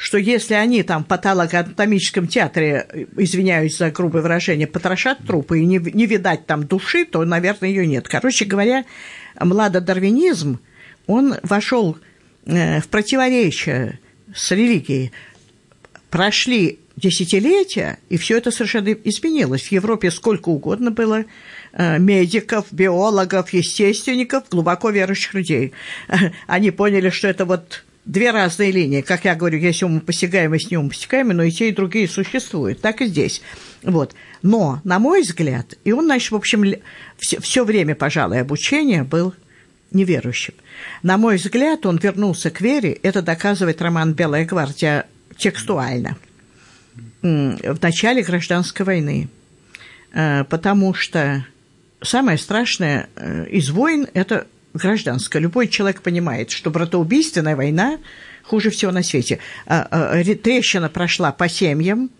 что 0.00 0.16
если 0.16 0.54
они 0.54 0.82
там 0.82 1.04
в 1.04 1.08
патологоанатомическом 1.08 2.26
театре, 2.26 3.08
извиняюсь 3.18 3.76
за 3.76 3.90
грубое 3.90 4.22
выражение, 4.22 4.66
потрошат 4.66 5.18
трупы 5.26 5.60
и 5.60 5.66
не, 5.66 5.78
не 5.78 6.06
видать 6.06 6.46
там 6.46 6.66
души, 6.66 7.04
то, 7.04 7.22
наверное, 7.24 7.68
ее 7.68 7.86
нет. 7.86 8.08
Короче 8.08 8.46
говоря, 8.46 8.86
младодарвинизм, 9.38 10.58
он 11.06 11.34
вошел 11.42 11.98
э, 12.46 12.80
в 12.80 12.88
противоречие 12.88 13.98
с 14.34 14.50
религией. 14.52 15.12
Прошли 16.08 16.78
десятилетия, 17.00 17.98
и 18.08 18.16
все 18.16 18.36
это 18.36 18.50
совершенно 18.50 18.90
изменилось. 18.92 19.62
В 19.62 19.72
Европе 19.72 20.10
сколько 20.10 20.48
угодно 20.50 20.90
было 20.90 21.24
э, 21.72 21.98
медиков, 21.98 22.66
биологов, 22.70 23.52
естественников, 23.52 24.44
глубоко 24.50 24.90
верующих 24.90 25.34
людей. 25.34 25.72
Они 26.46 26.70
поняли, 26.70 27.10
что 27.10 27.28
это 27.28 27.44
вот 27.44 27.84
две 28.04 28.30
разные 28.30 28.70
линии. 28.70 29.00
Как 29.00 29.24
я 29.24 29.34
говорю, 29.34 29.58
есть 29.58 29.82
умопостигаемость, 29.82 30.70
неумопостигаемость, 30.70 31.36
но 31.36 31.42
и 31.42 31.50
те, 31.50 31.68
и 31.68 31.74
другие 31.74 32.08
существуют. 32.08 32.80
Так 32.80 33.00
и 33.00 33.06
здесь. 33.06 33.42
Вот. 33.82 34.14
Но, 34.42 34.80
на 34.84 34.98
мой 34.98 35.22
взгляд, 35.22 35.74
и 35.84 35.92
он, 35.92 36.04
значит, 36.04 36.30
в 36.30 36.36
общем, 36.36 36.74
все, 37.18 37.40
все 37.40 37.64
время, 37.64 37.94
пожалуй, 37.94 38.40
обучения 38.40 39.04
был 39.04 39.34
неверующим. 39.90 40.54
На 41.02 41.18
мой 41.18 41.36
взгляд, 41.36 41.84
он 41.86 41.96
вернулся 41.96 42.50
к 42.50 42.60
вере. 42.60 42.92
Это 43.02 43.22
доказывает 43.22 43.82
роман 43.82 44.12
«Белая 44.12 44.44
гвардия» 44.44 45.06
текстуально 45.36 46.16
в 47.22 47.82
начале 47.82 48.22
гражданской 48.22 48.86
войны, 48.86 49.28
э, 50.12 50.44
потому 50.44 50.94
что 50.94 51.44
самое 52.02 52.38
страшное 52.38 53.08
э, 53.16 53.46
из 53.50 53.70
войн– 53.70 54.06
это 54.14 54.46
гражданская. 54.72 55.42
Любой 55.42 55.68
человек 55.68 56.02
понимает, 56.02 56.50
что 56.50 56.70
братоубийственная 56.70 57.56
война 57.56 57.98
хуже 58.44 58.70
всего 58.70 58.92
на 58.92 59.02
свете. 59.02 59.38
А, 59.66 60.22
трещина 60.22 60.88
прошла 60.88 61.32
по 61.32 61.48
семьям, 61.48 62.10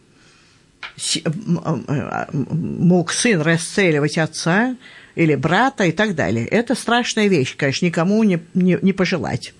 мог 2.42 3.12
сын 3.12 3.40
расстреливать 3.40 4.18
отца 4.18 4.76
или 5.14 5.34
брата 5.34 5.84
и 5.84 5.92
так 5.92 6.14
далее. 6.14 6.46
Это 6.46 6.74
страшная 6.74 7.28
вещь, 7.28 7.56
конечно, 7.56 7.86
никому 7.86 8.22
не, 8.24 8.40
не, 8.54 8.78
не 8.82 8.92
пожелать. 8.92 9.54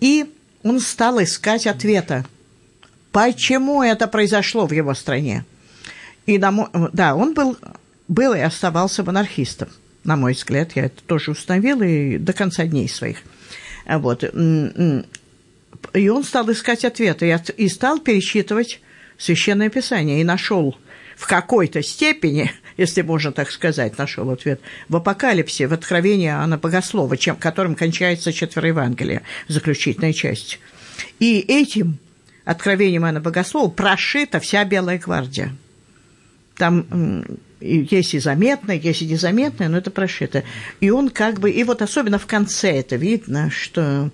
И 0.00 0.26
он 0.62 0.80
стал 0.80 1.22
искать 1.22 1.66
ответа, 1.66 2.26
почему 3.12 3.82
это 3.82 4.06
произошло 4.06 4.66
в 4.66 4.72
его 4.72 4.94
стране. 4.94 5.44
И, 6.26 6.38
да, 6.38 7.14
он 7.14 7.34
был, 7.34 7.56
был 8.06 8.34
и 8.34 8.40
оставался 8.40 9.02
монархистом 9.02 9.68
на 10.08 10.16
мой 10.16 10.32
взгляд, 10.32 10.72
я 10.74 10.86
это 10.86 11.02
тоже 11.02 11.32
установила 11.32 11.82
и 11.82 12.16
до 12.16 12.32
конца 12.32 12.64
дней 12.64 12.88
своих. 12.88 13.18
Вот. 13.86 14.24
И 14.24 16.08
он 16.08 16.24
стал 16.24 16.50
искать 16.50 16.84
ответы 16.86 17.38
и 17.56 17.68
стал 17.68 18.00
пересчитывать 18.00 18.80
Священное 19.18 19.68
Писание 19.68 20.20
и 20.20 20.24
нашел 20.24 20.78
в 21.14 21.26
какой-то 21.26 21.82
степени, 21.82 22.50
если 22.78 23.02
можно 23.02 23.32
так 23.32 23.50
сказать, 23.50 23.98
нашел 23.98 24.30
ответ 24.30 24.60
в 24.88 24.96
Апокалипсе, 24.96 25.66
в 25.66 25.74
Откровении 25.74 26.28
Анна 26.28 26.56
Богослова, 26.56 27.16
чем, 27.18 27.36
которым 27.36 27.74
кончается 27.74 28.32
четверо 28.32 28.68
Евангелия, 28.68 29.22
заключительная 29.48 30.14
часть. 30.14 30.58
И 31.18 31.38
этим 31.40 31.98
откровением 32.48 33.04
Анна 33.04 33.20
Богослова 33.20 33.68
прошита 33.68 34.40
вся 34.40 34.64
Белая 34.64 34.98
гвардия. 34.98 35.54
Там 36.56 37.26
есть 37.60 38.14
и 38.14 38.18
заметное, 38.18 38.76
есть 38.76 39.02
и 39.02 39.06
незаметное, 39.06 39.68
но 39.68 39.76
это 39.76 39.90
прошито. 39.90 40.44
И 40.80 40.88
он 40.88 41.10
как 41.10 41.40
бы, 41.40 41.50
и 41.50 41.62
вот 41.62 41.82
особенно 41.82 42.18
в 42.18 42.24
конце 42.24 42.78
это 42.78 42.96
видно, 42.96 43.50
что 43.50 44.10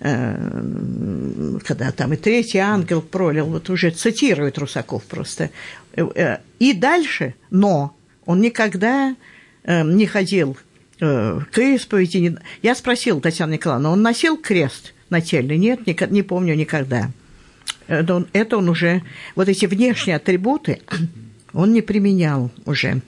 э, 0.00 1.58
когда 1.64 1.92
там 1.92 2.12
и 2.12 2.16
третий 2.16 2.58
ангел 2.58 3.00
пролил, 3.00 3.46
вот 3.46 3.70
уже 3.70 3.90
цитирует 3.90 4.58
Русаков 4.58 5.04
просто. 5.04 5.48
Э, 5.96 6.38
и 6.58 6.74
дальше, 6.74 7.34
но 7.48 7.96
он 8.26 8.42
никогда 8.42 9.16
э, 9.64 9.82
не 9.82 10.04
ходил 10.04 10.58
к 10.98 11.58
исповеди. 11.58 12.36
Я 12.60 12.74
спросил 12.76 13.20
Татьяну 13.20 13.54
Николаевну, 13.54 13.90
он 13.90 14.02
носил 14.02 14.36
крест 14.36 14.92
нательный? 15.08 15.56
Нет, 15.56 15.86
не, 15.86 15.96
не 16.10 16.22
помню 16.22 16.54
никогда. 16.54 17.10
Это 17.88 18.14
он, 18.14 18.28
это 18.32 18.56
он 18.58 18.68
уже, 18.68 19.02
вот 19.34 19.48
эти 19.48 19.66
внешние 19.66 20.16
атрибуты, 20.16 20.80
он 21.52 21.72
не 21.72 21.82
применял 21.82 22.50
уже. 22.64 23.02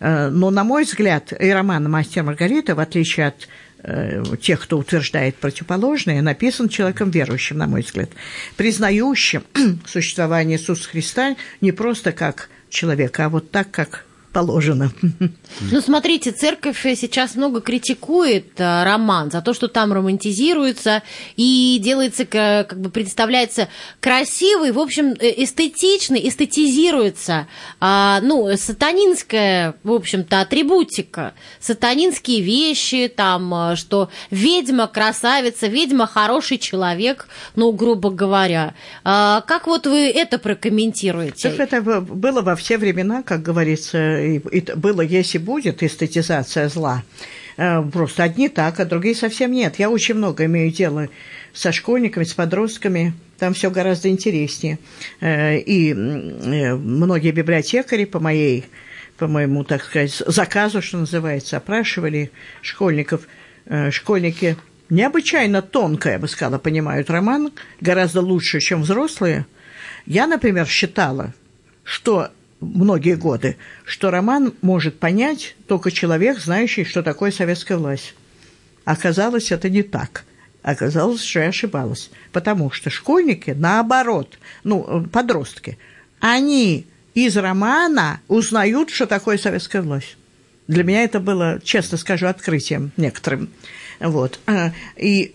Э, 0.00 0.28
но, 0.28 0.50
на 0.50 0.64
мой 0.64 0.84
взгляд, 0.84 1.32
и 1.38 1.50
роман 1.50 1.90
«Мастер 1.90 2.22
Маргарита», 2.22 2.74
в 2.74 2.80
отличие 2.80 3.28
от 3.28 3.48
э, 3.82 4.22
тех, 4.40 4.62
кто 4.62 4.78
утверждает 4.78 5.36
противоположное, 5.36 6.22
написан 6.22 6.68
человеком 6.68 7.10
верующим, 7.10 7.58
на 7.58 7.66
мой 7.66 7.82
взгляд, 7.82 8.10
признающим 8.56 9.44
существование 9.86 10.58
Иисуса 10.58 10.88
Христа 10.88 11.36
не 11.60 11.72
просто 11.72 12.12
как 12.12 12.48
человека, 12.68 13.26
а 13.26 13.28
вот 13.28 13.50
так, 13.50 13.70
как 13.70 14.04
положено. 14.36 14.90
Ну, 15.72 15.80
смотрите, 15.80 16.32
церковь 16.32 16.82
сейчас 16.82 17.34
много 17.34 17.60
критикует 17.60 18.60
э, 18.60 18.84
роман 18.84 19.30
за 19.30 19.40
то, 19.40 19.54
что 19.54 19.68
там 19.68 19.92
романтизируется 19.92 21.02
и 21.36 21.80
делается, 21.82 22.26
как 22.26 22.78
бы 22.78 22.90
представляется 22.90 23.68
красивый, 24.00 24.72
в 24.72 24.78
общем, 24.78 25.14
э, 25.18 25.42
эстетичный, 25.42 26.28
эстетизируется, 26.28 27.46
а, 27.80 28.20
ну, 28.22 28.54
сатанинская, 28.56 29.76
в 29.82 29.92
общем-то, 29.92 30.42
атрибутика, 30.42 31.32
сатанинские 31.58 32.42
вещи, 32.42 33.08
там, 33.08 33.54
э, 33.54 33.76
что 33.76 34.10
ведьма 34.30 34.88
красавица, 34.88 35.68
ведьма 35.68 36.06
хороший 36.06 36.58
человек, 36.58 37.28
ну, 37.54 37.72
грубо 37.72 38.10
говоря. 38.10 38.74
А, 39.04 39.40
как 39.40 39.66
вот 39.66 39.86
вы 39.86 40.10
это 40.10 40.38
прокомментируете? 40.38 41.50
Так 41.50 41.60
это 41.60 41.80
было 41.80 42.42
во 42.42 42.56
все 42.56 42.76
времена, 42.76 43.22
как 43.22 43.42
говорится, 43.42 44.25
и, 44.26 44.72
было, 44.74 45.00
есть 45.00 45.34
и 45.34 45.38
будет 45.38 45.82
эстетизация 45.82 46.68
зла. 46.68 47.02
Э, 47.56 47.82
просто 47.82 48.22
одни 48.22 48.48
так, 48.48 48.80
а 48.80 48.84
другие 48.84 49.14
совсем 49.14 49.52
нет. 49.52 49.78
Я 49.78 49.90
очень 49.90 50.14
много 50.14 50.44
имею 50.44 50.70
дела 50.70 51.08
со 51.52 51.72
школьниками, 51.72 52.24
с 52.24 52.34
подростками. 52.34 53.14
Там 53.38 53.54
все 53.54 53.70
гораздо 53.70 54.08
интереснее. 54.08 54.78
Э, 55.20 55.58
и 55.58 55.92
э, 55.92 56.74
многие 56.74 57.30
библиотекари 57.30 58.04
по 58.04 58.20
моей 58.20 58.66
по 59.18 59.28
моему, 59.28 59.64
так 59.64 59.82
сказать, 59.82 60.12
заказу, 60.26 60.82
что 60.82 60.98
называется, 60.98 61.56
опрашивали 61.56 62.30
школьников. 62.60 63.26
Школьники 63.88 64.58
необычайно 64.90 65.62
тонко, 65.62 66.10
я 66.10 66.18
бы 66.18 66.28
сказала, 66.28 66.58
понимают 66.58 67.08
роман, 67.08 67.50
гораздо 67.80 68.20
лучше, 68.20 68.60
чем 68.60 68.82
взрослые. 68.82 69.46
Я, 70.04 70.26
например, 70.26 70.66
считала, 70.66 71.32
что 71.82 72.28
многие 72.60 73.16
годы, 73.16 73.56
что 73.84 74.10
роман 74.10 74.54
может 74.62 74.98
понять 74.98 75.56
только 75.66 75.90
человек, 75.90 76.38
знающий, 76.38 76.84
что 76.84 77.02
такое 77.02 77.30
советская 77.30 77.78
власть. 77.78 78.14
Оказалось, 78.84 79.50
это 79.50 79.68
не 79.68 79.82
так. 79.82 80.24
Оказалось, 80.62 81.22
что 81.22 81.40
я 81.40 81.48
ошибалась. 81.48 82.10
Потому 82.32 82.70
что 82.70 82.90
школьники, 82.90 83.50
наоборот, 83.50 84.38
ну, 84.64 85.06
подростки, 85.12 85.78
они 86.20 86.86
из 87.14 87.36
романа 87.36 88.20
узнают, 88.28 88.90
что 88.90 89.06
такое 89.06 89.38
советская 89.38 89.82
власть. 89.82 90.16
Для 90.66 90.82
меня 90.82 91.04
это 91.04 91.20
было, 91.20 91.60
честно 91.62 91.98
скажу, 91.98 92.26
открытием 92.26 92.90
некоторым. 92.96 93.50
Вот. 94.00 94.40
И 94.96 95.32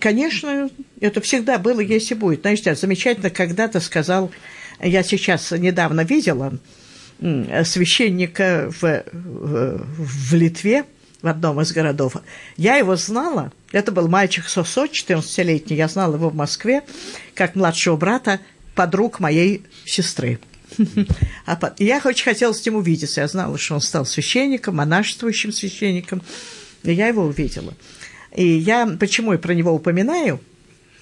Конечно, 0.00 0.70
это 1.00 1.20
всегда 1.20 1.58
было, 1.58 1.80
есть 1.80 2.10
и 2.10 2.14
будет. 2.14 2.40
Знаете, 2.40 2.74
замечательно 2.74 3.28
когда-то 3.28 3.80
сказал 3.80 4.30
я 4.80 5.02
сейчас 5.02 5.50
недавно 5.52 6.02
видела 6.02 6.58
священника 7.20 8.70
в, 8.80 9.04
в, 9.12 9.86
в 9.98 10.34
Литве, 10.34 10.84
в 11.22 11.28
одном 11.28 11.60
из 11.60 11.72
городов. 11.72 12.16
Я 12.56 12.76
его 12.76 12.96
знала, 12.96 13.52
это 13.72 13.90
был 13.90 14.08
мальчик 14.08 14.48
Сосо, 14.48 14.84
14-летний, 14.84 15.76
я 15.76 15.88
знала 15.88 16.14
его 16.14 16.28
в 16.28 16.34
Москве, 16.34 16.82
как 17.34 17.54
младшего 17.54 17.96
брата 17.96 18.40
подруг 18.74 19.20
моей 19.20 19.64
сестры. 19.84 20.38
А 21.46 21.74
я 21.78 22.00
очень 22.04 22.24
хотела 22.24 22.52
с 22.52 22.64
ним 22.66 22.76
увидеться. 22.76 23.20
Я 23.20 23.28
знала, 23.28 23.56
что 23.56 23.74
он 23.74 23.80
стал 23.80 24.04
священником, 24.04 24.76
монашествующим 24.76 25.52
священником. 25.52 26.22
И 26.82 26.92
я 26.92 27.08
его 27.08 27.22
увидела. 27.22 27.74
И 28.34 28.46
я 28.46 28.86
почему 28.98 29.32
я 29.32 29.38
про 29.38 29.54
него 29.54 29.72
упоминаю? 29.72 30.40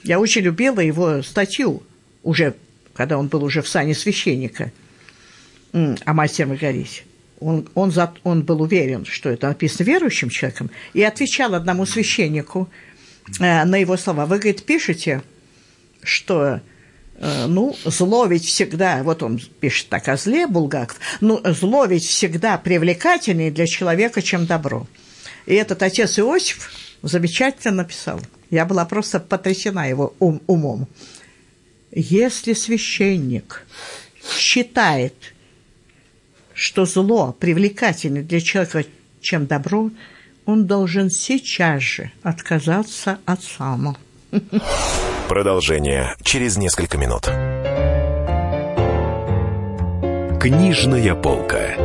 Я 0.04 0.20
очень 0.20 0.42
любила 0.42 0.80
его 0.80 1.22
статью 1.22 1.82
уже 2.22 2.54
когда 2.94 3.18
он 3.18 3.28
был 3.28 3.44
уже 3.44 3.62
в 3.62 3.68
сане 3.68 3.94
священника, 3.94 4.72
о 5.72 6.14
мастере 6.14 6.46
Маргарите, 6.46 7.02
он, 7.40 7.68
он, 7.74 7.90
за, 7.90 8.14
он 8.22 8.42
был 8.42 8.62
уверен, 8.62 9.04
что 9.04 9.28
это 9.28 9.48
написано 9.48 9.84
верующим 9.84 10.30
человеком, 10.30 10.70
и 10.92 11.02
отвечал 11.02 11.54
одному 11.54 11.84
священнику 11.84 12.68
э, 13.40 13.64
на 13.64 13.76
его 13.76 13.96
слова. 13.96 14.24
Вы, 14.24 14.38
говорит, 14.38 14.64
пишете, 14.64 15.22
что 16.02 16.60
э, 17.16 17.46
ну, 17.46 17.76
зло 17.84 18.26
ведь 18.26 18.44
всегда, 18.44 19.02
вот 19.02 19.22
он 19.22 19.40
пишет 19.60 19.88
так 19.88 20.08
о 20.08 20.16
зле, 20.16 20.46
Булгаков, 20.46 20.98
ну, 21.20 21.40
зло 21.44 21.86
ведь 21.86 22.04
всегда 22.04 22.56
привлекательнее 22.56 23.50
для 23.50 23.66
человека, 23.66 24.22
чем 24.22 24.46
добро. 24.46 24.86
И 25.46 25.54
этот 25.54 25.82
отец 25.82 26.18
Иосиф 26.18 26.70
замечательно 27.02 27.82
написал. 27.82 28.20
Я 28.50 28.64
была 28.64 28.84
просто 28.84 29.20
потрясена 29.20 29.88
его 29.88 30.14
ум, 30.18 30.40
умом. 30.46 30.88
Если 31.96 32.54
священник 32.54 33.64
считает, 34.36 35.14
что 36.52 36.86
зло 36.86 37.32
привлекательнее 37.38 38.24
для 38.24 38.40
человека, 38.40 38.84
чем 39.20 39.46
добро, 39.46 39.90
он 40.44 40.66
должен 40.66 41.08
сейчас 41.08 41.82
же 41.82 42.10
отказаться 42.24 43.20
от 43.26 43.44
сама. 43.44 43.96
Продолжение 45.28 46.16
через 46.24 46.56
несколько 46.56 46.98
минут. 46.98 47.26
Книжная 50.40 51.14
полка. 51.14 51.76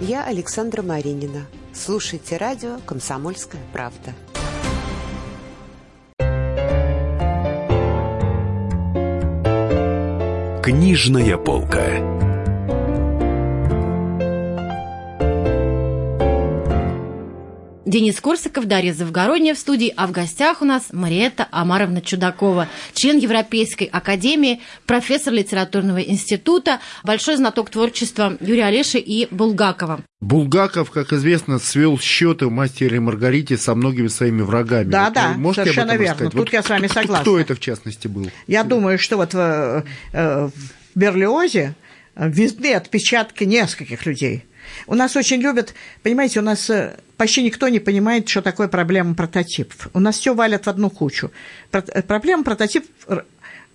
Я 0.00 0.24
Александра 0.24 0.82
Маринина. 0.82 1.44
Слушайте 1.74 2.36
радио 2.36 2.78
«Комсомольская 2.86 3.60
правда». 3.72 4.14
Книжная 10.62 11.36
полка. 11.38 12.21
Денис 17.92 18.18
Корсаков, 18.22 18.64
Дарья 18.64 18.94
Завгородняя 18.94 19.54
в 19.54 19.58
студии, 19.58 19.92
а 19.98 20.06
в 20.06 20.12
гостях 20.12 20.62
у 20.62 20.64
нас 20.64 20.84
Мариетта 20.92 21.46
Амаровна 21.50 22.00
Чудакова, 22.00 22.66
член 22.94 23.18
Европейской 23.18 23.84
академии, 23.84 24.62
профессор 24.86 25.34
литературного 25.34 25.98
института, 25.98 26.80
большой 27.04 27.36
знаток 27.36 27.68
творчества 27.68 28.38
Юрия 28.40 28.64
Олеши 28.68 28.96
и 28.96 29.28
Булгакова. 29.30 30.00
Булгаков, 30.22 30.90
как 30.90 31.12
известно, 31.12 31.58
свел 31.58 31.98
счеты 31.98 32.46
в 32.46 32.50
мастере 32.50 32.98
Маргарите 32.98 33.58
со 33.58 33.74
многими 33.74 34.08
своими 34.08 34.40
врагами. 34.40 34.88
Да, 34.88 35.04
вот, 35.04 35.12
да, 35.12 35.34
можете 35.36 35.64
совершенно 35.64 35.90
верно. 35.90 36.06
Рассказать? 36.06 36.32
Тут 36.32 36.40
вот 36.40 36.52
я 36.54 36.62
с 36.62 36.68
вами 36.70 36.86
согласна. 36.86 37.20
Кто 37.20 37.38
это 37.38 37.54
в 37.54 37.60
частности 37.60 38.08
был? 38.08 38.30
Я 38.46 38.64
думаю, 38.64 38.98
что 38.98 39.18
вот 39.18 39.34
в, 39.34 39.84
э, 40.14 40.48
в 40.48 40.52
Берлиозе 40.94 41.74
видны 42.16 42.72
отпечатки 42.72 43.44
нескольких 43.44 44.06
людей. 44.06 44.44
У 44.86 44.94
нас 44.94 45.16
очень 45.16 45.40
любят, 45.40 45.74
понимаете, 46.02 46.40
у 46.40 46.42
нас 46.42 46.68
э, 46.70 46.96
почти 47.16 47.42
никто 47.42 47.68
не 47.68 47.78
понимает, 47.78 48.28
что 48.28 48.42
такое 48.42 48.68
проблема 48.68 49.14
прототипов. 49.14 49.88
У 49.92 50.00
нас 50.00 50.18
все 50.18 50.34
валят 50.34 50.66
в 50.66 50.68
одну 50.68 50.90
кучу. 50.90 51.30
Э, 51.72 52.02
проблема 52.02 52.44
прототип, 52.44 52.86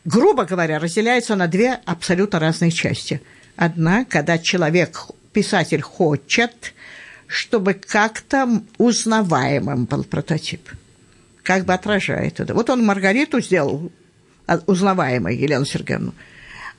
грубо 0.06 0.46
говоря, 0.46 0.80
разделяется 0.80 1.36
на 1.36 1.48
две 1.48 1.80
абсолютно 1.86 2.40
разные 2.40 2.72
части. 2.72 3.22
Одна, 3.56 4.06
когда 4.06 4.38
человек, 4.38 5.08
писатель 5.34 5.82
хочет, 5.82 6.74
чтобы 7.28 7.74
как-то 7.74 8.62
узнаваемым 8.78 9.86
был 9.86 10.04
прототип. 10.04 10.70
Как 11.44 11.66
бы 11.66 11.74
отражает 11.74 12.40
это. 12.40 12.54
Вот 12.54 12.70
он 12.70 12.86
Маргариту 12.86 13.40
сделал 13.42 13.92
а, 14.46 14.60
узнаваемой, 14.66 15.36
Елену 15.36 15.66
Сергеевну. 15.66 16.14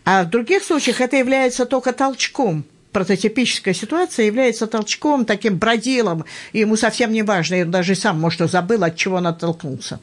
А 0.05 0.25
в 0.25 0.31
других 0.31 0.63
случаях 0.63 1.01
это 1.01 1.17
является 1.17 1.67
только 1.67 1.93
толчком– 1.93 2.65
прототипическая 2.99 3.75
ситуация 3.75 4.27
является 4.27 4.67
толчком, 4.67 5.25
таким 5.25 5.57
бродилом, 5.57 6.25
и 6.53 6.59
ему 6.59 6.77
совсем 6.77 7.13
не 7.13 7.23
важно, 7.23 7.55
и 7.55 7.63
он 7.63 7.71
даже 7.71 7.95
сам, 7.95 8.19
может, 8.19 8.51
забыл, 8.51 8.83
от 8.83 8.97
чего 8.97 9.19
он 9.19 9.29
оттолкнулся. 9.29 10.01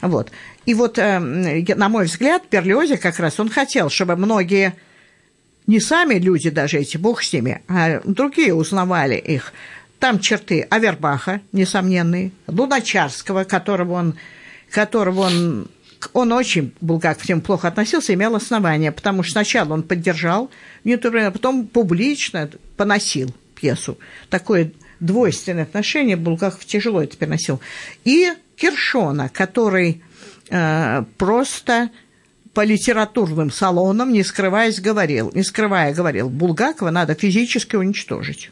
Вот. 0.00 0.30
И 0.64 0.74
вот, 0.74 0.96
э, 0.96 1.18
на 1.18 1.88
мой 1.88 2.04
взгляд, 2.04 2.44
Берлиозе 2.48 2.98
как 2.98 3.18
раз 3.18 3.40
он 3.40 3.48
хотел, 3.48 3.90
чтобы 3.90 4.14
многие, 4.14 4.74
не 5.66 5.80
сами 5.80 6.14
люди 6.20 6.50
даже 6.50 6.78
эти, 6.78 6.96
бог 6.96 7.24
с 7.24 7.32
ними, 7.32 7.62
а 7.66 8.00
другие 8.04 8.54
узнавали 8.54 9.16
их. 9.16 9.52
Там 9.98 10.20
черты 10.20 10.68
Авербаха, 10.70 11.40
несомненные, 11.50 12.30
Луначарского, 12.46 13.42
которого 13.42 13.94
он, 13.94 14.14
которого 14.70 15.22
он 15.22 15.66
он 16.12 16.32
очень, 16.32 16.72
Булгаков 16.80 17.24
к 17.24 17.28
нему 17.28 17.40
плохо 17.40 17.68
относился, 17.68 18.14
имел 18.14 18.34
основания, 18.34 18.92
потому 18.92 19.22
что 19.22 19.32
сначала 19.32 19.74
он 19.74 19.82
поддержал 19.82 20.50
Ньютона, 20.84 21.28
а 21.28 21.30
потом 21.30 21.66
публично 21.66 22.50
поносил 22.76 23.34
пьесу. 23.54 23.98
Такое 24.30 24.72
двойственное 25.00 25.64
отношение 25.64 26.16
Булгаков 26.16 26.64
тяжело 26.64 27.02
это 27.02 27.16
переносил. 27.16 27.60
И 28.04 28.32
Киршона, 28.56 29.28
который 29.28 30.02
э, 30.50 31.04
просто 31.18 31.90
по 32.54 32.64
литературным 32.64 33.50
салонам, 33.50 34.12
не 34.12 34.22
скрываясь, 34.22 34.80
говорил, 34.80 35.30
не 35.34 35.42
скрывая, 35.42 35.94
говорил, 35.94 36.30
Булгакова 36.30 36.90
надо 36.90 37.14
физически 37.14 37.76
уничтожить. 37.76 38.50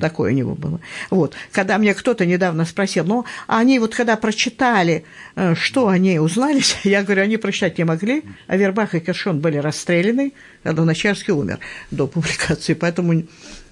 Такое 0.00 0.32
у 0.32 0.34
него 0.34 0.54
было. 0.54 0.80
Вот. 1.10 1.34
Когда 1.52 1.78
мне 1.78 1.94
кто-то 1.94 2.26
недавно 2.26 2.64
спросил, 2.64 3.04
ну, 3.04 3.24
они 3.46 3.78
вот 3.78 3.94
когда 3.94 4.16
прочитали, 4.16 5.04
э, 5.36 5.54
что 5.54 5.88
они 5.88 6.18
узнали, 6.18 6.62
я 6.84 7.02
говорю, 7.02 7.22
они 7.22 7.36
прочитать 7.36 7.78
не 7.78 7.84
могли, 7.84 8.24
а 8.46 8.56
Вербах 8.56 8.94
и 8.94 9.00
Кершон 9.00 9.40
были 9.40 9.58
расстреляны, 9.58 10.32
а 10.64 10.72
Луначарский 10.72 11.32
умер 11.32 11.58
до 11.90 12.06
публикации, 12.06 12.74
поэтому 12.74 13.22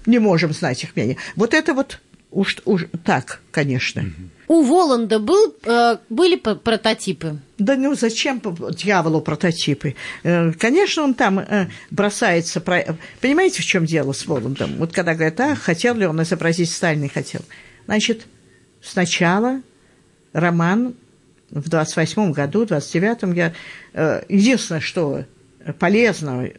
не 0.05 0.19
можем 0.19 0.53
знать 0.53 0.83
их 0.83 0.95
мнение. 0.95 1.17
Вот 1.35 1.53
это 1.53 1.73
вот 1.73 1.99
уж, 2.31 2.57
уж 2.65 2.85
так, 3.03 3.41
конечно. 3.51 4.05
У 4.53 4.61
Воланда 4.61 5.17
был, 5.17 5.55
э, 5.65 5.97
были 6.09 6.35
прототипы? 6.35 7.39
Да 7.57 7.75
ну 7.75 7.95
зачем 7.95 8.39
дьяволу 8.39 9.19
прототипы? 9.19 9.95
Э, 10.21 10.51
конечно, 10.51 11.01
он 11.01 11.15
там 11.15 11.39
э, 11.39 11.69
бросается... 11.89 12.61
Понимаете, 12.61 13.63
в 13.63 13.65
чем 13.65 13.85
дело 13.87 14.11
с 14.11 14.27
Воландом? 14.27 14.75
Вот 14.77 14.93
когда 14.93 15.15
говорят, 15.15 15.39
а, 15.39 15.55
хотел 15.55 15.95
ли 15.95 16.05
он 16.05 16.21
изобразить 16.21 16.69
Сталина, 16.69 17.09
хотел. 17.09 17.41
Значит, 17.87 18.27
сначала 18.79 19.59
роман 20.33 20.93
в 21.49 21.67
28 21.67 22.31
году, 22.31 22.67
в 22.67 22.71
29-м 22.71 23.33
я... 23.33 23.55
Единственное, 24.29 24.81
что 24.81 25.25
полезно 25.79 26.51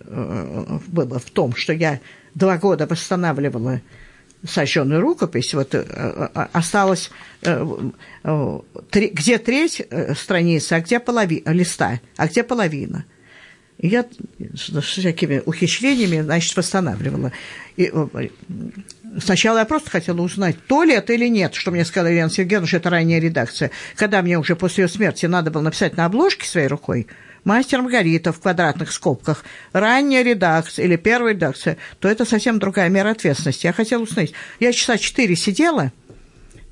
было 0.89 1.21
в 1.21 1.31
том, 1.31 1.55
что 1.55 1.73
я 1.73 2.01
два 2.35 2.59
года 2.59 2.89
восстанавливала 2.89 3.83
сожженную 4.47 5.01
рукопись, 5.01 5.55
вот 5.55 5.75
э, 5.75 5.85
э, 5.89 6.47
осталось 6.53 7.11
э, 7.43 7.67
где 8.93 9.39
треть 9.39 9.83
страницы, 10.17 10.75
а 10.75 10.81
где 10.81 11.01
половина 11.01 11.51
листа, 11.51 12.01
а 12.17 12.29
где 12.29 12.43
половина. 12.43 13.05
Я 13.79 14.07
с 14.55 14.71
всякими 14.81 15.43
ухищрениями, 15.45 16.21
значит, 16.21 16.57
восстанавливала. 16.57 17.33
И 17.77 17.93
сначала 19.19 19.59
я 19.59 19.65
просто 19.65 19.91
хотела 19.91 20.21
узнать, 20.21 20.57
то 20.69 20.85
ли 20.85 20.95
это 20.95 21.13
или 21.13 21.29
нет, 21.29 21.55
что 21.55 21.73
мне 21.73 21.85
сказала 21.85 22.13
Елена 22.13 22.31
Сергеевна, 22.31 22.69
что 22.69 22.77
это 22.77 22.91
ранняя 22.91 23.21
редакция. 23.21 23.73
Когда 23.97 24.23
мне 24.23 24.39
уже 24.39 24.55
после 24.55 24.85
ее 24.85 24.89
смерти 24.89 25.27
надо 25.27 25.51
было 25.51 25.63
написать 25.63 25.97
на 25.97 26.05
обложке 26.05 26.47
своей 26.47 26.69
рукой, 26.69 27.09
мастер 27.45 27.83
Маргарита 27.83 28.33
в 28.33 28.41
квадратных 28.41 28.93
скобках, 28.93 29.45
ранняя 29.73 30.23
редакция 30.23 30.85
или 30.85 30.97
первая 30.97 31.35
редакция, 31.35 31.77
то 32.01 32.09
это 32.09 32.25
совсем 32.25 32.59
другая 32.59 32.89
мера 32.89 33.11
ответственности. 33.11 33.67
Я 33.67 33.73
хотела 33.73 34.03
узнать. 34.03 34.33
Я 34.61 34.73
часа 34.73 34.99
четыре 34.99 35.37
сидела, 35.37 35.93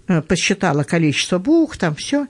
э, 0.09 0.23
посчитала 0.23 0.83
количество 0.83 1.39
букв, 1.39 1.79
там 1.79 1.95
все, 1.95 2.27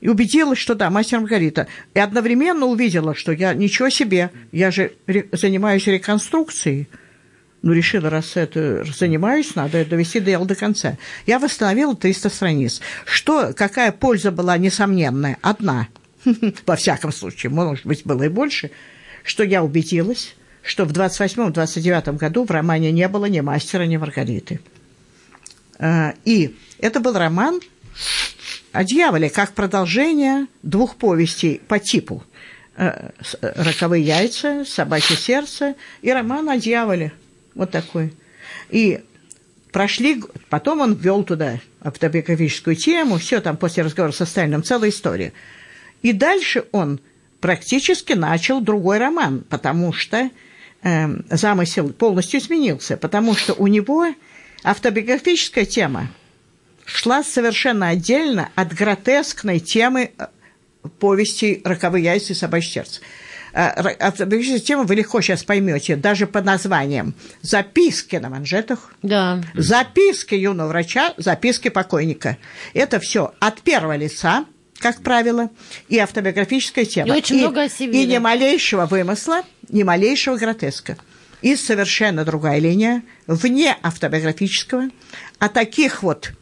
и 0.00 0.08
убедилась, 0.08 0.58
что 0.58 0.74
да, 0.74 0.90
мастер 0.90 1.20
Маргарита. 1.20 1.66
И 1.94 1.98
одновременно 1.98 2.66
увидела, 2.66 3.14
что 3.14 3.32
я 3.32 3.54
ничего 3.54 3.88
себе, 3.88 4.30
я 4.52 4.70
же 4.70 4.92
занимаюсь 5.32 5.86
реконструкцией. 5.86 6.88
Ну, 7.62 7.72
решила, 7.72 8.10
раз 8.10 8.36
это 8.36 8.84
занимаюсь, 8.84 9.56
надо 9.56 9.84
довести 9.84 10.20
дело 10.20 10.44
до 10.46 10.54
конца. 10.54 10.98
Я 11.26 11.38
восстановила 11.38 11.96
300 11.96 12.28
страниц. 12.28 12.80
Что, 13.06 13.52
какая 13.54 13.90
польза 13.90 14.30
была 14.30 14.56
несомненная? 14.58 15.38
Одна– 15.42 15.88
во 16.66 16.76
всяком 16.76 17.12
случае, 17.12 17.50
может 17.50 17.86
быть, 17.86 18.02
было 18.04 18.24
и 18.24 18.28
больше, 18.28 18.70
что 19.22 19.44
я 19.44 19.62
убедилась, 19.62 20.34
что 20.62 20.84
в 20.84 20.92
28-29 20.92 22.16
году 22.16 22.44
в 22.44 22.50
романе 22.50 22.92
не 22.92 23.08
было 23.08 23.26
ни 23.26 23.40
мастера, 23.40 23.84
ни 23.84 23.96
Маргариты. 23.96 24.60
А, 25.78 26.14
и 26.24 26.56
это 26.78 27.00
был 27.00 27.14
роман 27.14 27.60
о 28.72 28.84
дьяволе, 28.84 29.30
как 29.30 29.52
продолжение 29.52 30.46
двух 30.62 30.96
повестей 30.96 31.60
по 31.66 31.78
типу 31.78 32.24
э, 32.76 33.10
«Роковые 33.40 34.04
яйца», 34.04 34.64
«Собачье 34.66 35.16
сердце» 35.16 35.74
и 36.02 36.10
роман 36.10 36.48
о 36.48 36.58
дьяволе. 36.58 37.12
Вот 37.54 37.70
такой. 37.70 38.12
И 38.70 39.02
прошли, 39.72 40.22
потом 40.50 40.80
он 40.80 40.94
ввел 40.94 41.22
туда 41.22 41.60
автобиографическую 41.80 42.76
тему, 42.76 43.18
все 43.18 43.40
там 43.40 43.56
после 43.56 43.82
разговора 43.82 44.12
со 44.12 44.26
Сталиным, 44.26 44.62
целая 44.62 44.90
история– 44.90 45.32
и 46.02 46.12
дальше 46.12 46.64
он 46.72 47.00
практически 47.40 48.12
начал 48.12 48.60
другой 48.60 48.98
роман, 48.98 49.44
потому 49.48 49.92
что 49.92 50.30
э, 50.82 51.08
замысел 51.30 51.92
полностью 51.92 52.40
изменился, 52.40 52.96
потому 52.96 53.34
что 53.34 53.54
у 53.54 53.66
него 53.66 54.06
автобиографическая 54.64 55.64
тема 55.64 56.08
шла 56.84 57.22
совершенно 57.22 57.88
отдельно 57.88 58.50
от 58.54 58.72
гротескной 58.72 59.60
темы 59.60 60.10
э, 60.18 60.26
повести 60.98 61.60
«Роковые 61.64 62.04
яйца 62.04 62.32
и 62.32 62.36
собачье 62.36 62.72
сердце». 62.72 63.00
Э, 63.52 63.94
автобиографическая 64.00 64.60
тема 64.60 64.84
вы 64.84 64.96
легко 64.96 65.20
сейчас 65.20 65.44
поймете, 65.44 65.96
даже 65.96 66.26
под 66.26 66.44
названием 66.44 67.14
«Записки 67.42 68.16
на 68.16 68.28
манжетах», 68.28 68.92
да. 69.02 69.40
«Записки 69.54 70.34
юного 70.34 70.68
врача», 70.68 71.14
«Записки 71.16 71.68
покойника». 71.68 72.38
Это 72.74 72.98
все 72.98 73.34
от 73.40 73.62
первого 73.62 73.96
лица– 73.96 74.46
как 74.78 75.02
правило, 75.02 75.50
и 75.88 75.98
автобиографическая 75.98 76.84
тема. 76.84 77.08
И 77.08 77.18
очень 77.18 77.36
и, 77.36 77.40
много 77.40 77.62
о 77.62 77.68
себе. 77.68 78.02
И 78.02 78.06
ни 78.06 78.18
малейшего 78.18 78.86
вымысла, 78.86 79.42
ни 79.68 79.82
малейшего 79.82 80.36
гротеска. 80.36 80.96
И 81.42 81.56
совершенно 81.56 82.24
другая 82.24 82.58
линия, 82.58 83.02
вне 83.26 83.76
автобиографического, 83.82 84.88
о 85.38 85.48
таких 85.48 86.02
вот 86.02 86.32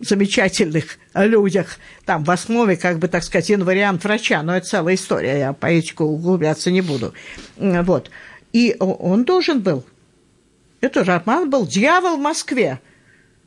замечательных 0.00 0.98
людях, 1.14 1.78
там 2.04 2.24
в 2.24 2.30
основе, 2.30 2.76
как 2.76 2.98
бы, 2.98 3.08
так 3.08 3.24
сказать, 3.24 3.50
инвариант 3.50 4.04
врача, 4.04 4.42
но 4.42 4.56
это 4.56 4.66
целая 4.66 4.94
история, 4.94 5.38
я 5.38 5.52
по 5.52 5.66
этику 5.66 6.04
углубляться 6.04 6.70
не 6.70 6.80
буду. 6.80 7.14
Вот. 7.56 8.10
И 8.52 8.76
он 8.78 9.24
должен 9.24 9.60
был, 9.60 9.84
это 10.80 11.04
роман 11.04 11.50
был 11.50 11.66
«Дьявол 11.66 12.16
в 12.16 12.20
Москве», 12.20 12.80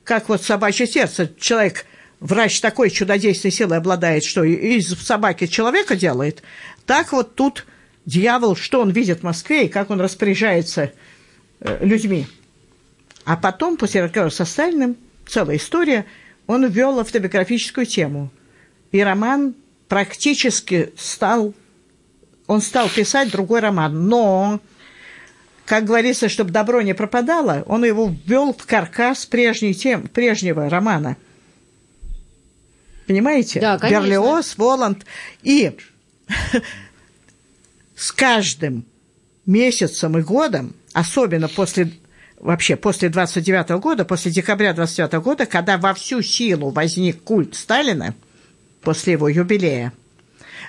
как 0.04 0.28
вот 0.30 0.44
«Собачье 0.44 0.88
сердце», 0.88 1.32
человек 1.40 1.86
врач 2.22 2.62
такой 2.62 2.90
чудодейственной 2.90 3.52
силой 3.52 3.78
обладает, 3.78 4.24
что 4.24 4.44
из 4.44 4.88
собаки 4.88 5.48
человека 5.48 5.98
делает, 5.98 6.42
так 6.86 7.12
вот 7.12 7.36
тут 7.36 7.66
дьявол, 8.06 8.56
что 8.56 8.82
он 8.82 8.92
видит 8.92 9.20
в 9.20 9.24
Москве 9.24 9.66
и 9.66 9.70
как 9.70 9.90
он 9.90 10.00
распоряжается 10.00 10.94
э, 11.60 11.86
людьми. 11.86 12.28
А 13.26 13.36
потом, 13.36 13.76
после 13.76 14.04
разговора 14.04 14.30
со 14.30 14.46
Сталиным, 14.46 14.96
целая 15.28 15.58
история, 15.58 16.06
он 16.48 16.66
ввел 16.68 17.00
автобиографическую 17.00 17.86
тему. 17.86 18.32
И 18.92 19.02
роман 19.02 19.56
практически 19.88 20.92
стал, 20.98 21.54
он 22.48 22.62
стал 22.62 22.90
писать 22.90 23.32
другой 23.32 23.60
роман. 23.62 24.08
Но, 24.08 24.60
как 25.66 25.86
говорится, 25.86 26.30
чтобы 26.30 26.52
добро 26.52 26.82
не 26.82 26.94
пропадало, 26.94 27.64
он 27.68 27.86
его 27.86 28.14
ввел 28.26 28.54
в 28.54 28.66
каркас 28.66 29.26
прежней 29.26 29.74
тем, 29.74 30.08
прежнего 30.08 30.70
романа. 30.70 31.16
Понимаете? 33.12 33.60
Да, 33.60 33.78
конечно. 33.78 34.04
Берлиоз, 34.04 34.58
Воланд. 34.58 35.06
И 35.44 35.76
с 37.96 38.14
каждым 38.14 38.86
месяцем 39.46 40.18
и 40.18 40.22
годом, 40.22 40.74
особенно 40.94 41.50
после 41.50 41.92
вообще 42.40 42.78
после 42.78 43.10
29 43.10 43.82
года, 43.82 44.06
после 44.06 44.32
декабря 44.32 44.72
29 44.72 45.14
года, 45.16 45.46
когда 45.46 45.78
во 45.78 45.94
всю 45.94 46.22
силу 46.22 46.70
возник 46.70 47.22
культ 47.24 47.54
Сталина 47.54 48.16
после 48.82 49.14
его 49.14 49.28
юбилея, 49.28 49.92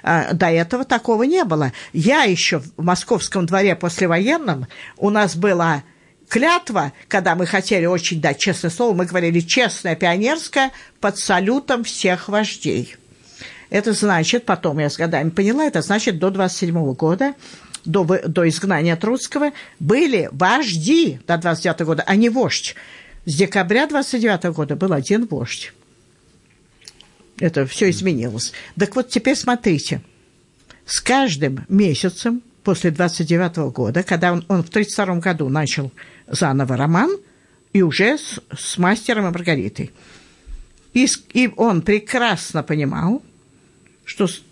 а, 0.02 0.32
до 0.32 0.50
этого 0.50 0.84
такого 0.84 1.22
не 1.22 1.44
было. 1.44 1.72
Я 1.92 2.24
еще 2.24 2.58
в 2.58 2.82
московском 2.82 3.46
дворе 3.46 3.76
послевоенном, 3.76 4.66
у 4.96 5.10
нас 5.10 5.36
была 5.36 5.84
клятва, 6.32 6.94
когда 7.08 7.34
мы 7.34 7.44
хотели 7.44 7.84
очень 7.84 8.18
дать 8.18 8.38
честное 8.38 8.70
слово, 8.70 8.94
мы 8.94 9.04
говорили 9.04 9.40
честное 9.40 9.94
пионерское 9.94 10.72
под 10.98 11.18
салютом 11.18 11.84
всех 11.84 12.30
вождей. 12.30 12.96
Это 13.68 13.92
значит, 13.92 14.46
потом 14.46 14.78
я 14.78 14.88
с 14.88 14.96
годами 14.96 15.28
поняла, 15.28 15.66
это 15.66 15.82
значит 15.82 16.18
до 16.18 16.30
27 16.30 16.94
года 16.94 17.34
до, 17.84 18.04
до 18.26 18.48
изгнания 18.48 18.96
Троцкого 18.96 19.50
были 19.78 20.30
вожди 20.32 21.20
до 21.26 21.36
29 21.36 21.80
года, 21.80 22.02
а 22.06 22.16
не 22.16 22.30
вождь. 22.30 22.76
С 23.26 23.34
декабря 23.34 23.86
29 23.86 24.54
года 24.54 24.74
был 24.74 24.94
один 24.94 25.26
вождь. 25.26 25.74
Это 27.40 27.66
все 27.66 27.90
изменилось. 27.90 28.54
Так 28.78 28.96
вот, 28.96 29.10
теперь 29.10 29.36
смотрите. 29.36 30.00
С 30.86 30.98
каждым 31.02 31.66
месяцем 31.68 32.42
после 32.64 32.90
29 32.90 33.72
года, 33.72 34.02
когда 34.02 34.32
он, 34.32 34.44
он 34.48 34.62
в 34.62 34.70
32 34.70 35.16
году 35.16 35.48
начал 35.48 35.92
заново 36.26 36.76
роман, 36.76 37.16
и 37.72 37.82
уже 37.82 38.18
с, 38.18 38.40
с 38.56 38.78
мастером 38.78 39.26
и 39.26 39.30
Маргаритой. 39.30 39.90
И, 40.92 41.06
и 41.32 41.50
он 41.56 41.82
прекрасно 41.82 42.62
понимал, 42.62 43.22
что 44.04 44.26
с, 44.26 44.42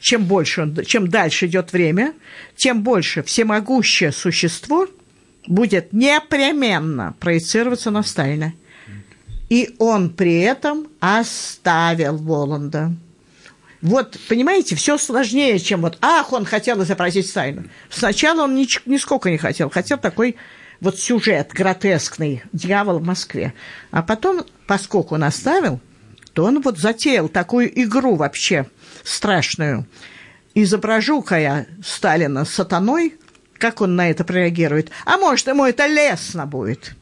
чем 0.00 0.24
больше 0.24 0.62
он, 0.62 0.84
чем 0.84 1.08
дальше 1.08 1.46
идет 1.46 1.72
время, 1.72 2.14
тем 2.56 2.82
больше 2.82 3.22
всемогущее 3.22 4.12
существо 4.12 4.88
будет 5.46 5.92
непременно 5.92 7.14
проецироваться 7.20 7.90
на 7.90 8.02
Сталина. 8.02 8.52
И 9.48 9.74
он 9.78 10.10
при 10.10 10.40
этом 10.40 10.88
оставил 11.00 12.16
Воланда. 12.16 12.92
Вот, 13.80 14.18
понимаете, 14.28 14.74
все 14.74 14.98
сложнее, 14.98 15.58
чем 15.58 15.82
вот, 15.82 15.98
ах, 16.00 16.32
он 16.32 16.44
хотел 16.44 16.82
изобразить 16.82 17.28
Сталина. 17.28 17.64
Сначала 17.90 18.42
он 18.42 18.56
нич- 18.56 18.82
нисколько 18.86 19.30
не 19.30 19.38
хотел, 19.38 19.70
хотел 19.70 19.98
такой 19.98 20.36
вот 20.80 20.98
сюжет 20.98 21.52
гротескный 21.52 22.42
«Дьявол 22.52 22.98
в 22.98 23.04
Москве». 23.04 23.54
А 23.90 24.02
потом, 24.02 24.44
поскольку 24.66 25.14
он 25.14 25.24
оставил, 25.24 25.80
то 26.32 26.44
он 26.44 26.60
вот 26.60 26.78
затеял 26.78 27.28
такую 27.28 27.70
игру 27.82 28.16
вообще 28.16 28.66
страшную. 29.04 29.86
Изображу-ка 30.54 31.38
я 31.38 31.66
Сталина 31.84 32.44
сатаной, 32.44 33.16
как 33.58 33.80
он 33.80 33.96
на 33.96 34.10
это 34.10 34.24
прореагирует? 34.24 34.90
А 35.04 35.18
может, 35.18 35.46
ему 35.46 35.64
это 35.64 35.86
лестно 35.86 36.46
будет? 36.46 36.94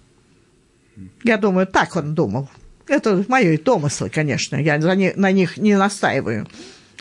Я 1.22 1.36
думаю, 1.36 1.66
так 1.66 1.96
он 1.96 2.14
думал. 2.14 2.48
Это 2.88 3.24
мои 3.28 3.56
домыслы, 3.56 4.10
конечно, 4.10 4.56
я 4.56 4.78
на 4.78 5.32
них 5.32 5.56
не 5.56 5.76
настаиваю. 5.76 6.46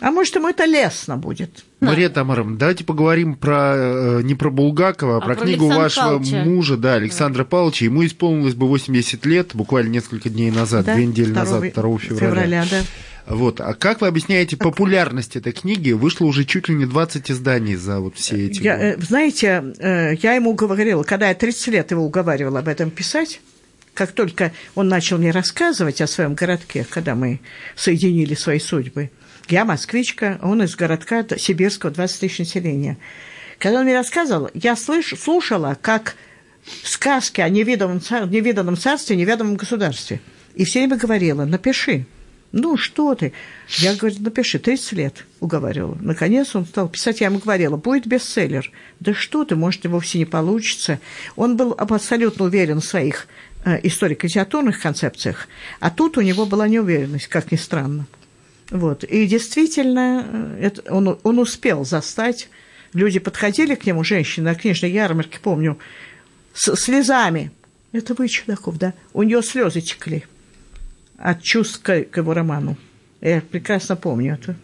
А 0.00 0.10
может, 0.10 0.34
ему 0.34 0.48
это 0.48 0.66
лестно 0.66 1.16
будет. 1.16 1.64
Мария 1.80 2.10
Тамаровна, 2.10 2.58
давайте 2.58 2.84
поговорим 2.84 3.34
про, 3.34 3.74
э, 3.76 4.22
не 4.22 4.34
про 4.34 4.50
Булгакова, 4.50 5.14
а, 5.14 5.16
а 5.18 5.20
про, 5.20 5.34
про 5.34 5.44
книгу 5.44 5.64
Александра 5.64 5.82
вашего 5.82 6.04
Павловича. 6.04 6.44
мужа, 6.44 6.76
да, 6.76 6.94
Александра 6.94 7.44
да. 7.44 7.48
Павловича. 7.48 7.84
Ему 7.86 8.04
исполнилось 8.04 8.54
бы 8.54 8.66
80 8.66 9.24
лет, 9.24 9.50
буквально 9.54 9.88
несколько 9.88 10.28
дней 10.28 10.50
назад, 10.50 10.84
да? 10.84 10.94
две 10.94 11.06
недели 11.06 11.32
2 11.32 11.40
назад, 11.40 11.60
2 11.60 11.98
февраля. 11.98 12.18
февраля 12.18 12.66
да. 12.70 12.82
Вот. 13.26 13.60
А 13.60 13.74
как 13.74 14.02
вы 14.02 14.06
объясняете 14.06 14.56
популярность 14.56 15.34
этой 15.34 15.52
книги? 15.52 15.92
Вышло 15.92 16.26
уже 16.26 16.44
чуть 16.44 16.68
ли 16.68 16.74
не 16.74 16.86
20 16.86 17.30
изданий 17.30 17.74
за 17.74 18.00
вот 18.00 18.16
все 18.16 18.46
эти 18.46 18.62
я, 18.62 18.76
годы. 18.76 18.86
Э, 18.86 18.96
знаете, 19.00 19.64
э, 19.78 20.14
я 20.22 20.34
ему 20.34 20.52
говорила, 20.54 21.02
когда 21.02 21.28
я 21.28 21.34
30 21.34 21.68
лет 21.68 21.90
его 21.90 22.04
уговаривала 22.04 22.60
об 22.60 22.68
этом 22.68 22.90
писать, 22.90 23.40
как 23.96 24.12
только 24.12 24.52
он 24.76 24.86
начал 24.86 25.18
мне 25.18 25.32
рассказывать 25.32 26.00
о 26.00 26.06
своем 26.06 26.34
городке, 26.34 26.86
когда 26.88 27.16
мы 27.16 27.40
соединили 27.74 28.34
свои 28.34 28.60
судьбы– 28.60 29.10
я 29.48 29.64
москвичка, 29.64 30.40
он 30.42 30.62
из 30.62 30.74
городка 30.74 31.24
сибирского, 31.36 31.92
20 31.92 32.20
тысяч 32.20 32.38
населения. 32.38 32.98
Когда 33.58 33.78
он 33.78 33.84
мне 33.84 33.94
рассказывал, 33.94 34.50
я 34.54 34.74
слыш, 34.74 35.14
слушала, 35.16 35.78
как 35.80 36.16
сказки 36.82 37.40
о 37.40 37.48
невиданном, 37.48 38.00
невиданном 38.28 38.76
царстве, 38.76 39.14
неведомом 39.14 39.54
государстве. 39.54 40.20
И 40.56 40.64
все 40.64 40.80
время 40.80 40.96
говорила, 40.96 41.44
напиши. 41.44 42.06
Ну, 42.50 42.76
что 42.76 43.14
ты? 43.14 43.32
Я, 43.78 43.94
говорю, 43.94 44.16
напиши, 44.20 44.58
30 44.58 44.92
лет 44.92 45.26
уговаривала. 45.40 45.96
Наконец 46.00 46.56
он 46.56 46.64
стал 46.64 46.88
писать, 46.88 47.20
я 47.20 47.26
ему 47.26 47.38
говорила, 47.38 47.76
будет 47.76 48.06
бестселлер. 48.06 48.70
Да 48.98 49.14
что 49.14 49.44
ты, 49.44 49.54
может, 49.54 49.84
и 49.84 49.88
вовсе 49.88 50.18
не 50.18 50.24
получится. 50.24 50.98
Он 51.36 51.56
был 51.56 51.74
абсолютно 51.76 52.46
уверен 52.46 52.80
в 52.80 52.84
своих 52.84 53.28
историко-литературных 53.82 54.80
концепциях, 54.80 55.48
а 55.80 55.90
тут 55.90 56.16
у 56.18 56.20
него 56.20 56.46
была 56.46 56.68
неуверенность, 56.68 57.26
как 57.26 57.50
ни 57.50 57.56
странно. 57.56 58.06
Вот. 58.70 59.04
И 59.04 59.26
действительно, 59.26 60.24
э, 60.58 60.66
это, 60.66 60.92
он, 60.92 61.18
он 61.22 61.38
успел 61.38 61.84
застать. 61.84 62.48
Люди 62.92 63.18
подходили 63.18 63.74
к 63.74 63.84
нему, 63.86 64.04
женщины, 64.04 64.50
на 64.50 64.54
книжной 64.54 64.90
ярмарке, 64.90 65.38
помню, 65.40 65.78
с 66.54 66.74
слезами. 66.76 67.50
Это 67.92 68.14
вы, 68.14 68.28
Чудаков, 68.28 68.78
да? 68.78 68.94
У 69.12 69.22
нее 69.22 69.42
слезы 69.42 69.80
текли 69.80 70.24
от 71.18 71.42
чувств 71.42 71.80
к, 71.82 72.04
к 72.04 72.16
его 72.16 72.34
роману. 72.34 72.76
Я 73.20 73.40
прекрасно 73.40 73.96
помню 73.96 74.34
это. 74.34 74.56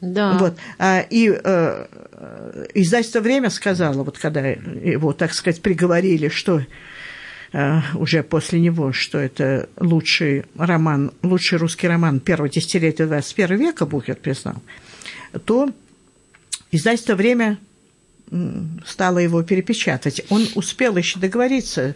Да. 0.00 0.32
Вот. 0.38 0.56
А, 0.78 1.00
и 1.00 1.30
э, 1.30 1.86
издательство 2.74 3.20
«Время» 3.20 3.50
сказала, 3.50 4.02
вот 4.02 4.18
когда 4.18 4.40
его, 4.40 5.12
так 5.12 5.32
сказать, 5.32 5.62
приговорили, 5.62 6.28
что 6.28 6.58
Э, 6.60 6.64
уже 7.94 8.22
после 8.22 8.60
него, 8.60 8.92
что 8.92 9.18
это 9.18 9.68
лучший 9.76 10.44
роман, 10.56 11.12
лучший 11.22 11.58
русский 11.58 11.86
роман 11.86 12.20
первого 12.20 12.48
десятилетия 12.48 13.06
21 13.06 13.58
века, 13.58 13.86
Бухер 13.86 14.16
признал, 14.16 14.56
то 15.44 15.70
издательство 16.70 17.14
«Время» 17.14 17.58
стало 18.86 19.18
его 19.18 19.42
перепечатать. 19.42 20.24
Он 20.30 20.46
успел 20.54 20.96
еще 20.96 21.18
договориться, 21.18 21.94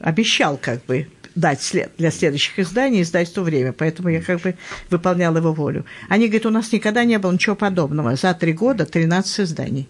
обещал 0.00 0.56
как 0.56 0.84
бы 0.86 1.08
дать 1.34 1.60
след 1.60 1.92
для 1.98 2.10
следующих 2.10 2.58
изданий 2.58 3.02
издательству 3.02 3.42
«Время», 3.42 3.72
поэтому 3.72 4.08
я 4.08 4.22
как 4.22 4.40
бы 4.40 4.54
выполняла 4.88 5.38
его 5.38 5.52
волю. 5.52 5.84
Они 6.08 6.28
говорят, 6.28 6.46
у 6.46 6.50
нас 6.50 6.72
никогда 6.72 7.04
не 7.04 7.18
было 7.18 7.32
ничего 7.32 7.56
подобного. 7.56 8.16
За 8.16 8.32
три 8.32 8.52
года 8.52 8.86
13 8.86 9.40
изданий 9.40 9.88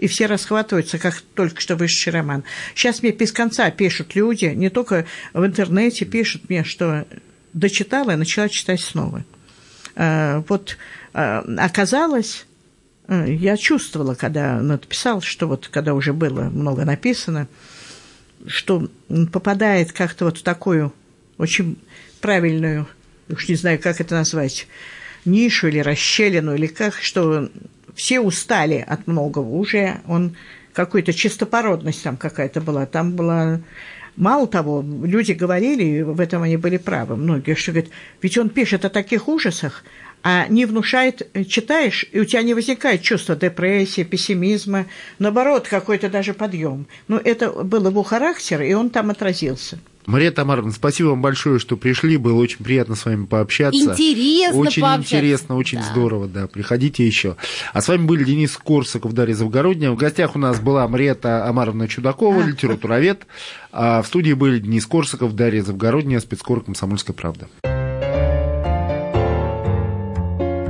и 0.00 0.06
все 0.06 0.26
расхватываются, 0.26 0.98
как 0.98 1.20
только 1.34 1.60
что 1.60 1.76
вышедший 1.76 2.14
роман. 2.14 2.42
Сейчас 2.74 3.02
мне 3.02 3.12
без 3.12 3.32
конца 3.32 3.70
пишут 3.70 4.14
люди, 4.14 4.46
не 4.46 4.70
только 4.70 5.04
в 5.34 5.44
интернете 5.44 6.06
пишут 6.06 6.48
мне, 6.48 6.64
что 6.64 7.06
дочитала 7.52 8.12
и 8.12 8.16
начала 8.16 8.48
читать 8.48 8.80
снова. 8.80 9.24
А, 9.94 10.42
вот 10.48 10.78
а, 11.12 11.44
оказалось, 11.58 12.46
а, 13.08 13.26
я 13.26 13.58
чувствовала, 13.58 14.14
когда 14.14 14.62
написал, 14.62 15.20
что 15.20 15.46
вот 15.46 15.68
когда 15.68 15.92
уже 15.92 16.14
было 16.14 16.44
много 16.44 16.86
написано, 16.86 17.46
что 18.46 18.88
попадает 19.32 19.92
как-то 19.92 20.24
вот 20.24 20.38
в 20.38 20.42
такую 20.42 20.94
очень 21.36 21.76
правильную, 22.22 22.88
уж 23.28 23.48
не 23.50 23.54
знаю, 23.54 23.78
как 23.78 24.00
это 24.00 24.14
назвать, 24.14 24.66
нишу 25.26 25.68
или 25.68 25.80
расщелину, 25.80 26.54
или 26.54 26.68
как, 26.68 26.94
что 26.94 27.50
все 27.94 28.20
устали 28.20 28.84
от 28.86 29.06
многого 29.06 29.48
уже, 29.48 30.00
он 30.06 30.36
какой-то 30.72 31.12
чистопородность 31.12 32.02
там 32.02 32.16
какая-то 32.16 32.60
была, 32.60 32.86
там 32.86 33.12
была... 33.12 33.60
Мало 34.16 34.46
того, 34.48 34.84
люди 35.04 35.32
говорили, 35.32 35.84
и 35.84 36.02
в 36.02 36.20
этом 36.20 36.42
они 36.42 36.56
были 36.56 36.76
правы, 36.76 37.16
многие, 37.16 37.54
что 37.54 37.72
говорят, 37.72 37.90
ведь 38.20 38.36
он 38.36 38.50
пишет 38.50 38.84
о 38.84 38.90
таких 38.90 39.28
ужасах, 39.28 39.84
а 40.22 40.46
не 40.48 40.66
внушает, 40.66 41.26
читаешь, 41.48 42.04
и 42.12 42.20
у 42.20 42.24
тебя 42.24 42.42
не 42.42 42.52
возникает 42.52 43.02
чувство 43.02 43.36
депрессии, 43.36 44.02
пессимизма, 44.02 44.86
наоборот, 45.18 45.68
какой-то 45.68 46.10
даже 46.10 46.34
подъем. 46.34 46.86
Но 47.08 47.18
это 47.22 47.50
был 47.50 47.86
его 47.86 48.02
характер, 48.02 48.62
и 48.62 48.74
он 48.74 48.90
там 48.90 49.10
отразился. 49.10 49.78
Мария 50.10 50.32
Тамаровна, 50.32 50.72
спасибо 50.72 51.08
вам 51.08 51.22
большое, 51.22 51.60
что 51.60 51.76
пришли. 51.76 52.16
Было 52.16 52.40
очень 52.40 52.64
приятно 52.64 52.96
с 52.96 53.04
вами 53.04 53.26
пообщаться. 53.26 53.78
Интересно 53.78 54.58
Очень 54.58 54.82
пообщаться. 54.82 55.16
интересно, 55.16 55.56
очень 55.56 55.78
да. 55.78 55.84
здорово, 55.84 56.26
да. 56.26 56.48
Приходите 56.48 57.06
еще. 57.06 57.36
А 57.72 57.80
с 57.80 57.86
вами 57.86 58.06
были 58.06 58.24
Денис 58.24 58.56
Корсаков, 58.56 59.12
Дарья 59.12 59.34
Завгородняя. 59.34 59.92
В 59.92 59.96
гостях 59.96 60.34
у 60.34 60.40
нас 60.40 60.58
была 60.58 60.88
Мария 60.88 61.16
Амаровна 61.22 61.86
Чудакова, 61.86 62.42
а. 62.42 62.46
литературовед. 62.46 63.26
А 63.70 64.02
в 64.02 64.06
студии 64.08 64.32
были 64.32 64.58
Денис 64.58 64.84
Корсаков, 64.84 65.34
Дарья 65.36 65.62
Завгородняя, 65.62 66.18
спецкор 66.18 66.60
«Комсомольская 66.64 67.14
правда». 67.14 67.48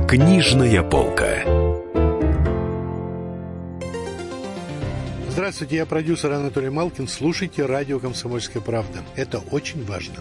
Книжная 0.07 0.83
полка. 0.83 1.60
Здравствуйте, 5.31 5.77
я 5.77 5.85
продюсер 5.85 6.33
Анатолий 6.33 6.69
Малкин. 6.69 7.07
Слушайте 7.07 7.65
радио 7.65 7.99
«Комсомольская 7.99 8.61
правда». 8.61 9.01
Это 9.15 9.39
очень 9.39 9.85
важно. 9.85 10.15